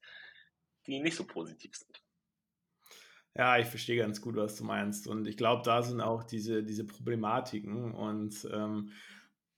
die 0.86 1.00
nicht 1.00 1.16
so 1.16 1.26
positiv 1.26 1.76
sind. 1.76 2.05
Ja, 3.38 3.58
ich 3.58 3.68
verstehe 3.68 3.98
ganz 3.98 4.22
gut, 4.22 4.38
was 4.38 4.56
du 4.56 4.64
meinst. 4.64 5.08
Und 5.08 5.28
ich 5.28 5.36
glaube, 5.36 5.62
da 5.66 5.82
sind 5.82 6.00
auch 6.00 6.24
diese, 6.24 6.64
diese 6.64 6.86
Problematiken. 6.86 7.94
Und 7.94 8.48
ähm, 8.54 8.92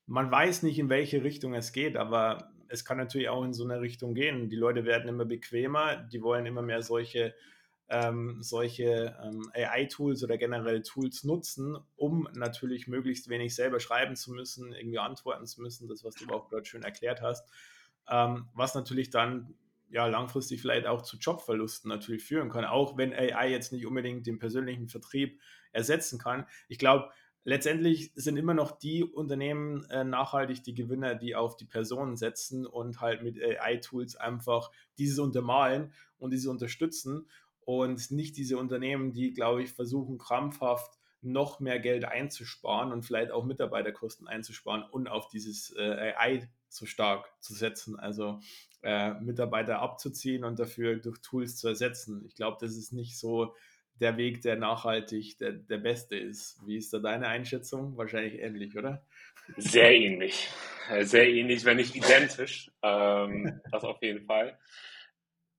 man 0.08 0.32
weiß 0.32 0.64
nicht, 0.64 0.80
in 0.80 0.90
welche 0.90 1.24
Richtung 1.24 1.54
es 1.54 1.74
geht, 1.74 1.96
aber 1.96 2.52
es 2.70 2.86
kann 2.86 2.98
natürlich 2.98 3.30
auch 3.30 3.44
in 3.44 3.54
so 3.54 3.64
eine 3.64 3.80
Richtung 3.80 4.16
gehen. 4.16 4.50
Die 4.50 4.56
Leute 4.56 4.84
werden 4.86 5.08
immer 5.08 5.26
bequemer, 5.26 5.98
die 5.98 6.24
wollen 6.24 6.48
immer 6.48 6.64
mehr 6.64 6.82
solche, 6.82 7.36
ähm, 7.88 8.38
solche 8.42 9.16
ähm, 9.24 9.48
AI-Tools 9.54 10.24
oder 10.24 10.40
generell 10.40 10.82
Tools 10.82 11.24
nutzen, 11.24 11.78
um 11.96 12.28
natürlich 12.34 12.88
möglichst 12.88 13.30
wenig 13.30 13.54
selber 13.54 13.80
schreiben 13.80 14.16
zu 14.16 14.32
müssen, 14.32 14.74
irgendwie 14.74 15.00
antworten 15.00 15.46
zu 15.46 15.62
müssen, 15.62 15.88
das, 15.88 16.04
was 16.04 16.16
du 16.16 16.28
auch 16.34 16.50
gerade 16.50 16.66
schön 16.66 16.84
erklärt 16.84 17.22
hast. 17.22 17.48
Ähm, 18.10 18.48
was 18.56 18.74
natürlich 18.74 19.12
dann 19.12 19.54
ja 19.90 20.08
langfristig 20.08 20.62
vielleicht 20.62 20.88
auch 20.88 21.02
zu 21.02 21.18
Jobverlusten 21.18 21.90
natürlich 21.90 22.24
führen 22.24 22.50
kann, 22.50 22.66
auch 22.66 22.98
wenn 22.98 23.14
AI 23.14 23.50
jetzt 23.50 23.72
nicht 23.72 23.86
unbedingt 23.86 24.28
den 24.28 24.40
persönlichen 24.40 24.88
Vertrieb 24.88 25.40
ersetzen 25.72 26.20
kann. 26.20 26.46
Ich 26.68 26.78
glaube, 26.78 27.10
letztendlich 27.44 28.12
sind 28.16 28.38
immer 28.38 28.54
noch 28.54 28.78
die 28.78 29.04
Unternehmen 29.04 29.86
äh, 29.90 30.04
nachhaltig 30.04 30.64
die 30.64 30.74
Gewinner, 30.74 31.16
die 31.16 31.36
auf 31.36 31.56
die 31.56 31.66
Personen 31.66 32.18
setzen 32.18 32.66
und 32.66 33.00
halt 33.00 33.24
mit 33.24 33.42
AI-Tools 33.42 34.16
einfach 34.18 34.72
dieses 34.98 35.20
untermalen 35.20 35.94
und 36.18 36.32
diese 36.32 36.50
unterstützen 36.50 37.30
und 37.62 38.12
nicht 38.12 38.38
diese 38.38 38.58
Unternehmen, 38.58 39.14
die, 39.14 39.34
glaube 39.34 39.64
ich, 39.64 39.72
versuchen 39.72 40.18
krampfhaft 40.18 40.98
noch 41.22 41.60
mehr 41.60 41.80
Geld 41.80 42.06
einzusparen 42.06 42.92
und 42.92 43.04
vielleicht 43.04 43.32
auch 43.32 43.46
Mitarbeiterkosten 43.46 44.28
einzusparen 44.28 44.84
und 44.84 45.08
auf 45.08 45.28
dieses 45.30 45.76
äh, 45.76 46.14
AI 46.16 46.50
so 46.70 46.86
stark 46.86 47.30
zu 47.40 47.54
setzen, 47.54 48.00
also 48.00 48.40
äh, 48.84 49.14
Mitarbeiter 49.16 49.80
abzuziehen 49.80 50.44
und 50.44 50.60
dafür 50.60 50.98
durch 50.98 51.20
Tools 51.22 51.58
zu 51.58 51.68
ersetzen. 51.68 52.24
Ich 52.26 52.36
glaube, 52.36 52.58
das 52.60 52.76
ist 52.78 52.94
nicht 52.94 53.18
so 53.18 53.56
der 54.00 54.18
Weg, 54.18 54.42
der 54.42 54.56
nachhaltig 54.56 55.38
der, 55.40 55.54
der 55.54 55.78
beste 55.78 56.16
ist. 56.16 56.60
Wie 56.66 56.78
ist 56.78 56.94
da 56.94 57.00
deine 57.00 57.28
Einschätzung? 57.28 57.98
Wahrscheinlich 57.98 58.40
ähnlich, 58.40 58.78
oder? 58.78 59.04
Sehr 59.58 59.96
ähnlich. 59.96 60.50
Äh, 60.90 61.06
sehr 61.06 61.28
ähnlich, 61.28 61.66
wenn 61.66 61.78
nicht 61.78 61.96
identisch. 61.96 62.72
Ähm, 62.84 63.60
das 63.72 63.84
auf 63.84 64.02
jeden 64.02 64.26
Fall. 64.26 64.58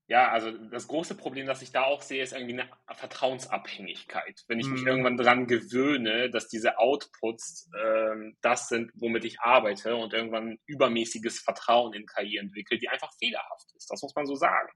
Ja, 0.09 0.31
also 0.31 0.51
das 0.51 0.89
große 0.89 1.15
Problem, 1.17 1.47
das 1.47 1.61
ich 1.61 1.71
da 1.71 1.85
auch 1.85 2.01
sehe, 2.01 2.23
ist 2.23 2.33
irgendwie 2.33 2.55
eine 2.59 2.71
Vertrauensabhängigkeit. 2.95 4.43
Wenn 4.49 4.59
ich 4.59 4.67
mich 4.67 4.83
mm. 4.83 4.89
irgendwann 4.89 5.19
daran 5.19 5.47
gewöhne, 5.47 6.31
dass 6.31 6.49
diese 6.49 6.79
Outputs 6.79 7.71
ähm, 7.79 8.35
das 8.41 8.69
sind, 8.69 8.91
womit 8.95 9.27
ich 9.27 9.41
arbeite 9.41 9.95
und 9.97 10.15
irgendwann 10.15 10.59
übermäßiges 10.65 11.41
Vertrauen 11.41 11.93
in 11.93 12.07
KI 12.07 12.39
entwickelt, 12.39 12.81
die 12.81 12.89
einfach 12.89 13.13
fehlerhaft 13.19 13.67
ist. 13.77 13.91
Das 13.91 14.01
muss 14.01 14.15
man 14.15 14.25
so 14.25 14.35
sagen. 14.35 14.71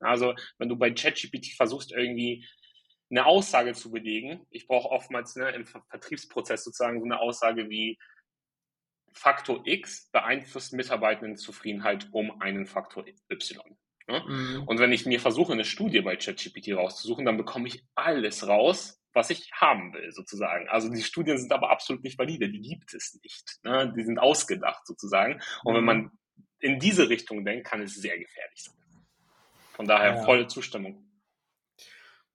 Also 0.00 0.34
wenn 0.58 0.68
du 0.68 0.76
bei 0.76 0.90
ChatGPT 0.90 1.54
versuchst, 1.56 1.90
irgendwie 1.90 2.46
eine 3.10 3.26
Aussage 3.26 3.74
zu 3.74 3.90
belegen. 3.90 4.46
Ich 4.50 4.66
brauche 4.66 4.90
oftmals 4.90 5.36
ne, 5.36 5.50
im 5.50 5.64
Vertriebsprozess 5.64 6.64
sozusagen 6.64 6.98
so 6.98 7.04
eine 7.04 7.20
Aussage 7.20 7.70
wie 7.70 7.98
Faktor 9.12 9.62
X 9.64 10.10
beeinflusst 10.10 10.72
Mitarbeitendenzufriedenheit 10.72 12.08
um 12.12 12.40
einen 12.40 12.66
Faktor 12.66 13.04
Y. 13.30 13.76
Ne? 14.06 14.22
Mhm. 14.26 14.62
Und 14.66 14.78
wenn 14.78 14.92
ich 14.92 15.06
mir 15.06 15.20
versuche, 15.20 15.52
eine 15.52 15.64
Studie 15.64 16.00
bei 16.00 16.16
ChatGPT 16.16 16.74
rauszusuchen, 16.74 17.24
dann 17.24 17.36
bekomme 17.36 17.68
ich 17.68 17.84
alles 17.94 18.46
raus, 18.46 19.00
was 19.12 19.30
ich 19.30 19.50
haben 19.52 19.94
will, 19.94 20.12
sozusagen. 20.12 20.68
Also 20.68 20.88
die 20.88 21.02
Studien 21.02 21.38
sind 21.38 21.52
aber 21.52 21.70
absolut 21.70 22.02
nicht 22.02 22.18
valide, 22.18 22.50
die 22.50 22.60
gibt 22.60 22.92
es 22.94 23.18
nicht. 23.22 23.60
Ne? 23.62 23.92
Die 23.96 24.02
sind 24.02 24.18
ausgedacht, 24.18 24.86
sozusagen. 24.86 25.40
Und 25.62 25.74
wenn 25.74 25.82
mhm. 25.82 25.86
man 25.86 26.10
in 26.58 26.78
diese 26.78 27.08
Richtung 27.08 27.44
denkt, 27.44 27.66
kann 27.66 27.82
es 27.82 27.94
sehr 27.94 28.18
gefährlich 28.18 28.62
sein. 28.62 28.74
Von 29.72 29.86
daher 29.86 30.16
ja. 30.16 30.22
volle 30.22 30.46
Zustimmung. 30.46 31.04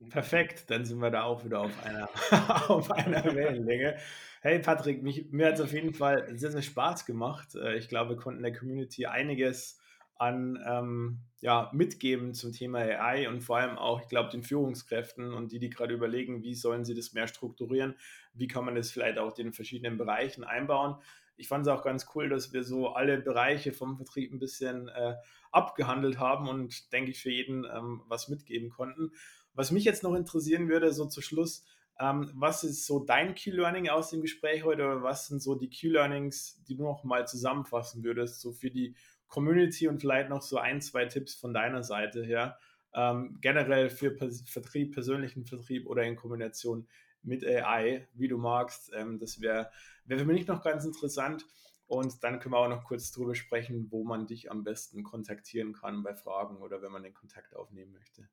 Perfekt, 0.10 0.70
dann 0.70 0.86
sind 0.86 1.00
wir 1.00 1.12
da 1.12 1.24
auch 1.24 1.44
wieder 1.44 1.60
auf 1.60 1.84
einer, 1.84 2.10
auf 2.70 2.90
einer 2.92 3.24
Wellenlänge. 3.36 3.98
Hey 4.42 4.60
Patrick, 4.60 5.04
mich, 5.04 5.32
mir 5.32 5.48
hat 5.48 5.56
es 5.56 5.62
auf 5.62 5.74
jeden 5.74 5.94
Fall 5.94 6.38
sehr, 6.38 6.52
sehr 6.52 6.62
Spaß 6.62 7.06
gemacht. 7.06 7.56
Äh, 7.56 7.76
ich 7.76 7.90
glaube, 7.90 8.12
wir 8.12 8.18
konnten 8.18 8.42
der 8.42 8.54
Community 8.54 9.06
einiges 9.06 9.79
an 10.20 10.62
ähm, 10.68 11.20
ja, 11.40 11.72
mitgeben 11.74 12.34
zum 12.34 12.52
Thema 12.52 12.80
AI 12.80 13.30
und 13.30 13.42
vor 13.42 13.58
allem 13.58 13.78
auch, 13.78 14.02
ich 14.02 14.10
glaube, 14.10 14.30
den 14.30 14.44
Führungskräften 14.44 15.34
und 15.34 15.52
die, 15.52 15.60
die 15.60 15.70
gerade 15.70 15.94
überlegen, 15.94 16.44
wie 16.44 16.54
sollen 16.54 16.84
sie 16.84 16.94
das 16.94 17.14
mehr 17.14 17.28
strukturieren, 17.28 17.96
wie 18.34 18.48
kann 18.48 18.66
man 18.66 18.76
das 18.76 18.92
vielleicht 18.92 19.18
auch 19.18 19.38
in 19.38 19.54
verschiedenen 19.54 19.98
Bereichen 19.98 20.44
einbauen. 20.44 20.96
Ich 21.38 21.48
fand 21.48 21.66
es 21.66 21.72
auch 21.72 21.84
ganz 21.84 22.08
cool, 22.14 22.28
dass 22.28 22.52
wir 22.52 22.66
so 22.66 22.90
alle 22.90 23.18
Bereiche 23.20 23.72
vom 23.72 23.96
Vertrieb 23.96 24.34
ein 24.34 24.40
bisschen 24.40 24.90
äh, 24.90 25.16
abgehandelt 25.52 26.20
haben 26.20 26.50
und 26.50 26.92
denke 26.92 27.12
ich 27.12 27.22
für 27.22 27.32
jeden 27.32 27.64
ähm, 27.64 28.02
was 28.08 28.28
mitgeben 28.28 28.70
konnten. 28.70 29.14
Was 29.54 29.72
mich 29.72 29.86
jetzt 29.86 30.04
noch 30.04 30.16
interessieren 30.16 30.68
würde, 30.68 30.92
so 30.92 31.06
zu 31.06 31.22
Schluss, 31.22 31.66
ähm, 31.98 32.30
was 32.34 32.66
ist 32.66 32.86
so 32.86 33.00
dein 33.00 33.36
Key 33.36 33.52
Learning 33.52 33.88
aus 33.88 34.10
dem 34.10 34.22
Gespräch 34.22 34.66
heute 34.66 34.84
oder 34.84 35.02
was 35.02 35.28
sind 35.28 35.42
so 35.42 35.56
die 35.56 35.70
Key 35.70 35.88
Learnings, 35.88 36.62
die 36.68 36.76
du 36.76 36.84
noch 36.84 37.06
mal 37.06 37.26
zusammenfassen 37.26 38.04
würdest, 38.04 38.42
so 38.42 38.52
für 38.52 38.70
die 38.70 38.96
Community 39.30 39.88
und 39.88 40.00
vielleicht 40.00 40.30
noch 40.30 40.42
so 40.42 40.58
ein, 40.58 40.82
zwei 40.82 41.06
Tipps 41.06 41.36
von 41.36 41.54
deiner 41.54 41.84
Seite 41.84 42.24
her, 42.26 42.60
ähm, 42.94 43.38
generell 43.42 43.90
für 43.90 44.12
Pers 44.12 44.44
Vertrieb, 44.50 44.94
persönlichen 44.94 45.46
Vertrieb 45.46 45.88
oder 45.88 46.04
in 46.04 46.16
Kombination 46.16 46.88
mit 47.22 47.46
AI, 47.46 48.08
wie 48.14 48.28
du 48.28 48.38
magst. 48.38 48.92
Ähm, 48.94 49.20
das 49.20 49.40
wäre 49.40 49.72
wär 50.06 50.20
für 50.20 50.26
mich 50.26 50.48
noch 50.48 50.64
ganz 50.64 50.86
interessant. 50.86 51.46
Und 51.86 52.24
dann 52.24 52.40
können 52.40 52.54
wir 52.54 52.60
auch 52.60 52.70
noch 52.70 52.84
kurz 52.84 53.12
darüber 53.12 53.34
sprechen, 53.34 53.88
wo 53.90 54.04
man 54.04 54.28
dich 54.28 54.52
am 54.52 54.64
besten 54.64 55.04
kontaktieren 55.04 55.74
kann 55.74 56.04
bei 56.04 56.14
Fragen 56.14 56.58
oder 56.58 56.82
wenn 56.82 56.92
man 56.92 57.02
den 57.02 57.16
Kontakt 57.16 57.56
aufnehmen 57.56 57.94
möchte. 57.94 58.30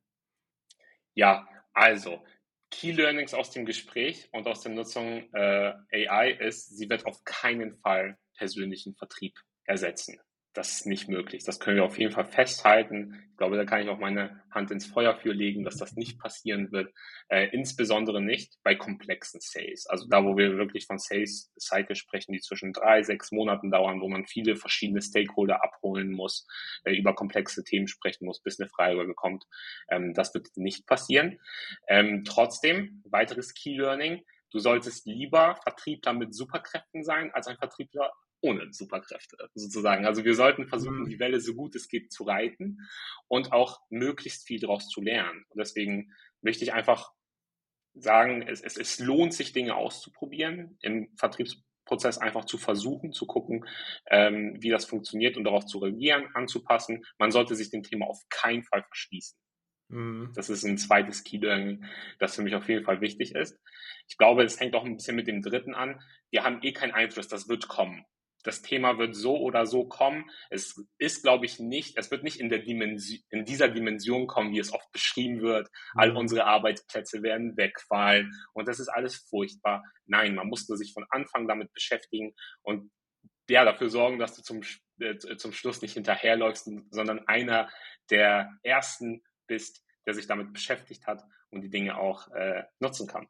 Ja, 1.15 1.47
also 1.73 2.23
Key 2.69 2.91
Learnings 2.91 3.33
aus 3.33 3.49
dem 3.51 3.65
Gespräch 3.65 4.29
und 4.31 4.47
aus 4.47 4.61
der 4.61 4.73
Nutzung 4.73 5.33
äh, 5.33 5.73
AI 5.91 6.31
ist, 6.33 6.77
sie 6.77 6.89
wird 6.89 7.05
auf 7.07 7.23
keinen 7.23 7.75
Fall 7.77 8.19
persönlichen 8.35 8.93
Vertrieb 8.93 9.39
ersetzen 9.63 10.19
das 10.57 10.71
ist 10.71 10.87
nicht 10.87 11.07
möglich. 11.07 11.43
Das 11.43 11.59
können 11.59 11.77
wir 11.77 11.85
auf 11.85 11.99
jeden 11.99 12.11
Fall 12.11 12.25
festhalten. 12.25 13.13
Ich 13.29 13.37
glaube, 13.37 13.57
da 13.57 13.65
kann 13.65 13.81
ich 13.81 13.89
auch 13.89 13.99
meine 13.99 14.41
Hand 14.49 14.71
ins 14.71 14.87
Feuer 14.87 15.15
für 15.15 15.31
legen, 15.31 15.63
dass 15.63 15.77
das 15.77 15.95
nicht 15.95 16.19
passieren 16.19 16.71
wird. 16.71 16.91
Äh, 17.29 17.49
insbesondere 17.51 18.21
nicht 18.23 18.57
bei 18.63 18.73
komplexen 18.73 19.39
Sales. 19.39 19.85
Also 19.85 20.07
da, 20.09 20.25
wo 20.25 20.35
wir 20.35 20.57
wirklich 20.57 20.87
von 20.87 20.97
Sales 20.97 21.53
Cycles 21.59 21.99
sprechen, 21.99 22.31
die 22.31 22.39
zwischen 22.39 22.73
drei, 22.73 23.03
sechs 23.03 23.31
Monaten 23.31 23.69
dauern, 23.69 24.01
wo 24.01 24.09
man 24.09 24.25
viele 24.25 24.55
verschiedene 24.55 25.01
Stakeholder 25.01 25.63
abholen 25.63 26.11
muss, 26.11 26.47
äh, 26.85 26.95
über 26.95 27.13
komplexe 27.13 27.63
Themen 27.63 27.87
sprechen 27.87 28.25
muss, 28.25 28.41
bis 28.41 28.59
eine 28.59 28.67
Frage 28.67 29.05
bekommt. 29.05 29.45
Ähm, 29.89 30.15
das 30.15 30.33
wird 30.33 30.47
nicht 30.55 30.87
passieren. 30.87 31.39
Ähm, 31.87 32.23
trotzdem, 32.25 33.03
weiteres 33.05 33.53
Key 33.53 33.77
Learning. 33.77 34.23
Du 34.51 34.59
solltest 34.59 35.05
lieber 35.05 35.57
Vertriebler 35.63 36.13
mit 36.13 36.33
Superkräften 36.33 37.03
sein, 37.03 37.31
als 37.33 37.47
ein 37.47 37.57
Vertriebler 37.57 38.11
ohne 38.41 38.71
Superkräfte 38.71 39.37
sozusagen. 39.55 40.05
Also 40.05 40.23
wir 40.23 40.35
sollten 40.35 40.67
versuchen, 40.67 41.01
mhm. 41.01 41.09
die 41.09 41.19
Welle 41.19 41.39
so 41.39 41.53
gut 41.55 41.75
es 41.75 41.87
geht 41.87 42.11
zu 42.11 42.23
reiten 42.23 42.77
und 43.27 43.51
auch 43.51 43.79
möglichst 43.89 44.45
viel 44.47 44.59
daraus 44.59 44.87
zu 44.89 45.01
lernen. 45.01 45.43
Und 45.49 45.59
deswegen 45.59 46.13
möchte 46.41 46.63
ich 46.63 46.73
einfach 46.73 47.11
sagen, 47.93 48.43
es, 48.43 48.61
es, 48.61 48.77
es 48.77 48.99
lohnt 48.99 49.33
sich, 49.33 49.53
Dinge 49.53 49.75
auszuprobieren 49.75 50.77
im 50.81 51.09
Vertriebs 51.17 51.63
Prozess 51.87 52.17
einfach 52.17 52.45
zu 52.45 52.57
versuchen, 52.57 53.13
zu 53.13 53.25
gucken, 53.25 53.65
ähm, 54.11 54.57
wie 54.59 54.69
das 54.69 54.85
funktioniert 54.85 55.37
und 55.37 55.45
darauf 55.45 55.65
zu 55.65 55.79
reagieren, 55.79 56.27
anzupassen. 56.33 57.03
Man 57.17 57.31
sollte 57.31 57.55
sich 57.55 57.71
dem 57.71 57.81
Thema 57.81 58.07
auf 58.07 58.21
keinen 58.29 58.63
Fall 58.63 58.83
verschließen. 58.83 59.39
Mhm. 59.89 60.31
Das 60.35 60.49
ist 60.49 60.63
ein 60.63 60.77
zweites 60.77 61.23
Key 61.23 61.37
Learning, 61.37 61.85
das 62.19 62.35
für 62.35 62.41
mich 62.41 62.55
auf 62.55 62.67
jeden 62.67 62.85
Fall 62.85 63.01
wichtig 63.01 63.35
ist. 63.35 63.59
Ich 64.07 64.17
glaube, 64.17 64.43
es 64.43 64.59
hängt 64.59 64.75
auch 64.75 64.85
ein 64.85 64.97
bisschen 64.97 65.15
mit 65.15 65.27
dem 65.27 65.41
dritten 65.41 65.75
an. 65.75 66.01
Wir 66.29 66.43
haben 66.43 66.59
eh 66.61 66.73
keinen 66.73 66.93
Einfluss, 66.93 67.27
das 67.27 67.47
wird 67.47 67.67
kommen 67.67 68.05
das 68.47 68.61
Thema 68.61 68.97
wird 68.97 69.13
so 69.13 69.37
oder 69.37 69.65
so 69.65 69.85
kommen. 69.85 70.29
Es 70.49 70.81
ist, 70.97 71.21
glaube 71.21 71.45
ich, 71.45 71.59
nicht, 71.59 71.97
es 71.97 72.11
wird 72.11 72.23
nicht 72.23 72.39
in, 72.39 72.49
der 72.49 72.59
Dimension, 72.59 73.19
in 73.29 73.43
dieser 73.43 73.67
Dimension 73.67 74.25
kommen, 74.25 74.53
wie 74.53 74.59
es 74.59 74.71
oft 74.71 74.89
beschrieben 74.91 75.41
wird. 75.41 75.67
Mhm. 75.93 75.99
All 75.99 76.15
unsere 76.15 76.45
Arbeitsplätze 76.45 77.21
werden 77.21 77.57
wegfallen 77.57 78.31
und 78.53 78.67
das 78.67 78.79
ist 78.79 78.87
alles 78.87 79.17
furchtbar. 79.29 79.83
Nein, 80.05 80.35
man 80.35 80.47
musste 80.47 80.77
sich 80.77 80.93
von 80.93 81.05
Anfang 81.09 81.47
damit 81.47 81.73
beschäftigen 81.73 82.33
und 82.61 82.89
ja, 83.49 83.63
dafür 83.65 83.89
sorgen, 83.89 84.19
dass 84.19 84.35
du 84.35 84.41
zum, 84.41 84.61
äh, 84.99 85.17
zum 85.17 85.51
Schluss 85.51 85.81
nicht 85.81 85.93
hinterherläufst, 85.93 86.69
sondern 86.91 87.27
einer 87.27 87.69
der 88.09 88.57
ersten 88.63 89.23
bist, 89.47 89.83
der 90.05 90.13
sich 90.13 90.27
damit 90.27 90.53
beschäftigt 90.53 91.07
hat 91.07 91.23
und 91.49 91.61
die 91.61 91.69
Dinge 91.69 91.97
auch 91.97 92.29
äh, 92.31 92.63
nutzen 92.79 93.07
kann. 93.07 93.27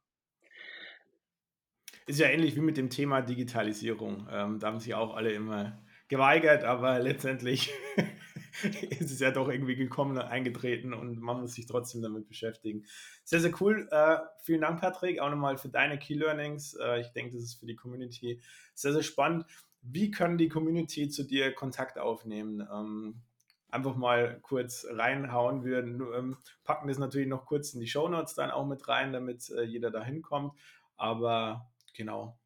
Ist 2.05 2.19
ja 2.19 2.27
ähnlich 2.27 2.55
wie 2.55 2.61
mit 2.61 2.77
dem 2.77 2.89
Thema 2.89 3.21
Digitalisierung. 3.21 4.27
Ähm, 4.31 4.59
da 4.59 4.67
haben 4.67 4.79
sich 4.79 4.95
auch 4.95 5.13
alle 5.15 5.31
immer 5.31 5.83
geweigert, 6.07 6.63
aber 6.63 6.99
letztendlich 7.01 7.71
ist 8.89 9.11
es 9.11 9.19
ja 9.19 9.31
doch 9.31 9.49
irgendwie 9.49 9.75
gekommen, 9.75 10.17
eingetreten 10.17 10.93
und 10.93 11.19
man 11.19 11.41
muss 11.41 11.53
sich 11.53 11.65
trotzdem 11.65 12.01
damit 12.01 12.27
beschäftigen. 12.27 12.85
Sehr, 13.23 13.41
sehr 13.41 13.53
cool. 13.59 13.87
Äh, 13.91 14.19
vielen 14.41 14.61
Dank, 14.61 14.79
Patrick, 14.79 15.19
auch 15.19 15.29
nochmal 15.29 15.57
für 15.57 15.69
deine 15.69 15.99
Key 15.99 16.13
Learnings. 16.13 16.75
Äh, 16.75 17.01
ich 17.01 17.09
denke, 17.09 17.33
das 17.33 17.43
ist 17.43 17.59
für 17.59 17.65
die 17.65 17.75
Community 17.75 18.41
sehr, 18.73 18.93
sehr 18.93 19.03
spannend. 19.03 19.45
Wie 19.81 20.11
können 20.11 20.37
die 20.37 20.49
Community 20.49 21.09
zu 21.09 21.23
dir 21.23 21.53
Kontakt 21.53 21.99
aufnehmen? 21.99 22.65
Ähm, 22.71 23.21
einfach 23.69 23.95
mal 23.95 24.39
kurz 24.41 24.85
reinhauen. 24.89 25.63
Wir 25.65 25.79
ähm, 25.79 26.37
packen 26.63 26.87
das 26.87 26.97
natürlich 26.97 27.27
noch 27.27 27.45
kurz 27.45 27.73
in 27.73 27.79
die 27.79 27.87
Show 27.87 28.07
Notes 28.07 28.35
dann 28.35 28.51
auch 28.51 28.65
mit 28.65 28.87
rein, 28.87 29.13
damit 29.13 29.49
äh, 29.49 29.63
jeder 29.63 29.91
da 29.91 30.03
hinkommt. 30.03 30.53
Aber 30.95 31.67
Genau. 31.97 32.37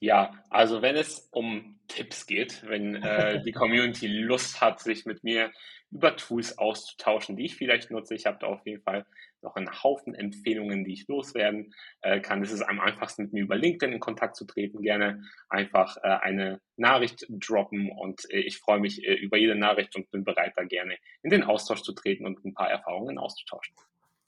Ja, 0.00 0.32
also 0.48 0.80
wenn 0.82 0.96
es 0.96 1.28
um 1.32 1.80
Tipps 1.88 2.26
geht, 2.26 2.62
wenn 2.68 2.96
äh, 2.96 3.42
die 3.42 3.52
Community 3.52 4.06
Lust 4.06 4.60
hat, 4.60 4.80
sich 4.80 5.06
mit 5.06 5.24
mir 5.24 5.50
über 5.90 6.16
Tools 6.16 6.58
auszutauschen, 6.58 7.36
die 7.36 7.46
ich 7.46 7.56
vielleicht 7.56 7.90
nutze, 7.90 8.14
ich 8.14 8.26
habe 8.26 8.38
da 8.40 8.46
auf 8.46 8.64
jeden 8.66 8.82
Fall 8.82 9.06
noch 9.40 9.56
einen 9.56 9.82
Haufen 9.82 10.14
Empfehlungen, 10.14 10.84
die 10.84 10.92
ich 10.92 11.08
loswerden 11.08 11.74
äh, 12.02 12.20
kann. 12.20 12.42
Es 12.42 12.52
ist 12.52 12.62
am 12.62 12.80
einfachsten, 12.80 13.22
mit 13.22 13.32
mir 13.32 13.44
über 13.44 13.56
LinkedIn 13.56 13.94
in 13.94 14.00
Kontakt 14.00 14.36
zu 14.36 14.44
treten. 14.44 14.82
Gerne 14.82 15.22
einfach 15.48 15.96
äh, 16.02 16.08
eine 16.08 16.60
Nachricht 16.76 17.26
droppen 17.28 17.90
und 17.90 18.30
äh, 18.30 18.40
ich 18.40 18.58
freue 18.58 18.80
mich 18.80 19.04
äh, 19.04 19.14
über 19.14 19.38
jede 19.38 19.54
Nachricht 19.54 19.96
und 19.96 20.10
bin 20.10 20.24
bereit, 20.24 20.52
da 20.56 20.64
gerne 20.64 20.96
in 21.22 21.30
den 21.30 21.42
Austausch 21.42 21.82
zu 21.82 21.92
treten 21.92 22.26
und 22.26 22.44
ein 22.44 22.54
paar 22.54 22.70
Erfahrungen 22.70 23.18
auszutauschen. 23.18 23.74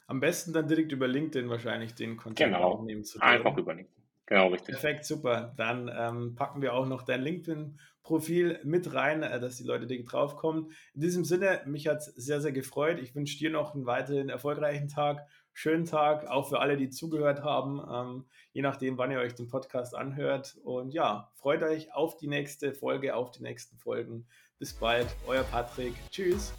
Am 0.07 0.21
besten 0.21 0.53
dann 0.53 0.67
direkt 0.67 0.91
über 0.93 1.07
LinkedIn 1.07 1.49
wahrscheinlich 1.51 1.95
den 1.95 2.17
Kontakt 2.17 2.51
genau. 2.51 2.63
aufnehmen 2.63 3.05
zu 3.05 3.19
können. 3.19 3.33
Einfach 3.33 3.57
über 3.57 3.75
LinkedIn. 3.75 4.00
Genau, 4.31 4.47
richtig. 4.47 4.77
Perfekt, 4.77 5.05
super. 5.05 5.53
Dann 5.57 5.91
ähm, 5.93 6.37
packen 6.37 6.63
wir 6.63 6.73
auch 6.75 6.87
noch 6.87 7.03
dein 7.03 7.21
LinkedIn-Profil 7.21 8.61
mit 8.63 8.95
rein, 8.95 9.25
äh, 9.25 9.41
dass 9.41 9.57
die 9.57 9.65
Leute 9.65 9.89
direkt 9.89 10.13
draufkommen. 10.13 10.71
In 10.95 11.01
diesem 11.01 11.25
Sinne, 11.25 11.63
mich 11.67 11.89
hat 11.89 11.99
es 11.99 12.07
sehr, 12.07 12.41
sehr 12.41 12.53
gefreut. 12.53 13.01
Ich 13.01 13.13
wünsche 13.17 13.37
dir 13.39 13.51
noch 13.51 13.75
einen 13.75 13.87
weiteren 13.87 14.29
erfolgreichen 14.29 14.87
Tag, 14.87 15.27
schönen 15.53 15.85
Tag, 15.85 16.29
auch 16.29 16.49
für 16.49 16.61
alle, 16.61 16.77
die 16.77 16.91
zugehört 16.91 17.43
haben, 17.43 17.83
ähm, 17.93 18.25
je 18.53 18.63
nachdem, 18.63 18.99
wann 18.99 19.11
ihr 19.11 19.19
euch 19.19 19.35
den 19.35 19.49
Podcast 19.49 19.97
anhört. 19.97 20.57
Und 20.63 20.95
ja, 20.95 21.33
freut 21.35 21.65
euch 21.65 21.93
auf 21.93 22.17
die 22.17 22.29
nächste 22.29 22.73
Folge, 22.73 23.17
auf 23.17 23.33
die 23.33 23.43
nächsten 23.43 23.79
Folgen. 23.79 24.29
Bis 24.61 24.75
bald, 24.75 25.09
euer 25.27 25.43
Patrick. 25.43 25.95
Tschüss. 26.11 26.55